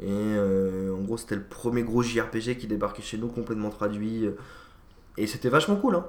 [0.00, 4.28] Et euh, en gros, c'était le premier gros JRPG qui débarquait chez nous, complètement traduit.
[5.16, 6.06] Et c'était vachement cool, hein.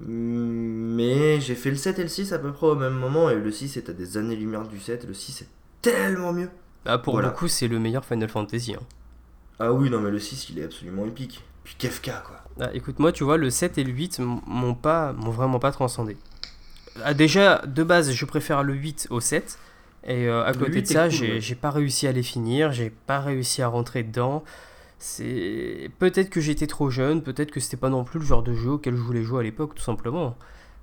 [0.00, 3.30] Mais j'ai fait le 7 et le 6 à peu près au même moment.
[3.30, 5.04] Et le 6 est à des années-lumière du 7.
[5.04, 5.48] Et le 6 est
[5.82, 6.48] tellement mieux.
[6.84, 7.28] Bah, pour Voilà.
[7.28, 8.82] beaucoup c'est le meilleur Final Fantasy hein.
[9.60, 11.42] Ah oui, non, mais le 6 il est absolument épique.
[11.62, 12.36] Puis Kefka, quoi.
[12.60, 15.58] Ah, écoute, moi, tu vois, le 7 et le 8 m- m'ont pas, m'ont vraiment
[15.58, 16.16] pas transcendé.
[17.04, 19.58] Ah, déjà, de base, je préfère le 8 au 7.
[20.06, 21.40] Et euh, à Le côté 8 de ça, cool, j'ai ouais.
[21.40, 24.44] j'ai pas réussi à les finir, j'ai pas réussi à rentrer dedans.
[24.98, 28.54] C'est peut-être que j'étais trop jeune, peut-être que c'était pas non plus le genre de
[28.54, 30.36] jeu auquel je voulais jouer à l'époque, tout simplement.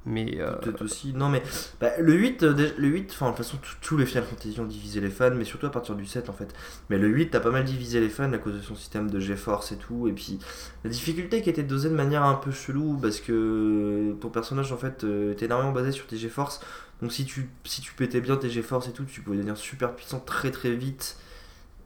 [0.05, 1.13] Mais euh, Peut-être aussi.
[1.13, 1.43] Non, mais
[1.79, 4.65] bah, le 8, euh, le 8 enfin, de toute façon, tous- les Final Fantasy ont
[4.65, 6.51] divisé les fans, mais surtout à partir du 7 en fait.
[6.89, 9.19] Mais le 8, t'as pas mal divisé les fans à cause de son système de
[9.19, 10.07] GeForce et tout.
[10.07, 10.39] Et puis
[10.83, 14.77] la difficulté qui était dosée de manière un peu chelou parce que ton personnage en
[14.77, 16.61] fait euh, était énormément basé sur tes GeForce.
[17.03, 19.95] Donc si tu, si tu pétais bien tes GeForce et tout, tu pouvais devenir super
[19.95, 21.17] puissant très très vite.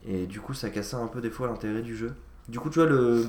[0.08, 2.14] Et du coup, ça cassait un peu des fois l'intérêt du jeu.
[2.48, 3.26] Du coup, tu vois, le,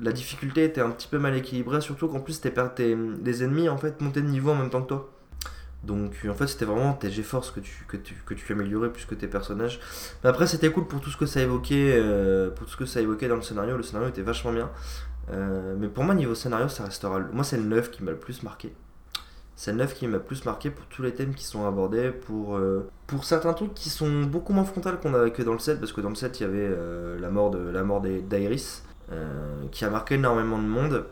[0.00, 3.68] la difficulté était un petit peu mal équilibrée, surtout qu'en plus, tes, tes- les ennemis
[3.68, 5.10] en fait montaient de niveau en même temps que toi.
[5.84, 9.04] Donc, en fait, c'était vraiment tes GeForce que tu, que, tu, que tu améliorais plus
[9.04, 9.80] que tes personnages.
[10.22, 12.86] Mais après, c'était cool pour tout ce que ça évoquait, euh, pour tout ce que
[12.86, 13.76] ça évoquait dans le scénario.
[13.76, 14.70] Le scénario était vachement bien.
[15.30, 17.18] Euh, mais pour moi, niveau scénario, ça restera.
[17.18, 18.72] le- Moi, c'est le 9 qui m'a le plus marqué.
[19.56, 22.56] c'est le 9 qui m'a plus marqué pour tous les thèmes qui sont abordés, pour,
[22.56, 25.78] euh, pour certains trucs qui sont beaucoup moins frontales qu'on avait que dans le 7,
[25.78, 26.70] parce que dans le 7 il y avait
[27.20, 27.50] la mort
[28.00, 28.82] d'Iris,
[29.70, 31.06] qui a marqué énormément de monde.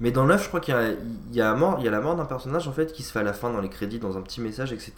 [0.00, 0.74] Mais dans 9, je crois qu'il
[1.32, 3.20] y a, mort, il y a la mort d'un personnage en fait qui se fait
[3.20, 4.92] à la fin dans les crédits, dans un petit message, etc.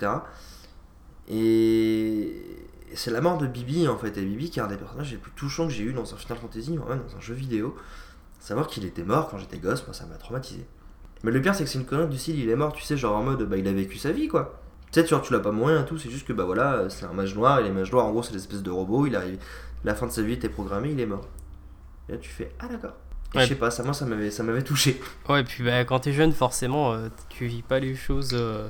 [1.28, 2.42] Et
[2.94, 4.16] c'est la mort de Bibi en fait.
[4.16, 6.16] Et Bibi qui est un des personnages les plus touchants que j'ai eu dans un
[6.16, 7.76] Final Fantasy, dans un jeu vidéo.
[8.40, 10.66] Savoir qu'il était mort quand j'étais gosse, moi ça m'a traumatisé.
[11.24, 12.96] Mais le pire, c'est que c'est une connerie du style, il est mort, tu sais,
[12.96, 14.60] genre en mode, bah il a vécu sa vie quoi.
[14.92, 17.12] Tu sais, tu l'as pas mourir et tout, c'est juste que bah voilà, c'est un
[17.12, 19.38] mage noir, et les mages noirs en gros, c'est l'espèce de robot, il arrive,
[19.84, 21.28] la fin de sa vie était programmée, il est mort.
[22.08, 22.94] Et là, tu fais, ah d'accord.
[23.34, 24.98] Je sais pas, ça, moi, ça m'avait, ça m'avait touché.
[25.28, 28.30] Ouais, et puis bah, quand t'es jeune, forcément, euh, tu vis pas les choses.
[28.32, 28.68] Euh,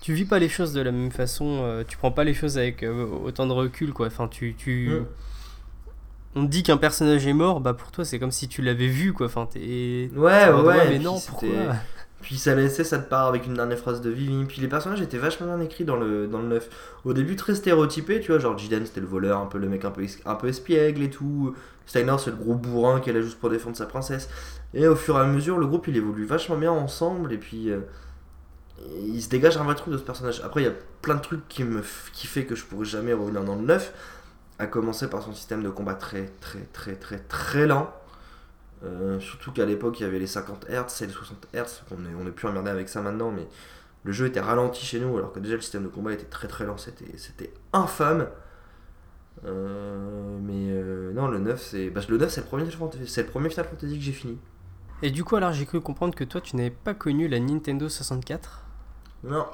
[0.00, 2.58] tu vis pas les choses de la même façon, euh, tu prends pas les choses
[2.58, 2.84] avec
[3.24, 4.06] autant de recul, quoi.
[4.08, 4.54] Enfin, tu.
[4.56, 4.90] tu...
[4.90, 5.06] Mm
[6.36, 8.88] on te dit qu'un personnage est mort, bah pour toi c'est comme si tu l'avais
[8.88, 9.26] vu quoi.
[9.26, 10.10] Enfin, t'es.
[10.14, 11.48] Ouais, ouais, mais non, pourquoi
[12.22, 14.44] Puis ça laissait, ça te part avec une dernière phrase de Vivi.
[14.46, 16.68] Puis les personnages étaient vachement bien écrits dans le, dans le 9.
[17.04, 19.84] Au début, très stéréotypé, tu vois, genre Jidan c'était le voleur, un peu le mec
[19.84, 21.54] un peu, un peu espiègle et tout.
[21.86, 24.28] Steiner c'est le gros bourrin qui est là juste pour défendre sa princesse.
[24.74, 27.70] Et au fur et à mesure, le groupe il évolue vachement bien ensemble et puis.
[27.70, 27.80] Euh,
[29.00, 30.42] il se dégage un vrai truc de ce personnage.
[30.44, 33.42] Après, il y a plein de trucs qui me qui que je pourrais jamais revenir
[33.42, 33.92] dans le 9
[34.58, 37.92] a commencé par son système de combat très très très très très lent.
[38.84, 42.04] Euh, surtout qu'à l'époque il y avait les 50 Hz et les 60 Hz, on
[42.04, 43.46] est, on est plus emmerdé avec ça maintenant, mais
[44.04, 46.46] le jeu était ralenti chez nous alors que déjà le système de combat était très
[46.48, 48.28] très lent, c'était infâme.
[49.44, 52.66] Euh, mais euh, non, le 9 c'est bah, le 9 c'est le premier
[53.06, 54.38] c'est le premier Final Fantasy que j'ai fini.
[55.02, 57.88] Et du coup alors j'ai cru comprendre que toi tu n'avais pas connu la Nintendo
[57.88, 58.64] 64
[59.24, 59.46] Non.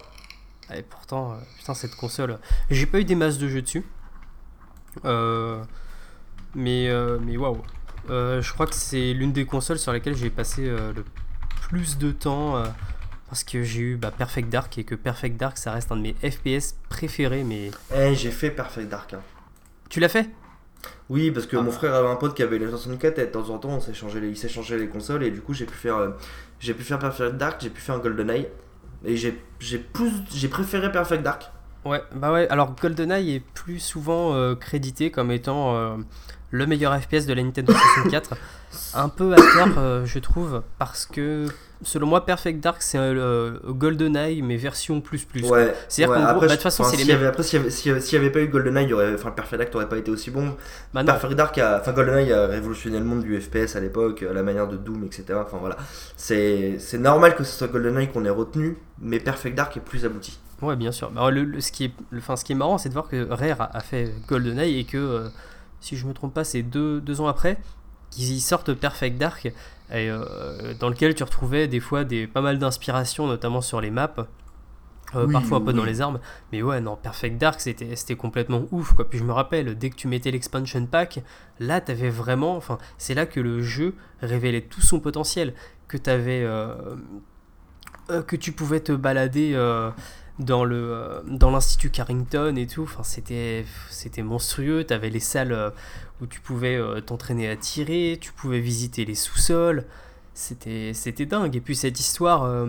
[0.74, 2.38] Et pourtant putain cette console,
[2.70, 3.84] j'ai pas eu des masses de jeux dessus.
[5.04, 5.62] Euh,
[6.54, 7.62] mais euh, mais waouh.
[8.10, 11.04] Euh, je crois que c'est l'une des consoles sur lesquelles j'ai passé le
[11.60, 12.62] plus de temps
[13.28, 16.02] parce que j'ai eu bah, Perfect Dark et que Perfect Dark ça reste un de
[16.02, 19.20] mes FPS préférés mais eh, j'ai fait Perfect Dark hein.
[19.88, 20.28] tu l'as fait?
[21.08, 21.62] Oui parce que ah.
[21.62, 23.80] mon frère avait un pote qui avait la 64 et de temps en temps on
[23.80, 26.12] s'est changé les, il s'est changé les consoles et du coup j'ai pu faire
[26.60, 28.48] j'ai pu faire Perfect Dark j'ai pu faire un GoldenEye
[29.04, 29.32] et j'ai
[29.78, 31.50] plus j'ai préféré Perfect Dark
[31.84, 35.96] Ouais, bah ouais, alors GoldenEye est plus souvent euh, crédité comme étant euh,
[36.52, 38.36] le meilleur FPS de la Nintendo 64.
[38.94, 41.46] un peu à tort, euh, je trouve, parce que
[41.82, 45.48] selon moi, Perfect Dark, c'est euh, GoldenEye, mais version plus plus.
[45.48, 47.24] Ouais, C'est-à-dire qu'en gros, bah, de toute façon, c'est les mêmes.
[47.24, 49.96] Après, s'il n'y avait, avait, pas eu GoldenEye, y aurait, enfin, Perfect Dark n'aurait pas
[49.96, 50.54] été aussi bon.
[50.92, 54.42] Bah Perfect Dark, a, enfin, GoldenEye a révolutionné le monde du FPS à l'époque, la
[54.42, 55.38] manière de Doom, etc.
[55.42, 55.76] Enfin, voilà.
[56.16, 60.38] C'est normal que ce soit GoldenEye qu'on ait retenu, mais Perfect Dark est plus abouti.
[60.60, 61.10] Ouais, bien sûr.
[61.10, 63.70] Bah, le, ce, qui est, enfin, ce qui est marrant, c'est de voir que Rare
[63.74, 65.28] a, fait GoldenEye et que, euh,
[65.82, 67.58] si je me trompe pas, c'est deux, deux ans après
[68.10, 69.52] qu'ils sortent Perfect Dark, et,
[69.90, 74.14] euh, dans lequel tu retrouvais des fois des, pas mal d'inspiration, notamment sur les maps.
[75.14, 76.20] Euh, parfois un peu dans les armes,
[76.52, 79.10] mais ouais, non, Perfect Dark c'était complètement ouf quoi.
[79.10, 81.20] Puis je me rappelle, dès que tu mettais l'expansion pack,
[81.60, 85.52] là t'avais vraiment, enfin, c'est là que le jeu révélait tout son potentiel,
[85.86, 86.48] que t'avais,
[88.08, 89.54] que tu pouvais te balader
[90.38, 92.82] dans le euh, dans l'institut Carrington et tout.
[92.82, 94.84] Enfin c'était c'était monstrueux.
[94.86, 95.70] Tu avais les salles euh,
[96.20, 99.84] où tu pouvais euh, t'entraîner à tirer tu pouvais visiter les sous-sols.
[100.34, 101.54] C'était c'était dingue.
[101.56, 102.66] Et puis cette histoire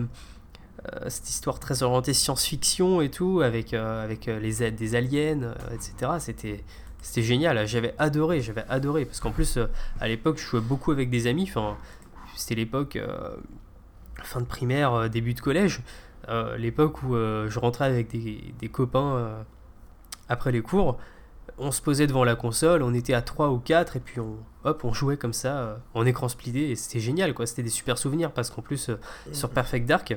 [1.08, 6.64] cette histoire très orientée science-fiction et tout avec avec les aides des aliens etc c'était
[7.00, 7.66] c'était génial.
[7.66, 9.06] J'avais adoré j'avais adoré.
[9.06, 9.58] Parce qu'en plus
[9.98, 11.46] à l'époque je jouais beaucoup avec des amis.
[11.48, 11.78] Enfin
[12.36, 12.98] c'était l'époque
[14.22, 15.80] fin de primaire début de collège
[16.58, 19.42] l'époque où euh, je rentrais avec des, copains euh,
[20.28, 20.98] après les cours,
[21.58, 24.36] on se posait devant la console, on était à 3 ou 4 et puis on,
[24.64, 27.98] hop, on jouait comme ça en écran splitté et c'était génial quoi, c'était des super
[27.98, 28.90] souvenirs parce qu'en plus
[29.32, 30.16] sur Perfect Dark,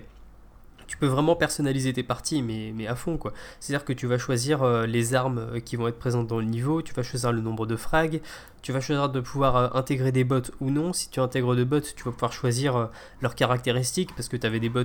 [0.88, 3.34] tu peux vraiment personnaliser tes parties, mais, mais à fond quoi.
[3.60, 6.45] C'est-à-dire que tu vas choisir euh, les armes euh, qui vont être présentes dans le
[6.45, 8.22] niveau, tu vas choisir le nombre de frags,
[8.61, 10.94] tu vas choisir de pouvoir euh, intégrer des bots ou non.
[10.94, 12.90] Si tu intègres des bots, tu vas pouvoir choisir
[13.22, 14.84] leurs caractéristiques, parce que tu avais des bots,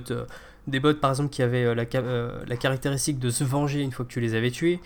[0.67, 1.85] des bots par exemple qui avaient la,
[2.45, 4.79] la, caractéristique de se venger une fois que tu les avais tués.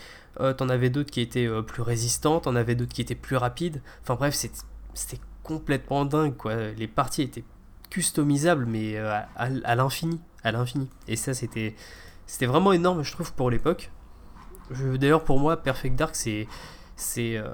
[0.57, 3.81] t'en avais d'autres qui étaient plus résistants, t'en avais d'autres qui étaient plus rapides.
[4.01, 6.55] Enfin bref, c'était complètement dingue quoi.
[6.77, 7.43] Les parties étaient
[7.89, 10.89] customisables mais à l'infini à l'infini.
[11.07, 11.75] Et ça, c'était,
[12.41, 13.91] vraiment énorme, je trouve, pour l'époque.
[14.71, 16.47] D'ailleurs, pour moi, Perfect Dark, c'est,
[16.95, 17.45] c'est euh,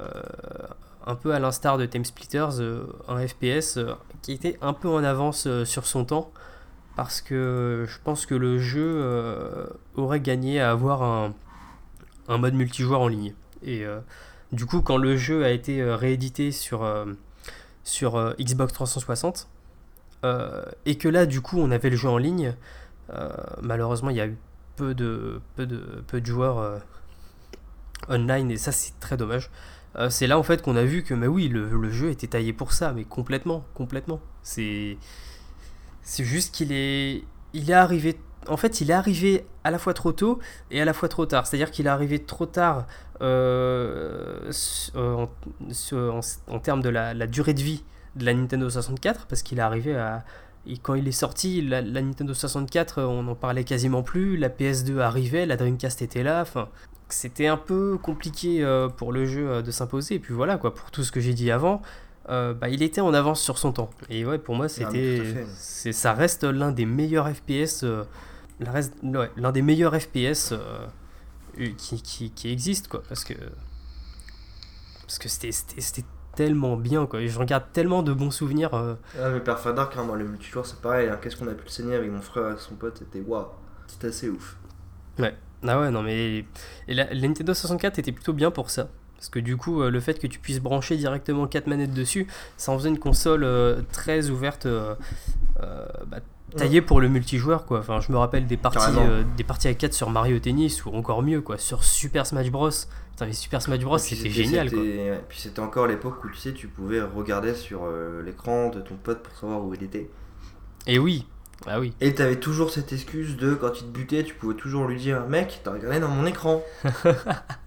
[1.05, 4.89] un peu à l'instar de Time Splitters, euh, un FPS euh, qui était un peu
[4.89, 6.31] en avance sur son temps.
[6.95, 11.33] Parce que je pense que le jeu aurait gagné à avoir un,
[12.27, 13.33] un, mode multijoueur en ligne.
[13.63, 13.83] Et
[14.51, 16.87] du coup, quand le jeu a été réédité sur,
[17.83, 19.47] sur Xbox 360,
[20.85, 22.53] et que là, du coup, on avait le jeu en ligne.
[23.61, 24.37] malheureusement, il y a eu
[24.75, 26.81] peu de, peu de, peu de joueurs
[28.09, 29.49] online et ça, c'est très dommage.
[30.09, 32.53] c'est là en fait qu'on a vu que, mais oui, le, le, jeu était taillé
[32.53, 34.19] pour ça, mais complètement, complètement.
[34.43, 34.97] C'est,
[36.03, 37.23] c'est juste qu'il est,
[37.53, 38.17] il est arrivé
[38.49, 40.39] en fait, il est arrivé à la fois trop tôt
[40.71, 41.47] et à la fois trop tard.
[41.47, 42.85] C'est-à-dire qu'il est arrivé trop tard
[43.21, 44.51] euh,
[44.95, 45.25] euh,
[46.47, 47.83] en, termes de la, durée de vie
[48.15, 50.23] de la Nintendo 64, parce qu'il est arrivé à...
[50.65, 54.99] Et quand il est sorti, la, Nintendo 64, on n'en parlait quasiment plus, la PS2
[54.99, 56.69] arrivait, la Dreamcast était là, enfin...
[57.09, 60.89] C'était un peu compliqué euh, pour le jeu de s'imposer, et puis voilà, quoi, pour
[60.89, 61.83] tout ce que j'ai dit avant,
[62.27, 63.89] bah, il était en avance sur son temps.
[64.09, 67.85] Et ouais, pour moi, c'était, c'est, ça reste l'un des meilleurs FPS
[68.59, 70.87] l'un des meilleurs FPS euh,
[71.77, 73.33] qui, qui, qui existent, quoi, parce que
[75.01, 76.05] parce que c'était
[76.35, 77.21] tellement bien, quoi.
[77.21, 78.73] Et je regarde tellement de bons souvenirs.
[78.73, 78.95] Euh.
[79.19, 81.09] Ah, mais Perfect Dark, hein, moi, le multijoueur, c'est pareil.
[81.09, 81.19] Hein.
[81.21, 82.97] Qu'est-ce qu'on a pu le saigner avec mon frère et son pote?
[82.97, 83.45] C'était waouh,
[83.85, 84.57] c'était assez ouf.
[85.19, 85.35] Ouais,
[85.67, 86.45] ah ouais, non, mais.
[86.87, 88.87] Et la, Nintendo 64 était plutôt bien pour ça.
[89.23, 92.27] Parce que du coup, euh, le fait que tu puisses brancher directement 4 manettes dessus,
[92.57, 93.47] ça en faisait une console
[93.91, 94.67] très ouverte,
[95.57, 96.19] bah,
[96.55, 97.79] taillé pour le multijoueur quoi.
[97.79, 100.89] Enfin, je me rappelle des parties, euh, des parties à 4 sur Mario Tennis ou
[100.89, 102.69] encore mieux quoi, sur Super Smash Bros.
[103.11, 104.81] Putain, mais Super Smash Bros c'était génial quoi.
[105.29, 108.95] Puis c'était encore l'époque où tu sais, tu pouvais regarder sur euh, l'écran de ton
[108.95, 110.09] pote pour savoir où il était.
[110.87, 111.25] Et oui,
[111.65, 111.93] ah oui.
[112.01, 115.25] Et t'avais toujours cette excuse de quand il te butait, tu pouvais toujours lui dire
[115.27, 116.61] mec, t'as regardé dans mon écran.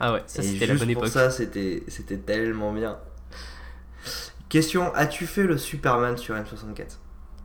[0.00, 1.04] ah ouais, ça c'était la bonne époque.
[1.04, 1.82] Pour ça, c'était
[2.24, 2.98] tellement bien.
[4.48, 6.98] Question as-tu fait le Superman sur M64?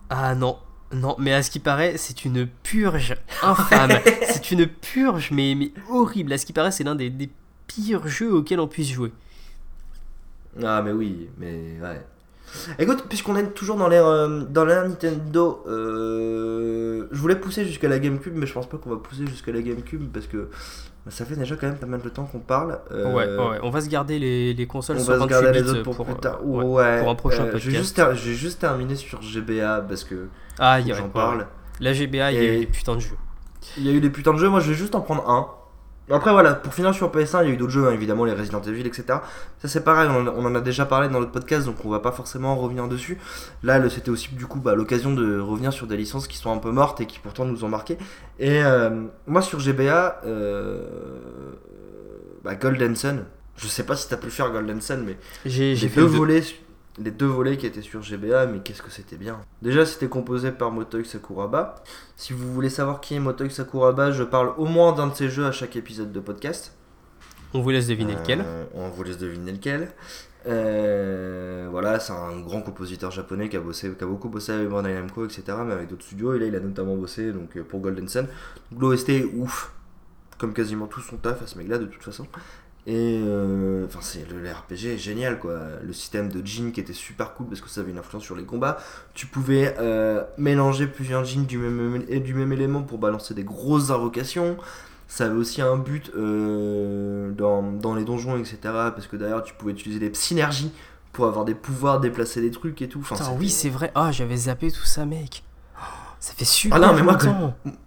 [0.10, 0.57] Ah non,
[0.91, 3.91] non, mais à ce qui paraît, c'est une purge infâme.
[4.27, 6.34] c'est une purge, mais, mais horrible.
[6.34, 7.11] À ce qui paraît, c'est l'un des,
[7.68, 9.11] pires jeux auxquels on puisse jouer.
[10.64, 12.02] Ah, mais oui, mais ouais.
[12.80, 17.88] Écoute, puisqu'on est toujours dans l'ère euh, dans l'ère Nintendo, euh, je voulais pousser jusqu'à
[17.88, 20.49] la GameCube, mais je pense pas qu'on va pousser jusqu'à la GameCube parce que
[21.06, 22.80] bah, ça fait déjà quand même pas mal de temps qu'on parle.
[22.91, 25.69] Euh, ouais, ouais, on va se garder les, les consoles on va se garder les
[25.69, 26.45] autres pour, plus tard.
[26.45, 27.64] Ouais, pour un prochain podcast.
[27.64, 30.27] J'ai juste, juste, terminé sur GBA parce que
[30.60, 31.48] ah, j'en parle.
[31.80, 33.18] La GBA, il y a eu des putains de jeux.
[33.77, 35.48] Il y a eu des putains de jeux, moi je vais juste en prendre un.
[36.10, 38.34] Après voilà, pour finir sur PS1, il y a eu d'autres jeux, hein, évidemment les
[38.34, 39.06] Resident Evil, etc.
[39.60, 42.11] Ça c'est pareil, on, en a déjà parlé dans notre podcast, donc on va pas
[42.11, 43.18] forcément revenir dessus.
[43.64, 46.60] Là, c'était aussi du coup bah, l'occasion de revenir sur des licences qui sont un
[46.60, 47.98] peu mortes et qui pourtant nous ont marqué.
[48.40, 50.86] Et euh, moi sur GBA, euh,
[52.44, 53.26] bah, Golden Sun,
[53.57, 56.44] je sais pas si t'as pu faire Golden Sun, mais j'ai deux volets
[56.97, 59.39] les deux volets qui étaient sur GBA, mais qu'est-ce que c'était bien.
[59.61, 61.84] Déjà, c'était composé par Motoi Sakuraba.
[62.15, 65.30] Si vous voulez savoir qui est Motoi Sakuraba, je parle au moins d'un de ses
[65.30, 66.73] jeux à chaque épisode de podcast.
[67.53, 68.41] On vous laisse deviner lequel.
[68.45, 69.89] Euh, on vous laisse deviner lequel.
[70.47, 74.69] Euh, voilà, c'est un grand compositeur japonais qui a, bossé, qui a beaucoup bossé avec
[74.69, 75.43] Bandai Namco, etc.
[75.65, 76.34] Mais avec d'autres studios.
[76.34, 78.27] Et là, il a notamment bossé donc, pour Golden Sun.
[78.77, 79.72] L'OST est ouf.
[80.38, 82.27] Comme quasiment tout son taf à ce mec-là, de toute façon.
[82.87, 85.59] Et euh, enfin, c'est le, RPG est génial quoi.
[85.81, 88.35] Le système de jeans qui était super cool parce que ça avait une influence sur
[88.35, 88.77] les combats.
[89.15, 93.89] Tu pouvais euh, mélanger plusieurs jeans du même, du même élément pour balancer des grosses
[93.89, 94.57] invocations.
[95.07, 98.57] Ça avait aussi un but euh, dans, dans, les donjons, etc.
[98.63, 100.71] Parce que d'ailleurs, tu pouvais utiliser des synergies
[101.11, 102.99] pour avoir des pouvoirs, déplacer des trucs et tout.
[102.99, 103.91] Enfin, oui, c'est vrai.
[103.95, 105.43] Ah, j'avais zappé tout ça, mec.
[106.19, 107.17] Ça fait super ah non, mais moi,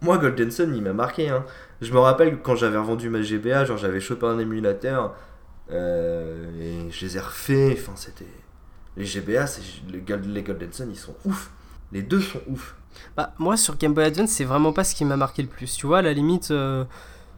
[0.00, 1.28] moi, Golden Sun, il m'a marqué.
[1.28, 1.44] Hein.
[1.80, 5.14] Je me rappelle quand j'avais revendu ma GBA, genre j'avais chopé un émulateur
[5.70, 7.78] euh, et je les ai refaits.
[7.78, 8.26] Enfin, c'était.
[8.96, 9.44] Les GBA,
[9.92, 11.50] les, les Golden Sun, ils sont ouf.
[11.92, 12.74] Les deux sont ouf.
[13.16, 15.76] Bah, moi, sur Game Boy Advance, c'est vraiment pas ce qui m'a marqué le plus.
[15.76, 16.84] Tu vois, à la limite, euh,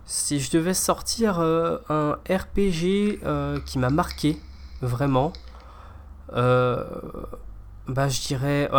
[0.07, 3.21] si je devais sortir euh, un RPG
[3.67, 4.39] qui m'a marqué,
[4.81, 5.35] vraiment,
[6.33, 8.71] bah, je dirais.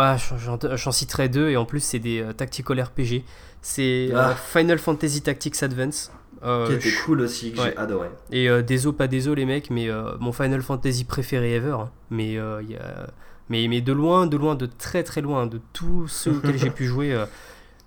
[0.74, 3.24] J'en citerai deux, et en plus, c'est des tactical RPG.
[3.62, 4.34] C'est euh, ah.
[4.34, 6.12] Final Fantasy Tactics Advance.
[6.44, 8.08] Euh, qui était cool aussi, que j'ai adoré.
[8.32, 11.76] Et euh, désolé, pas désolé les mecs, mais mon Final Fantasy préféré ever.
[11.78, 11.90] Hein.
[12.10, 13.06] Mais, y a...
[13.48, 16.70] mais, mais de loin, de loin, de très très loin, de tous ceux auxquels j'ai
[16.70, 17.16] pu jouer,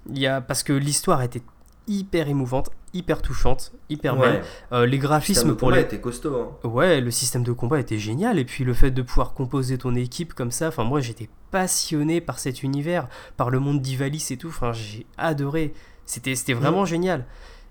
[0.09, 0.39] il y a...
[0.39, 1.41] parce que l'histoire était
[1.87, 4.41] hyper émouvante, hyper touchante, hyper belle.
[4.71, 6.57] Euh, les graphismes pour les était costaud.
[6.63, 6.67] Hein.
[6.67, 9.95] Ouais, le système de combat était génial et puis le fait de pouvoir composer ton
[9.95, 13.07] équipe comme ça, enfin moi j'étais passionné par cet univers,
[13.37, 15.73] par le monde d'Ivalis et tout, enfin j'ai adoré.
[16.05, 16.87] C'était c'était vraiment mm.
[16.87, 17.25] génial.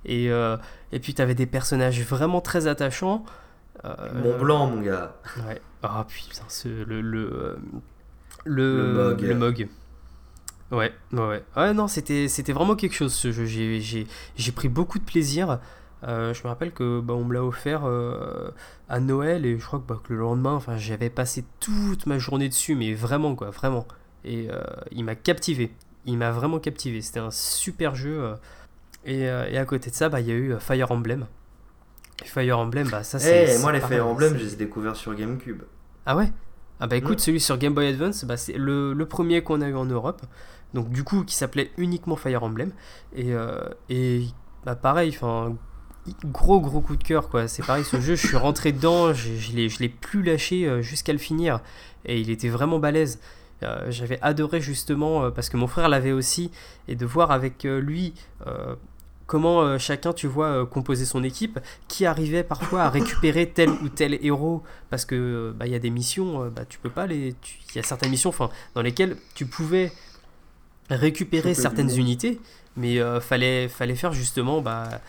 [0.07, 0.57] Et euh,
[0.91, 3.27] et puis t'avais des personnages vraiment très attachants.
[3.85, 5.17] Euh, Mont Blanc mon gars.
[5.47, 5.61] Ouais.
[5.83, 7.59] Ah putain, ce, le le
[8.47, 9.69] le, le Mog.
[10.71, 11.75] Ouais, ouais, ouais.
[11.75, 13.45] non, c'était, c'était vraiment quelque chose ce jeu.
[13.45, 15.61] J'ai, j'ai, j'ai pris beaucoup de plaisir.
[16.05, 18.51] Euh, je me rappelle que bah, on me l'a offert euh,
[18.89, 22.19] à Noël et je crois que, bah, que le lendemain, enfin, j'avais passé toute ma
[22.19, 23.87] journée dessus, mais vraiment quoi, vraiment.
[24.25, 24.49] Et
[24.91, 25.71] il m'a captivé.
[26.07, 27.03] Il m'a vraiment captivé.
[27.03, 28.35] C'était un super jeu.
[29.05, 31.27] Et, et, à côté de ça, bah, il y a eu Fire Emblem.
[32.23, 33.57] Fire Emblem, bah ça c'est.
[33.57, 35.63] Eh, moi les Fire Emblem, je les ai découverts sur GameCube.
[36.07, 36.33] Ah ouais?
[36.81, 37.21] Ah bah écoute, mm.
[37.21, 40.23] celui sur Game Boy Advance, bah, c'est le, le, premier qu'on a eu en Europe.
[40.75, 42.73] Donc du coup, qui s'appelait uniquement Fire Emblem.
[43.15, 44.27] Et, euh, et
[44.65, 45.57] bah pareil, enfin
[46.25, 47.49] gros gros coup de cœur quoi.
[47.49, 51.13] C'est pareil, ce jeu, je suis rentré dedans, je, je l'ai plus lâché euh, jusqu'à
[51.13, 51.61] le finir.
[52.05, 53.19] Et il était vraiment balèze.
[53.63, 56.51] Euh, j'avais adoré justement parce que mon frère l'avait aussi
[56.89, 58.15] et de voir avec lui
[59.27, 61.59] comment euh, chacun, tu vois, euh, composait son équipe,
[61.89, 65.79] qui arrivait parfois à récupérer tel ou tel héros, parce que bah, il y a
[65.79, 67.35] des missions, euh, bah, tu peux pas les,
[67.71, 69.93] il y a certaines missions, enfin, dans lesquelles tu pouvais
[70.91, 72.41] récupérer certaines unités,
[72.77, 75.01] mais fallait, fallait faire justement, bah,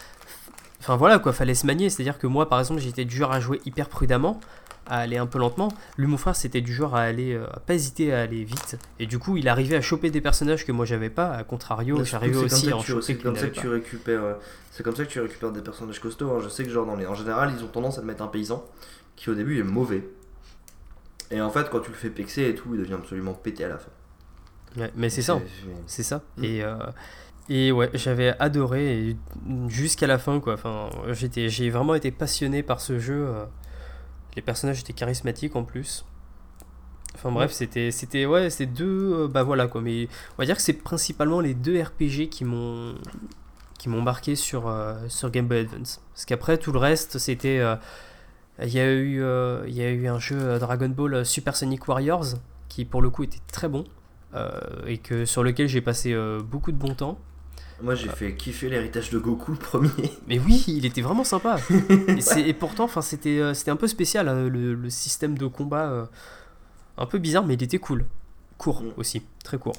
[0.85, 1.89] enfin voilà quoi, fallait se manier.
[1.89, 4.39] C'est-à-dire que moi, par exemple, j'étais dur à jouer hyper prudemment
[4.87, 5.69] à aller un peu lentement.
[5.97, 8.77] Lui, mon frère, c'était du genre à aller, euh, à pas hésiter à aller vite.
[8.99, 11.31] Et du coup, il arrivait à choper des personnages que moi j'avais pas.
[11.31, 13.01] À contrario, j'arrivais aussi à en choper.
[13.01, 14.23] C'est comme ça que tu récupères.
[14.23, 14.33] Euh,
[14.71, 16.31] c'est comme ça que tu récupères des personnages costauds.
[16.31, 16.39] Hein.
[16.43, 18.27] Je sais que genre dans les, en général, ils ont tendance à te mettre un
[18.27, 18.63] paysan
[19.15, 20.07] qui au début est mauvais.
[21.31, 23.69] Et en fait, quand tu le fais pexer et tout, il devient absolument pété à
[23.69, 23.89] la fin.
[24.77, 25.39] Ouais, mais c'est ça,
[25.87, 26.21] c'est ça.
[26.37, 26.43] Mm.
[26.43, 26.75] Et euh,
[27.49, 29.15] et ouais, j'avais adoré
[29.67, 30.53] jusqu'à la fin quoi.
[30.53, 33.27] Enfin, j'étais, j'ai vraiment été passionné par ce jeu.
[34.35, 36.05] Les personnages étaient charismatiques en plus.
[37.15, 40.55] Enfin bref, c'était c'était ouais, c'est deux euh, bah voilà quoi, mais on va dire
[40.55, 42.95] que c'est principalement les deux RPG qui m'ont
[43.79, 46.01] qui m'ont marqué sur euh, sur Game Boy Advance.
[46.13, 47.77] Parce qu'après tout le reste, c'était euh,
[48.61, 49.23] il y a eu
[49.67, 52.35] il y a eu un jeu Dragon Ball Super Sonic Warriors
[52.67, 53.85] qui pour le coup était très bon
[54.85, 56.13] et que sur lequel j'ai passé
[56.43, 57.17] beaucoup de bon temps.
[57.81, 59.89] Moi j'ai fait kiffer l'héritage de Goku le premier.
[60.27, 61.57] Mais oui, il était vraiment sympa.
[62.37, 66.05] et, pourtant, c'était euh, c'était un peu spécial hein, le, système de combat, euh,
[66.97, 68.05] un peu bizarre, mais il était cool,
[68.57, 68.93] court mm.
[68.97, 69.75] aussi, très court.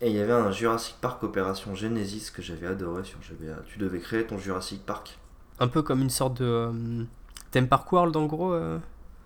[0.00, 3.62] Et il y avait un Jurassic Park Opération Genesis que j'avais adoré sur GBA.
[3.66, 5.18] Tu devais créer ton Jurassic Park.
[5.60, 7.04] Un peu comme une sorte de euh,
[7.50, 8.56] theme park world en gros.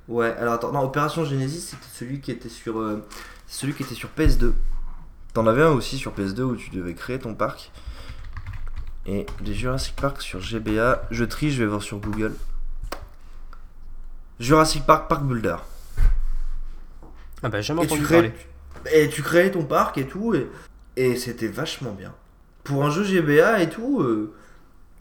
[0.08, 2.82] Ouais, alors attends, non, Opération Genesis c'était celui qui était sur
[3.46, 4.52] celui qui était sur PS2.
[5.32, 7.70] T'en avais un aussi sur PS2 où tu devais créer ton parc.
[9.06, 12.34] Et les Jurassic Park sur GBA, je trie, je vais voir sur Google.
[14.38, 15.56] Jurassic Park Park Builder.
[17.42, 18.32] Ah bah jamais entendu parler.
[18.92, 20.48] Et tu créais ton parc et tout, et,
[20.96, 22.14] et c'était vachement bien.
[22.62, 24.32] Pour un jeu GBA et tout, euh,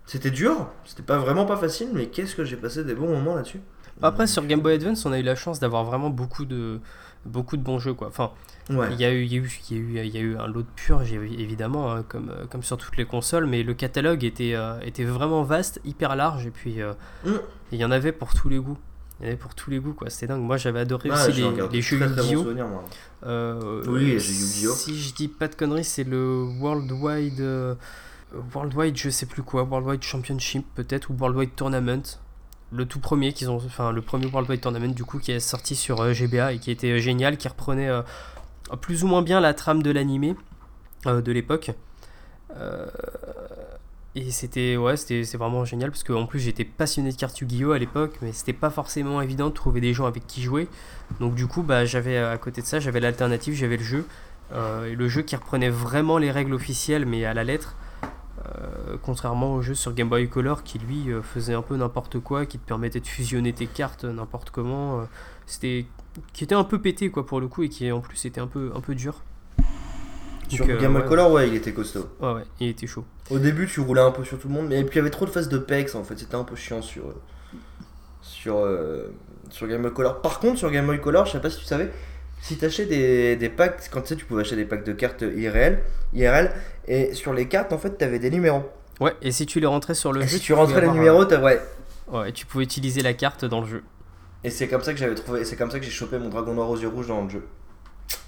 [0.06, 3.36] c'était dur, c'était pas vraiment pas facile, mais qu'est-ce que j'ai passé des bons moments
[3.36, 3.62] là-dessus.
[4.02, 6.80] Après, sur Game Boy Advance, on a eu la chance d'avoir vraiment beaucoup de,
[7.26, 8.08] beaucoup de bons jeux quoi.
[8.08, 8.32] Enfin,
[8.70, 11.12] il y, a eu, y a eu, il, y a eu, un lot de purge
[11.14, 15.04] évidemment hein, comme, euh, comme sur toutes les consoles, mais le catalogue était, euh, était
[15.04, 16.94] vraiment vaste, hyper large et puis euh,
[17.26, 17.32] mm.
[17.74, 18.78] il y en avait pour tous les goûts.
[19.20, 20.10] Il y en avait pour tous les goûts quoi.
[20.10, 20.42] C'était dingue.
[20.42, 22.46] Moi j'avais adoré ah, aussi les, les, jeux Yu-Gi-Oh.
[23.88, 24.74] oui, les jeux Yu-Gi-Oh.
[24.74, 27.78] Si je dis pas de conneries, c'est le Worldwide.
[28.54, 32.04] Worldwide, je sais plus quoi, Worldwide Championship peut-être, ou Worldwide Tournament
[32.72, 35.40] le tout premier qu'ils ont, enfin le premier World Wide Tournament du coup qui est
[35.40, 38.02] sorti sur euh, GBA et qui était euh, génial, qui reprenait euh,
[38.80, 40.36] plus ou moins bien la trame de l'animé
[41.06, 41.72] de l'époque.
[44.14, 47.80] et c'était ouais, c'était vraiment génial parce qu'en plus j'étais passionné de cartes Yu-Gi-Oh à
[47.80, 50.68] l'époque, mais c'était pas forcément évident de trouver des gens avec qui jouer.
[51.20, 54.06] Donc du coup bah j'avais à côté de ça j'avais l'alternative, j'avais le jeu.
[54.54, 57.76] et le jeu qui reprenait vraiment les règles officielles mais à la lettre.
[58.46, 62.20] Euh, contrairement au jeu sur Game Boy Color qui lui euh, faisait un peu n'importe
[62.20, 65.04] quoi, qui te permettait de fusionner tes cartes n'importe comment, euh,
[65.46, 65.86] c'était
[66.34, 68.48] qui était un peu pété quoi pour le coup et qui en plus était un
[68.48, 69.22] peu un peu dur.
[70.50, 72.10] Sur Game Boy Color, ouais, il était costaud.
[72.20, 73.06] Ouais, ouais, il était chaud.
[73.30, 75.10] Au début, tu roulais un peu sur tout le monde, mais puis il y avait
[75.10, 77.04] trop de phases de pex en fait, c'était un peu chiant sur
[78.22, 78.68] sur
[79.50, 80.22] sur Game Boy Color.
[80.22, 81.92] Par contre, sur Game Boy Color, je sais pas si tu savais,
[82.42, 84.94] si tu achetais des, des, packs, quand tu sais, tu pouvais acheter des packs de
[84.94, 85.80] cartes IRL,
[86.14, 86.52] IRL
[86.88, 88.64] et sur les cartes, en fait, tu avais des numéros.
[89.00, 90.28] Ouais, et si tu les rentrais sur le jeu.
[90.28, 91.62] Si tu, rentrais les numéros, tu ouais.
[92.08, 93.84] Ouais, tu pouvais utiliser la carte dans le jeu.
[94.44, 96.54] Et c'est comme ça que j'avais trouvé, c'est comme ça que j'ai chopé mon dragon
[96.54, 97.44] noir aux yeux rouges dans le jeu.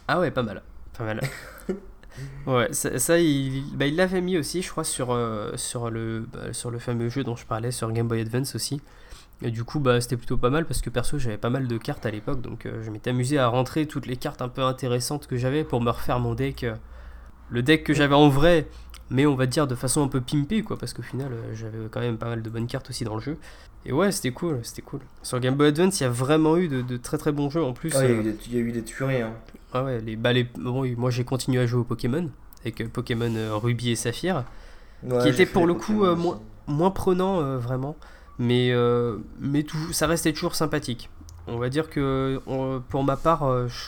[0.07, 0.61] Ah ouais, pas mal.
[0.97, 1.21] Pas mal.
[2.47, 6.53] ouais, ça, il, bah, il l'avait mis aussi, je crois, sur, euh, sur, le, bah,
[6.53, 8.81] sur le fameux jeu dont je parlais, sur Game Boy Advance aussi.
[9.43, 11.77] Et du coup, bah, c'était plutôt pas mal parce que perso, j'avais pas mal de
[11.77, 14.63] cartes à l'époque, donc euh, je m'étais amusé à rentrer toutes les cartes un peu
[14.63, 16.63] intéressantes que j'avais pour me refaire mon deck.
[16.63, 16.75] Euh,
[17.49, 18.67] le deck que j'avais en vrai,
[19.09, 21.77] mais on va dire de façon un peu pimpée, quoi, parce qu'au final, euh, j'avais
[21.91, 23.37] quand même pas mal de bonnes cartes aussi dans le jeu.
[23.85, 25.01] Et ouais, c'était cool, c'était cool.
[25.23, 27.73] Sur Game Boy Advance, il y a vraiment eu de, très très bons jeux en
[27.73, 27.93] plus.
[27.97, 29.23] Ah, il, y a eu des, tueries.
[29.23, 29.33] Hein.
[29.73, 32.29] Ah ouais, les, bah, bon, moi j'ai continué à jouer au Pokémon,
[32.61, 34.45] avec Pokémon Ruby et Saphir,
[35.21, 37.97] qui était pour le coup moins, moins prenant vraiment
[38.39, 41.09] mais, euh, mais tout, ça restait toujours sympathique.
[41.47, 42.39] On va dire que
[42.89, 43.45] pour ma part,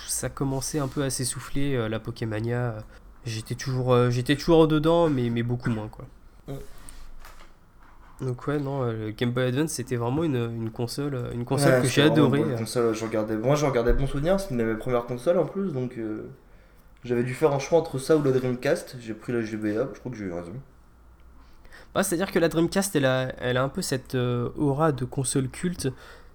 [0.07, 2.75] ça commençait un peu à s'essouffler la Pokémania.
[3.25, 6.05] J'étais toujours, j'étais toujours dedans, mais, mais beaucoup moins quoi.
[8.19, 11.87] Donc ouais, non, le Game Boy Advance c'était vraiment une, une, console, une console que
[11.87, 12.43] j'ai adorée.
[12.57, 15.45] Console, je regardais, moi je regardais Bon Souvenir, c'était une de mes premières consoles en
[15.45, 15.97] plus, donc
[17.05, 18.97] j'avais dû faire un choix entre ça ou la Dreamcast.
[18.99, 20.53] J'ai pris la GBA, je crois que j'ai eu raison.
[21.95, 25.05] Bah, C'est-à-dire que la Dreamcast, elle a, elle a un peu cette euh, aura de
[25.05, 25.87] console culte,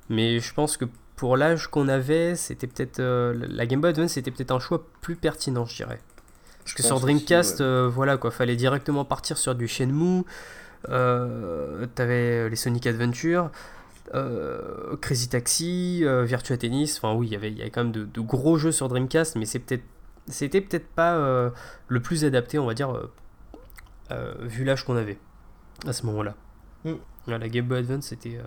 [0.08, 4.12] mais je pense que pour l'âge qu'on avait, c'était peut-être euh, la Game Boy Advance,
[4.12, 6.00] c'était peut-être un choix plus pertinent, je dirais.
[6.64, 10.24] Parce que sur Dreamcast, euh, voilà quoi, fallait directement partir sur du Shenmue.
[10.88, 13.50] T'avais les Sonic Adventure.
[15.02, 18.56] Crazy Taxi, Virtua Tennis, enfin oui, y il y avait quand même de, de, gros
[18.56, 19.84] jeux sur Dreamcast, mais c'est peut-être
[20.26, 21.52] c'était peut-être pas
[21.88, 23.10] le plus adapté, on va dire,
[24.40, 25.18] vu l'âge qu'on avait
[25.86, 26.34] à ce moment-là.
[26.84, 26.94] Mm.
[27.26, 28.38] La Game Boy Advance, c'était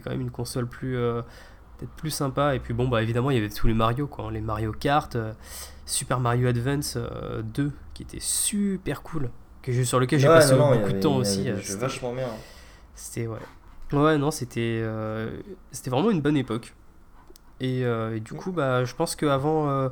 [0.00, 2.54] quand même une console plus peut-être plus sympa.
[2.54, 4.72] Et puis bon, bah évidemment, il y avait tous les Mario, quoi, hein, les Mario
[4.72, 5.16] Kart,
[5.86, 6.98] Super Mario Advance
[7.42, 9.30] 2, qui était super cool,
[9.62, 11.48] que sur lequel j'ai passé beaucoup de temps aussi.
[11.62, 12.28] C'était vachement bien.
[12.94, 13.38] C'était ouais.
[13.92, 14.84] Ouais, non, c'était
[15.70, 16.74] c'était vraiment une bonne époque.
[17.60, 18.36] Et, et du mm.
[18.36, 19.90] coup, bah, je pense qu'avant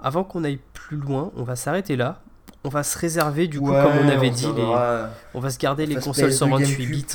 [0.00, 2.20] avant qu'on aille plus loin, on va s'arrêter là.
[2.64, 5.96] On va se réserver, du coup, comme on avait dit, on va se garder les
[5.96, 7.06] consoles 128 bits.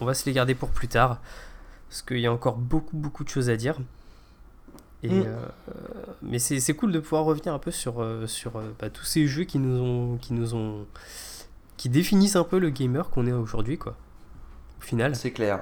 [0.00, 1.20] On va se les garder pour plus tard.
[1.88, 3.76] Parce qu'il y a encore beaucoup, beaucoup de choses à dire.
[5.02, 5.24] Et, mm.
[5.26, 5.46] euh,
[6.22, 9.26] mais c'est cool de pouvoir revenir un peu sur, euh, sur euh, bah, tous ces
[9.26, 10.16] jeux qui nous ont.
[10.18, 10.86] Qui nous ont
[11.76, 13.96] qui définissent un peu le gamer qu'on est aujourd'hui, quoi.
[14.80, 15.14] Au final.
[15.14, 15.60] C'est clair.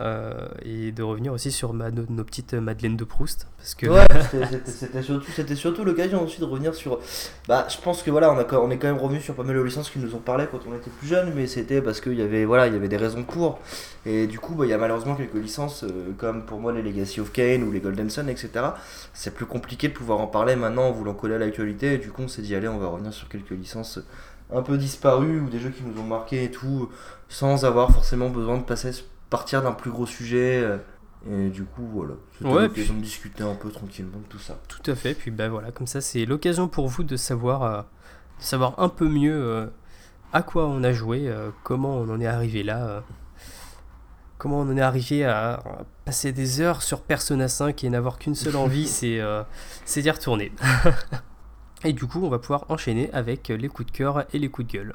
[0.00, 3.48] Euh, et de revenir aussi sur ma, nos, petites Madeleine de Proust.
[3.56, 3.88] Parce que...
[3.88, 4.06] Ouais,
[4.64, 7.00] c'était surtout, surtout l'occasion aussi de revenir sur.
[7.48, 9.56] Bah, je pense que voilà, on, a, on est quand même revenu sur pas mal
[9.56, 12.14] de licences qui nous ont parlé quand on était plus jeunes, mais c'était parce qu'il
[12.14, 13.58] y avait voilà, il y avait des raisons pour.
[14.06, 16.82] Et du coup, bah, il y a malheureusement quelques licences euh, comme pour moi les
[16.82, 18.50] Legacy of Kane ou les Golden Sun, etc.
[19.14, 21.94] C'est plus compliqué de pouvoir en parler maintenant en voulant coller à l'actualité.
[21.94, 23.98] Et du coup, on s'est dit allez, on va revenir sur quelques licences
[24.54, 26.88] un peu disparues ou des jeux qui nous ont marqué et tout,
[27.28, 28.92] sans avoir forcément besoin de passer
[29.30, 30.62] partir d'un plus gros sujet.
[30.62, 30.78] Euh,
[31.28, 32.14] et du coup, voilà.
[32.32, 34.58] C'était ouais, l'occasion de discuter un peu tranquillement de tout ça.
[34.68, 35.14] Tout à fait.
[35.14, 37.82] Puis ben voilà, comme ça, c'est l'occasion pour vous de savoir, euh,
[38.38, 39.66] de savoir un peu mieux euh,
[40.32, 41.32] à quoi on a joué,
[41.64, 43.02] comment on en est arrivé là.
[44.36, 45.62] Comment on en est arrivé à
[46.04, 49.20] passer des heures sur Persona 5 et n'avoir qu'une seule envie, c'est
[49.86, 50.52] c'est d'y retourner.
[51.84, 54.68] et du coup, on va pouvoir enchaîner avec les coups de cœur et les coups
[54.68, 54.94] de gueule.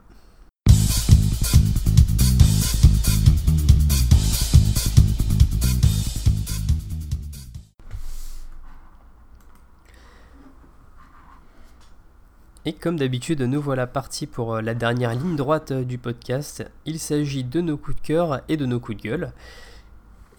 [12.65, 16.63] Et comme d'habitude, nous voilà partis pour euh, la dernière ligne droite euh, du podcast.
[16.85, 19.33] Il s'agit de nos coups de cœur et de nos coups de gueule.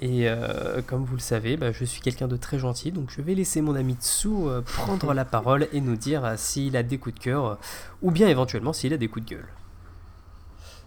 [0.00, 3.20] Et euh, comme vous le savez, bah, je suis quelqu'un de très gentil, donc je
[3.20, 4.30] vais laisser mon ami Tsu
[4.64, 7.58] prendre la parole et nous dire s'il a des coups de cœur
[8.00, 9.48] ou bien éventuellement s'il a des coups de gueule.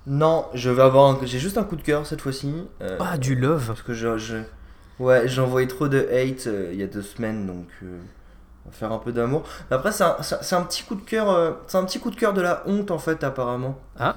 [0.07, 2.51] Non, je vais avoir, j'ai juste un coup de cœur cette fois-ci.
[2.99, 3.67] ah, du love.
[3.67, 4.41] Parce que je,
[4.99, 7.67] ouais, j'ai envoyé trop de hate il y a deux semaines, donc
[8.71, 9.43] faire un peu d'amour.
[9.71, 11.29] Après, c'est un, un, petit coup de cœur.
[11.29, 13.79] Euh, c'est un petit coup de cœur de la honte en fait, apparemment.
[13.99, 14.15] Ah.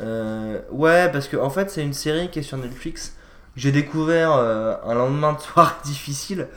[0.00, 3.16] Euh, ouais, parce que en fait, c'est une série qui est sur Netflix.
[3.56, 6.48] J'ai découvert euh, un lendemain de soirée difficile.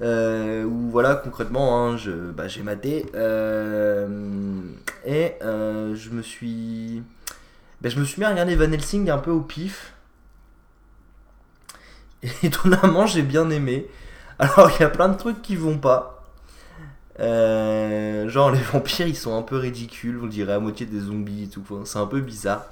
[0.00, 3.06] où voilà, concrètement, hein, je, bah, j'ai maté.
[5.06, 7.02] et je me suis.
[7.80, 9.92] Bah, je me suis mis à regarder Van Helsing un peu au pif.
[12.22, 13.86] Et étonnamment, j'ai bien aimé.
[14.38, 16.15] Alors, il y a plein de trucs qui vont pas.
[17.18, 21.44] Euh, genre les vampires ils sont un peu ridicules, on dirait à moitié des zombies
[21.44, 22.66] et tout, c'est un peu bizarre.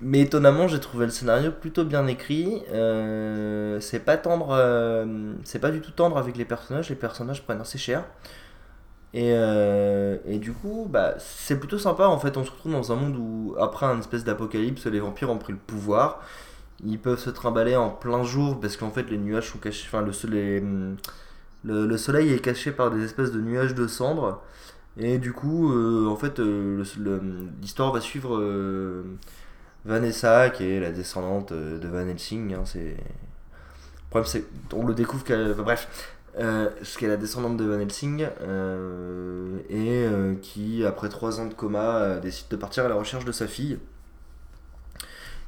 [0.00, 2.62] Mais étonnamment j'ai trouvé le scénario plutôt bien écrit.
[2.72, 7.42] Euh, c'est pas tendre, euh, c'est pas du tout tendre avec les personnages, les personnages
[7.42, 8.04] prennent assez cher.
[9.14, 9.32] Et,
[10.26, 13.16] et du coup bah, c'est plutôt sympa en fait, on se retrouve dans un monde
[13.18, 16.20] où après un espèce d'apocalypse les vampires ont pris le pouvoir.
[16.84, 20.02] Ils peuvent se trimballer en plein jour parce qu'en fait les nuages sont cachés, enfin
[20.02, 20.62] le, les,
[21.64, 24.42] le, soleil est caché par des espèces de nuages de cendres.
[24.98, 26.84] Et du coup, euh, en fait, euh,
[27.60, 29.04] l'histoire va suivre euh,
[29.84, 32.54] Vanessa, qui est la descendante de Van Helsing.
[32.54, 32.96] Hein, c'est...
[32.96, 34.44] Le problème, c'est
[34.74, 35.54] on le découvre qu'elle.
[35.54, 38.26] bref, ce qui est la descendante de Van Helsing,
[39.70, 40.06] et
[40.42, 43.78] qui, après trois ans de coma, décide de partir à la recherche de sa fille.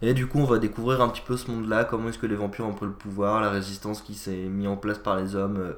[0.00, 2.36] Et du coup, on va découvrir un petit peu ce monde-là, comment est-ce que les
[2.36, 5.74] vampires ont pris le pouvoir, la résistance qui s'est mise en place par les hommes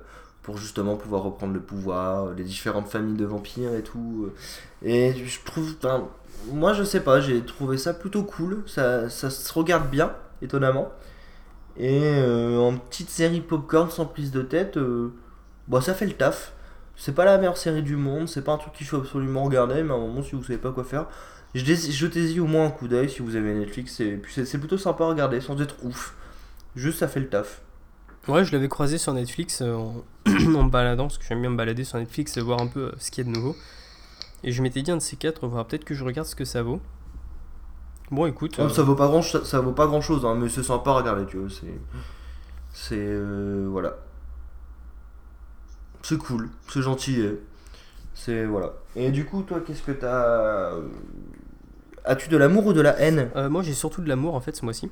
[0.46, 4.30] pour justement pouvoir reprendre le pouvoir, les différentes familles de vampires et tout.
[4.82, 5.74] Et je trouve,
[6.52, 10.92] moi je sais pas, j'ai trouvé ça plutôt cool, ça, ça se regarde bien, étonnamment.
[11.78, 15.12] Et euh, en petite série popcorn sans prise de tête, euh,
[15.68, 16.52] bah, ça fait le taf.
[16.96, 19.82] C'est pas la meilleure série du monde, c'est pas un truc qu'il faut absolument regarder,
[19.82, 21.06] mais à un moment, si vous savez pas quoi faire,
[21.54, 24.00] jetez- jetez-y au moins un coup d'œil si vous avez Netflix.
[24.44, 26.14] C'est plutôt sympa à regarder sans être ouf.
[26.76, 27.62] Juste, ça fait le taf.
[28.28, 31.50] Ouais, je l'avais croisé sur Netflix euh, en, en me baladant, parce que j'aime bien
[31.50, 33.56] me balader sur Netflix et voir un peu euh, ce qu'il y a de nouveau.
[34.42, 36.44] Et je m'étais dit, un de ces quatre, voir peut-être que je regarde ce que
[36.44, 36.80] ça vaut.
[38.10, 38.56] Bon, écoute.
[38.58, 40.90] Oh, euh, ça vaut pas grand ça, ça vaut pas grand chose mais c'est sympa
[40.90, 41.74] à regarder tu vois c'est
[42.72, 43.96] c'est euh, voilà
[46.02, 47.42] c'est cool c'est gentil euh,
[48.14, 50.70] c'est voilà et du coup toi qu'est-ce que t'as
[52.04, 53.30] as-tu de l'amour ou de la haine?
[53.50, 54.88] Moi, j'ai surtout de l'amour en fait ce mois-ci.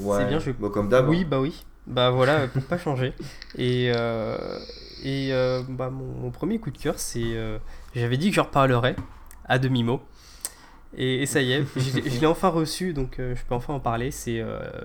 [0.00, 1.64] ouais bien, je bah, comme d'hab Oui, bah oui.
[1.86, 3.12] Bah voilà, pour pas changer.
[3.56, 4.36] Et, euh,
[5.04, 7.20] et euh, bah, mon, premier coup de cœur, c'est.
[7.22, 7.58] euh,
[7.94, 8.96] J'avais dit que je reparlerais
[9.44, 10.00] à demi-mot.
[10.96, 14.10] Et, et ça y est, je, l'ai- enfin reçu, donc je peux enfin en parler.
[14.10, 14.42] C'est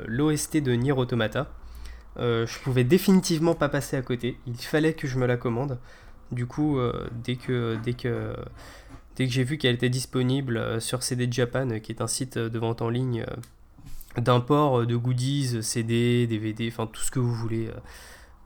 [0.08, 1.48] l'OST de Nier Automata.
[2.18, 4.38] Je pouvais définitivement pas passer à côté.
[4.48, 5.80] Il fallait que je me la commande.
[6.32, 6.80] Du coup,
[7.24, 8.36] dès que, dès que,
[9.16, 12.60] dès que j'ai vu qu'elle était disponible sur CD Japan, qui est un site de
[12.60, 13.26] vente en ligne
[14.18, 17.68] d'import euh, de goodies, CD, DVD, enfin tout ce que vous voulez.
[17.68, 17.80] euh,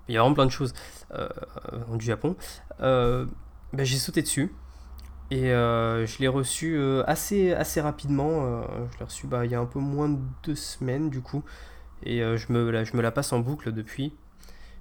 [0.07, 0.73] Il y a vraiment plein de choses
[1.13, 1.27] euh,
[1.73, 2.35] euh, du Japon.
[2.81, 3.25] Euh,
[3.73, 4.53] bah, j'ai sauté dessus.
[5.31, 8.61] Et euh, je l'ai reçu assez, assez rapidement.
[8.93, 11.43] je l'ai reçu bah, il y a un peu moins de deux semaines du coup.
[12.03, 14.13] Et je, me, la, je me la passe en boucle depuis.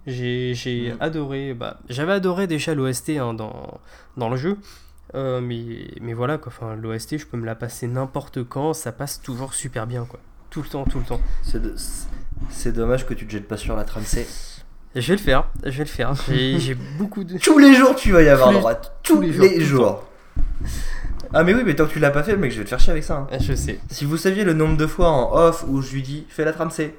[0.07, 0.97] J'ai j'ai Mhm.
[1.01, 1.55] adoré.
[1.55, 3.81] Bah, J'avais adoré déjà l'OST hein, dans,
[4.19, 4.59] dans le jeu.
[5.15, 6.53] Mais, mais voilà, quoi.
[6.55, 8.75] Enfin, l'OST, je peux me la passer n'importe quand.
[8.75, 10.05] Ça passe toujours super bien.
[10.05, 10.21] Quoi.
[10.55, 11.21] Tout le temps, tout le temps.
[11.43, 11.75] c'est de-
[12.49, 14.27] c'est dommage que tu te jettes pas sur la trame C
[14.95, 15.49] Je vais le faire.
[15.65, 16.15] Je vais le faire.
[16.29, 17.37] J'ai j'ai beaucoup de.
[17.39, 20.05] tous les jours tu vas y avoir Tous les- droit tous, les, les jours,
[20.63, 20.69] le
[21.33, 22.79] ah mais oui mais tant que tu l'as pas fait mec je vais te faire
[22.79, 23.27] chier avec ça hein.
[23.33, 23.81] Ah, Je sais.
[23.91, 26.53] Si vous saviez le nombre de fois en off où je lui dis fais la
[26.53, 26.97] trame C,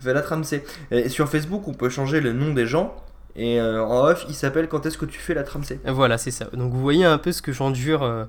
[0.00, 0.62] fais la trame C.
[0.90, 2.94] Et sur Facebook, on peut changer le nom des gens.
[3.36, 5.80] Et euh, en off, il s'appelle quand est-ce que tu fais la trame C.
[5.86, 6.46] Voilà, c'est ça.
[6.52, 8.24] Donc vous voyez un peu ce que j'endure euh,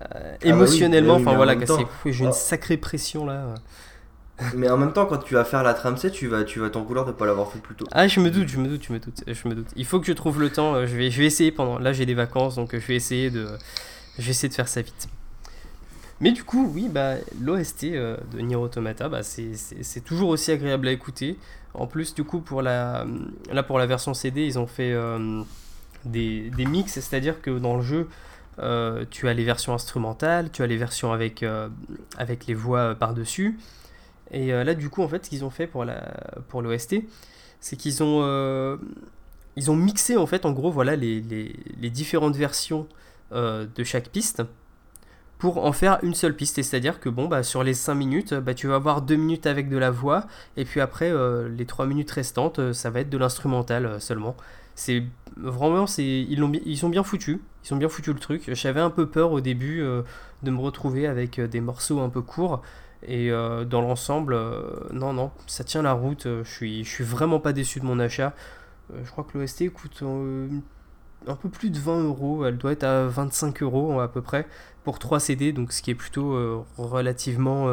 [0.00, 1.14] euh, bah oui, émotionnellement.
[1.14, 2.32] bah oui, enfin voilà, c'est- j'ai une Oh.
[2.32, 3.54] sacrée pression là.
[4.54, 6.70] Mais en même temps, quand tu vas faire la trame C, tu vas tu vas
[6.70, 7.86] t'en vouloir de pas l'avoir fait plus tôt.
[7.92, 9.66] Ah, je me doute, je me doute, je me doute, je me doute.
[9.76, 10.74] Il faut que je trouve le temps.
[10.74, 11.78] euh, Je vais, je vais essayer pendant.
[11.78, 13.48] Là, j'ai des vacances, donc euh, je vais essayer de,
[14.18, 15.08] je de faire ça vite.
[16.20, 20.88] Mais du coup, oui, bah, l'OST euh, de Nier Automata, bah, c'est- toujours aussi agréable
[20.88, 21.36] à écouter.
[21.74, 23.06] En plus, du coup, pour la,
[23.52, 24.96] là, pour la version CD, ils ont fait
[26.04, 28.08] des, des mix, c'est-à-dire que dans le jeu,
[29.10, 31.44] tu as les versions instrumentales, tu as les versions avec,
[32.16, 33.58] avec les voix par-dessus.
[34.30, 35.84] Et euh, là, du coup, en fait, ce qu'ils ont fait pour
[36.62, 36.96] l'OST,
[37.60, 38.76] c'est qu'ils ont euh,
[39.68, 41.20] ont mixé en fait, en gros, voilà les,
[41.90, 42.86] différentes versions
[43.32, 44.42] euh, de chaque piste
[45.38, 46.58] pour en faire une seule piste.
[46.58, 49.46] Et C'est-à-dire que bon, bah, sur les 5 minutes, bah, tu vas avoir 2 minutes
[49.46, 50.26] avec de la voix,
[50.56, 51.12] et puis après,
[51.48, 54.36] les 3 minutes restantes, ça va être de l'instrumental seulement.
[54.74, 55.02] C'est
[55.36, 58.52] vraiment, c'est ils, l'ont ils ont bien foutu, ils ont bien foutu le truc.
[58.52, 59.80] J'avais un peu peur au début
[60.42, 62.62] de me retrouver avec des morceaux un peu courts.
[63.06, 64.62] Et euh, dans l'ensemble, euh,
[64.92, 66.26] non, non, ça tient la route.
[66.26, 68.34] euh, je suis, je suis vraiment pas déçu de mon achat.
[69.02, 70.02] Je crois que l'OST coûte
[71.26, 72.44] un peu plus de 20 euros.
[72.46, 74.46] Elle doit être à 25 euros à peu près
[74.82, 77.66] pour 3 CD, donc ce qui est plutôt relativement,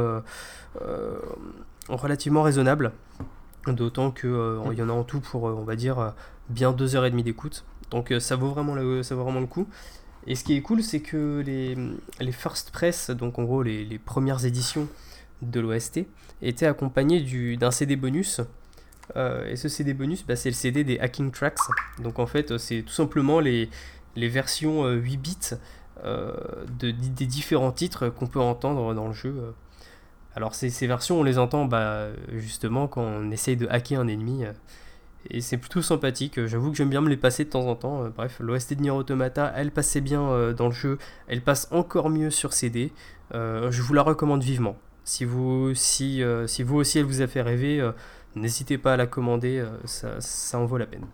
[1.87, 2.91] relativement raisonnable.
[3.67, 4.29] D'autant qu'il
[4.77, 6.13] y en a en tout pour, on va dire,
[6.49, 7.63] bien 2h30 d'écoute.
[7.91, 9.69] Donc ça, vaut vraiment le, ça vaut vraiment le coup.
[10.27, 11.77] Et ce qui est cool, c'est que les,
[12.19, 14.89] les first press, donc en gros les, les premières éditions
[15.41, 16.01] de l'OST,
[16.41, 18.41] étaient accompagnées du- d'un CD bonus.
[19.15, 21.59] Euh, et ce CD bonus, bah, c'est le CD des Hacking Tracks.
[21.99, 23.69] Donc en fait, c'est tout simplement les,
[24.15, 25.37] les versions euh, 8 bits
[26.03, 26.33] euh,
[26.79, 29.35] de, des différents titres qu'on peut entendre dans le jeu.
[30.35, 34.07] Alors ces, ces versions, on les entend bah, justement quand on essaye de hacker un
[34.07, 34.43] ennemi.
[34.45, 34.51] euh,
[35.31, 36.37] et c'est plutôt sympathique.
[36.37, 38.03] Euh, J'avoue que j'aime bien me les passer de temps en temps.
[38.03, 40.97] Euh, Bref, l'OST de Nier Automata, elle passait bien euh, dans le jeu.
[41.27, 42.91] Elle passe encore mieux sur CD.
[43.33, 44.77] Euh, je vous la recommande vivement.
[45.05, 47.91] Si vous, si, euh, si vous aussi elle vous a fait rêver, euh,
[48.35, 49.59] n'hésitez pas à la commander.
[49.59, 51.05] euh, ça, ça en vaut la peine.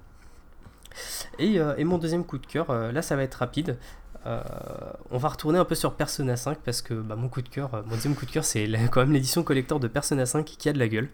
[1.39, 3.77] Et, et mon deuxième coup de cœur, là ça va être rapide.
[4.25, 7.83] On va retourner un peu sur Persona 5 parce que bah, mon coup de cœur,
[7.87, 10.73] mon deuxième coup de cœur, c'est quand même l'édition collector de Persona 5 qui a
[10.73, 11.09] de la gueule.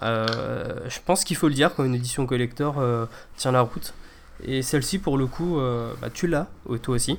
[0.00, 2.82] Je pense qu'il faut le dire quand une édition collector
[3.36, 3.92] tient la route.
[4.42, 5.60] Et celle-ci, pour le coup,
[6.00, 6.48] bah, tu l'as,
[6.82, 7.18] toi aussi.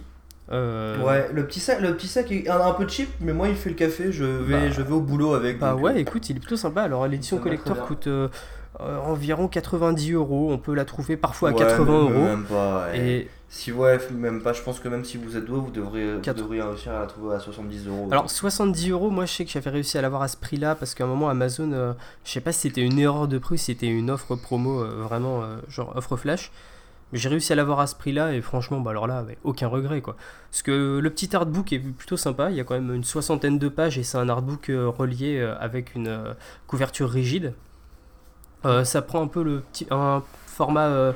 [0.51, 3.47] Euh, Ouais, le petit sac, le petit sac est un, un peu cheap, mais moi
[3.49, 4.11] il fait le café.
[4.11, 5.59] Je vais, Bah, je vais au boulot avec.
[5.59, 6.81] Bah donc, ouais, euh, écoute, il est plutôt sympa.
[6.83, 8.27] Alors l'édition collector coûte, euh,
[8.81, 10.49] euh, environ 90 euros.
[10.51, 12.23] On peut la trouver parfois à Ouais, 80 même- euros.
[12.25, 12.87] Même pas.
[12.91, 12.99] ouais.
[12.99, 14.53] Et Si ouais, même pas.
[14.53, 17.05] Je pense que même si vous êtes doué, vous devriez, vous devriez réussir à la
[17.05, 18.07] trouver à 70 euros.
[18.11, 20.95] alors 70 euros, moi je sais que j'avais réussi à l'avoir à ce prix-là parce
[20.95, 23.87] qu'à un moment Amazon, je sais pas si c'était une erreur de prix, si c'était
[23.87, 26.49] une offre promo vraiment genre offre flash.
[27.13, 30.15] J'ai réussi à l'avoir à ce prix-là et franchement, bah alors là, aucun regret quoi.
[30.49, 33.59] Parce que le petit artbook est plutôt sympa, il y a quand même une soixantaine
[33.59, 36.33] de pages et c'est un artbook euh, relié euh, avec une euh,
[36.67, 37.53] couverture rigide.
[38.83, 41.15] Ça prend un peu le petit, un format,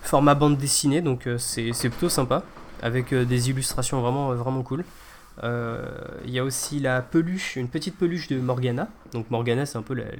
[0.00, 2.42] format bande dessinée, donc c'est plutôt sympa,
[2.80, 4.86] avec des illustrations vraiment, vraiment cool.
[5.42, 5.86] Euh,
[6.24, 8.88] Il y a aussi la peluche, une petite peluche de Morgana.
[9.12, 10.10] Donc Morgana, c'est un peu la- la-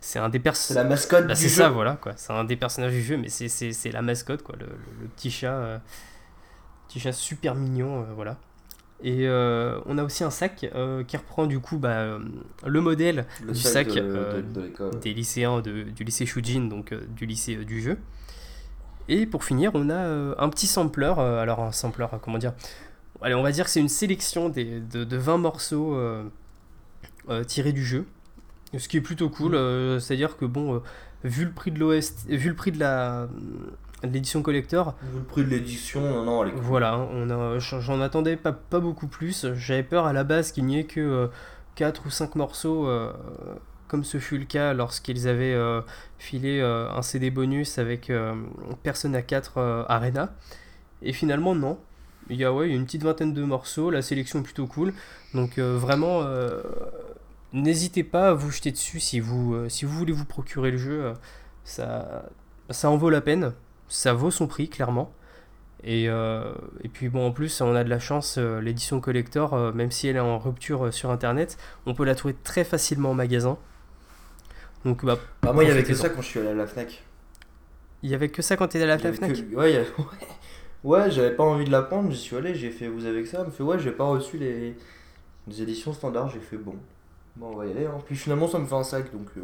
[0.00, 0.82] c'est un des personnages.
[0.84, 1.62] la mascotte Bah, du c'est jeu.
[1.62, 2.12] ça, voilà, quoi.
[2.16, 4.56] C'est un des personnages du jeu, mais c'est- c'est c'est la mascotte, quoi.
[4.58, 5.52] Le, le- le petit chat.
[5.52, 5.78] euh,
[6.88, 8.36] petit chat super mignon, euh, voilà.
[9.02, 12.18] Et euh, on a aussi un sac euh, qui reprend du coup bah, euh,
[12.64, 16.94] le modèle Le du sac sac de, de- de des lycéens du lycée Shujin, donc
[16.94, 17.98] du lycée du jeu.
[19.08, 21.12] Et pour finir, on a un petit sampler.
[21.18, 22.54] alors, un sampler, comment dire
[23.24, 26.24] Allez, on va dire que c'est une sélection des, de, de 20 morceaux euh,
[27.30, 28.04] euh, tirés du jeu.
[28.76, 29.54] Ce qui est plutôt cool.
[29.54, 30.82] euh, C'est-à-dire que, bon,
[31.24, 33.28] vu le prix de l'OST, vu le prix de la
[34.02, 36.60] de l'édition collector, Vu le prix de l'édition, non, non, cool.
[36.60, 39.46] voilà, on a, j'en attendais pas, pas beaucoup plus.
[39.54, 41.30] J'avais peur à la base qu'il n'y ait que
[41.76, 43.10] 4 ou 5 morceaux, euh,
[43.88, 45.80] comme ce fut le cas lorsqu'ils avaient euh,
[46.18, 48.12] filé euh, un CD bonus avec
[48.82, 50.34] Persona 4 euh, Arena.
[51.00, 51.78] Et finalement, non.
[52.30, 54.92] Il y a ouais, une petite vingtaine de morceaux, la sélection est plutôt cool.
[55.34, 56.62] Donc euh, vraiment, euh,
[57.52, 60.78] n'hésitez pas à vous jeter dessus si vous, euh, si vous voulez vous procurer le
[60.78, 61.12] jeu.
[61.64, 62.24] ça,
[62.70, 63.52] ça en vaut la peine.
[63.88, 65.12] Ça vaut son prix, clairement.
[65.86, 70.08] Et, et puis bon, en plus, on a de la chance, l'édition collector, même si
[70.08, 73.58] elle est en rupture sur Internet, on peut la trouver très facilement en magasin.
[74.86, 76.66] Donc bah, Bah, moi, il y avait que ça quand je suis allé à la
[76.66, 77.02] Fnac.
[78.02, 79.92] il y avait que ça quand t'étais à la Fnac que- Ouais, il y avait-
[80.84, 81.10] ouais.
[81.10, 83.38] J'avais pas envie de la prendre, j'y suis allé, j'ai fait vous avez que ça?
[83.40, 84.76] Elle me fait ouais, j'ai pas reçu les...
[85.48, 86.74] les éditions standards, j'ai fait bon.
[87.36, 87.86] Bon, on va y aller.
[87.86, 87.98] Hein.
[88.06, 89.26] Puis finalement, ça me fait un sac donc.
[89.36, 89.42] euh,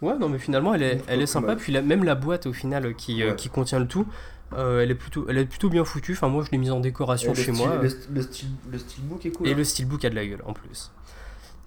[0.00, 1.56] Ouais, non, mais finalement, elle est, elle est sympa.
[1.56, 4.06] Puis la- même la boîte, au final, euh, qui, euh, qui contient le tout,
[4.52, 6.12] euh, elle, est plutôt, elle est plutôt bien foutue.
[6.12, 7.78] Enfin, moi, je l'ai mise en décoration chez style- moi.
[7.82, 9.48] Le, le, style, le steelbook est cool.
[9.48, 9.56] Et hein.
[9.56, 10.92] le steelbook a de la gueule en plus.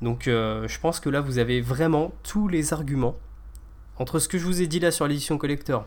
[0.02, 3.18] Donc euh, je pense que là vous avez vraiment tous les arguments
[4.00, 5.86] entre ce que je vous ai dit là sur l'édition collector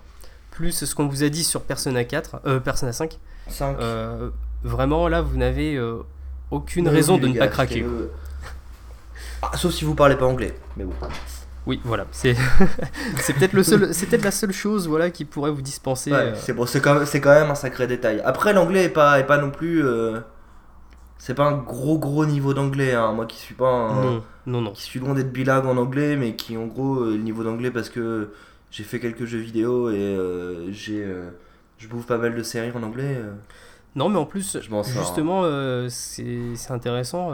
[0.55, 3.19] plus ce qu'on vous a dit sur Persona 4, euh, Persona 5.
[3.49, 3.77] 5.
[3.79, 4.31] euh,
[4.63, 5.99] vraiment là vous n'avez euh,
[6.51, 7.85] aucune raison de ne pas craquer.
[9.43, 10.55] Ah, sauf si vous parlez pas anglais.
[10.77, 10.95] Mais bon.
[11.67, 12.37] Oui, voilà, c'est
[13.19, 16.13] c'est peut-être le seul, c'est peut-être la seule chose voilà qui pourrait vous dispenser.
[16.13, 18.23] Ouais, c'est bon, c'est quand, même- c'est quand même un sacré détail.
[18.25, 19.83] Après, l'anglais est pas, est pas non plus.
[21.19, 22.95] c'est pas un gros gros niveau d'anglais.
[22.95, 23.13] Hein.
[23.13, 24.03] Moi qui suis pas un.
[24.03, 24.73] non, non, non.
[24.73, 27.89] qui suis loin d'être bilingue en anglais, mais qui en gros le niveau d'anglais parce
[27.89, 28.31] que
[28.77, 31.31] j'ai fait quelques jeux vidéo et euh, j'ai euh,
[31.79, 33.15] je bouffe pas mal de séries en anglais.
[33.19, 33.33] euh,
[33.95, 35.05] Non, mais en plus, Je m'en sors, hein.
[35.05, 37.31] justement, euh, c'est intéressant.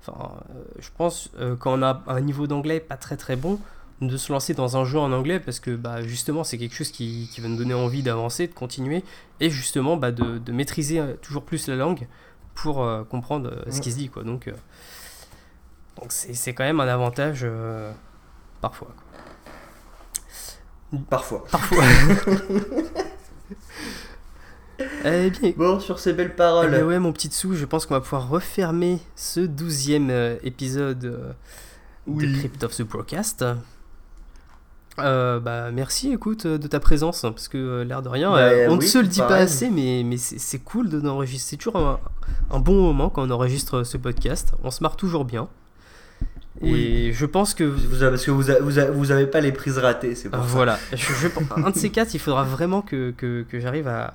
[0.00, 0.32] Enfin,
[0.78, 3.58] je pense quand on a un niveau d'anglais pas très très bon,
[4.02, 6.90] de se lancer dans un jeu en anglais parce que bah, justement c'est quelque chose
[6.90, 9.04] qui, qui va nous donner envie d'avancer, de continuer
[9.40, 12.06] et justement bah, de, de maîtriser toujours plus la langue
[12.56, 14.24] pour euh, comprendre euh, ce qui se dit quoi.
[14.24, 14.52] Donc euh,
[16.00, 17.46] donc c'est quand même un avantage
[18.60, 18.88] parfois.
[18.88, 19.31] quoi.
[20.98, 21.44] Parfois.
[21.50, 21.84] Parfois.
[25.04, 26.70] eh bien, Bon, sur ces belles eh paroles.
[26.70, 31.04] bien ouais, mon petit dessous, je pense qu'on va pouvoir refermer ce douzième euh, épisode
[31.04, 31.32] euh,
[32.06, 32.26] Oui.
[32.32, 33.44] de Crypt of the Broadcast.
[34.98, 38.76] Euh, bah merci écoute de ta présence hein, parce que l'air de rien Bah, on
[38.76, 41.76] ne se le dit pas assez mais, mais c'est c'est cool de d'enregistrer c'est toujours
[41.76, 41.98] un,
[42.50, 45.48] un bon moment quand on enregistre ce podcast on se marre toujours bien
[46.60, 49.40] et je pense que Vous avez- parce que vous, a- vous, a- vous avez pas
[49.40, 50.48] les prises ratées, c'est pour ah, ça.
[50.48, 51.28] Voilà, je, je-
[51.64, 54.14] un de ces quatre, il faudra vraiment que, que, que j'arrive à,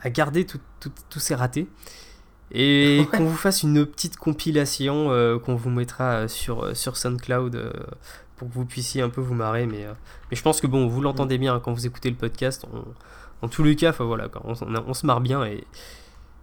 [0.00, 1.68] à garder tous ces ratés.
[2.50, 7.70] Et qu'on vous fasse une petite compilation euh, qu'on vous mettra sur, sur SoundCloud euh,
[8.36, 9.66] pour que vous puissiez un peu vous marrer.
[9.66, 9.92] Mais, euh,
[10.30, 12.64] mais je pense que bon, vous l'entendez bien hein, quand vous écoutez le podcast.
[12.72, 12.84] On-
[13.42, 15.62] en tous les cas, voilà, on, on- on se marre bien et,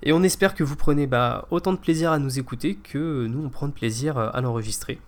[0.04, 3.44] et on espère que vous prenez bah, autant de plaisir à nous écouter que nous
[3.44, 5.00] on prend de plaisir à l'enregistrer.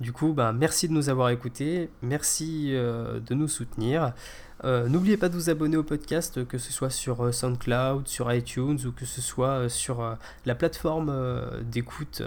[0.00, 4.12] Du coup, bah, merci de nous avoir écoutés, merci euh, de nous soutenir.
[4.64, 8.32] Euh, N'oubliez pas de vous abonner au podcast, que ce soit sur euh, SoundCloud, sur
[8.32, 10.16] iTunes ou que ce soit sur
[10.46, 11.12] la plateforme
[11.62, 12.22] d'écoute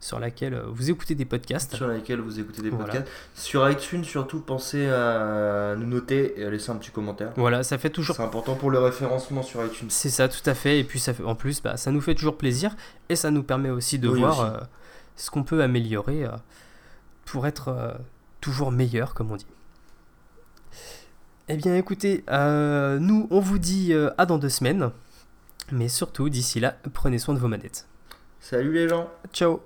[0.00, 1.74] sur laquelle vous écoutez des podcasts.
[1.76, 2.84] Sur laquelle vous écoutez des Voilà.
[2.92, 3.08] podcasts.
[3.34, 7.32] Sur iTunes, surtout, pensez à nous noter et à laisser un petit commentaire.
[7.36, 9.88] Voilà, ça fait toujours C'est important pour le référencement sur iTunes.
[9.88, 10.78] C'est ça, tout à fait.
[10.80, 12.76] Et puis ça fait, en plus, bah, ça nous fait toujours plaisir
[13.08, 14.50] et ça nous permet aussi de Oui, voir aussi.
[14.50, 14.60] euh,
[15.16, 16.30] ce qu'on peut améliorer euh,
[17.24, 17.92] pour être euh,
[18.40, 19.46] toujours meilleur, comme on dit.
[21.48, 24.90] Eh bien écoutez, euh, nous on vous dit euh, à dans deux semaines.
[25.72, 27.86] Mais surtout, d'ici là, prenez soin de vos manettes.
[28.40, 29.62] Salut les gens Ciao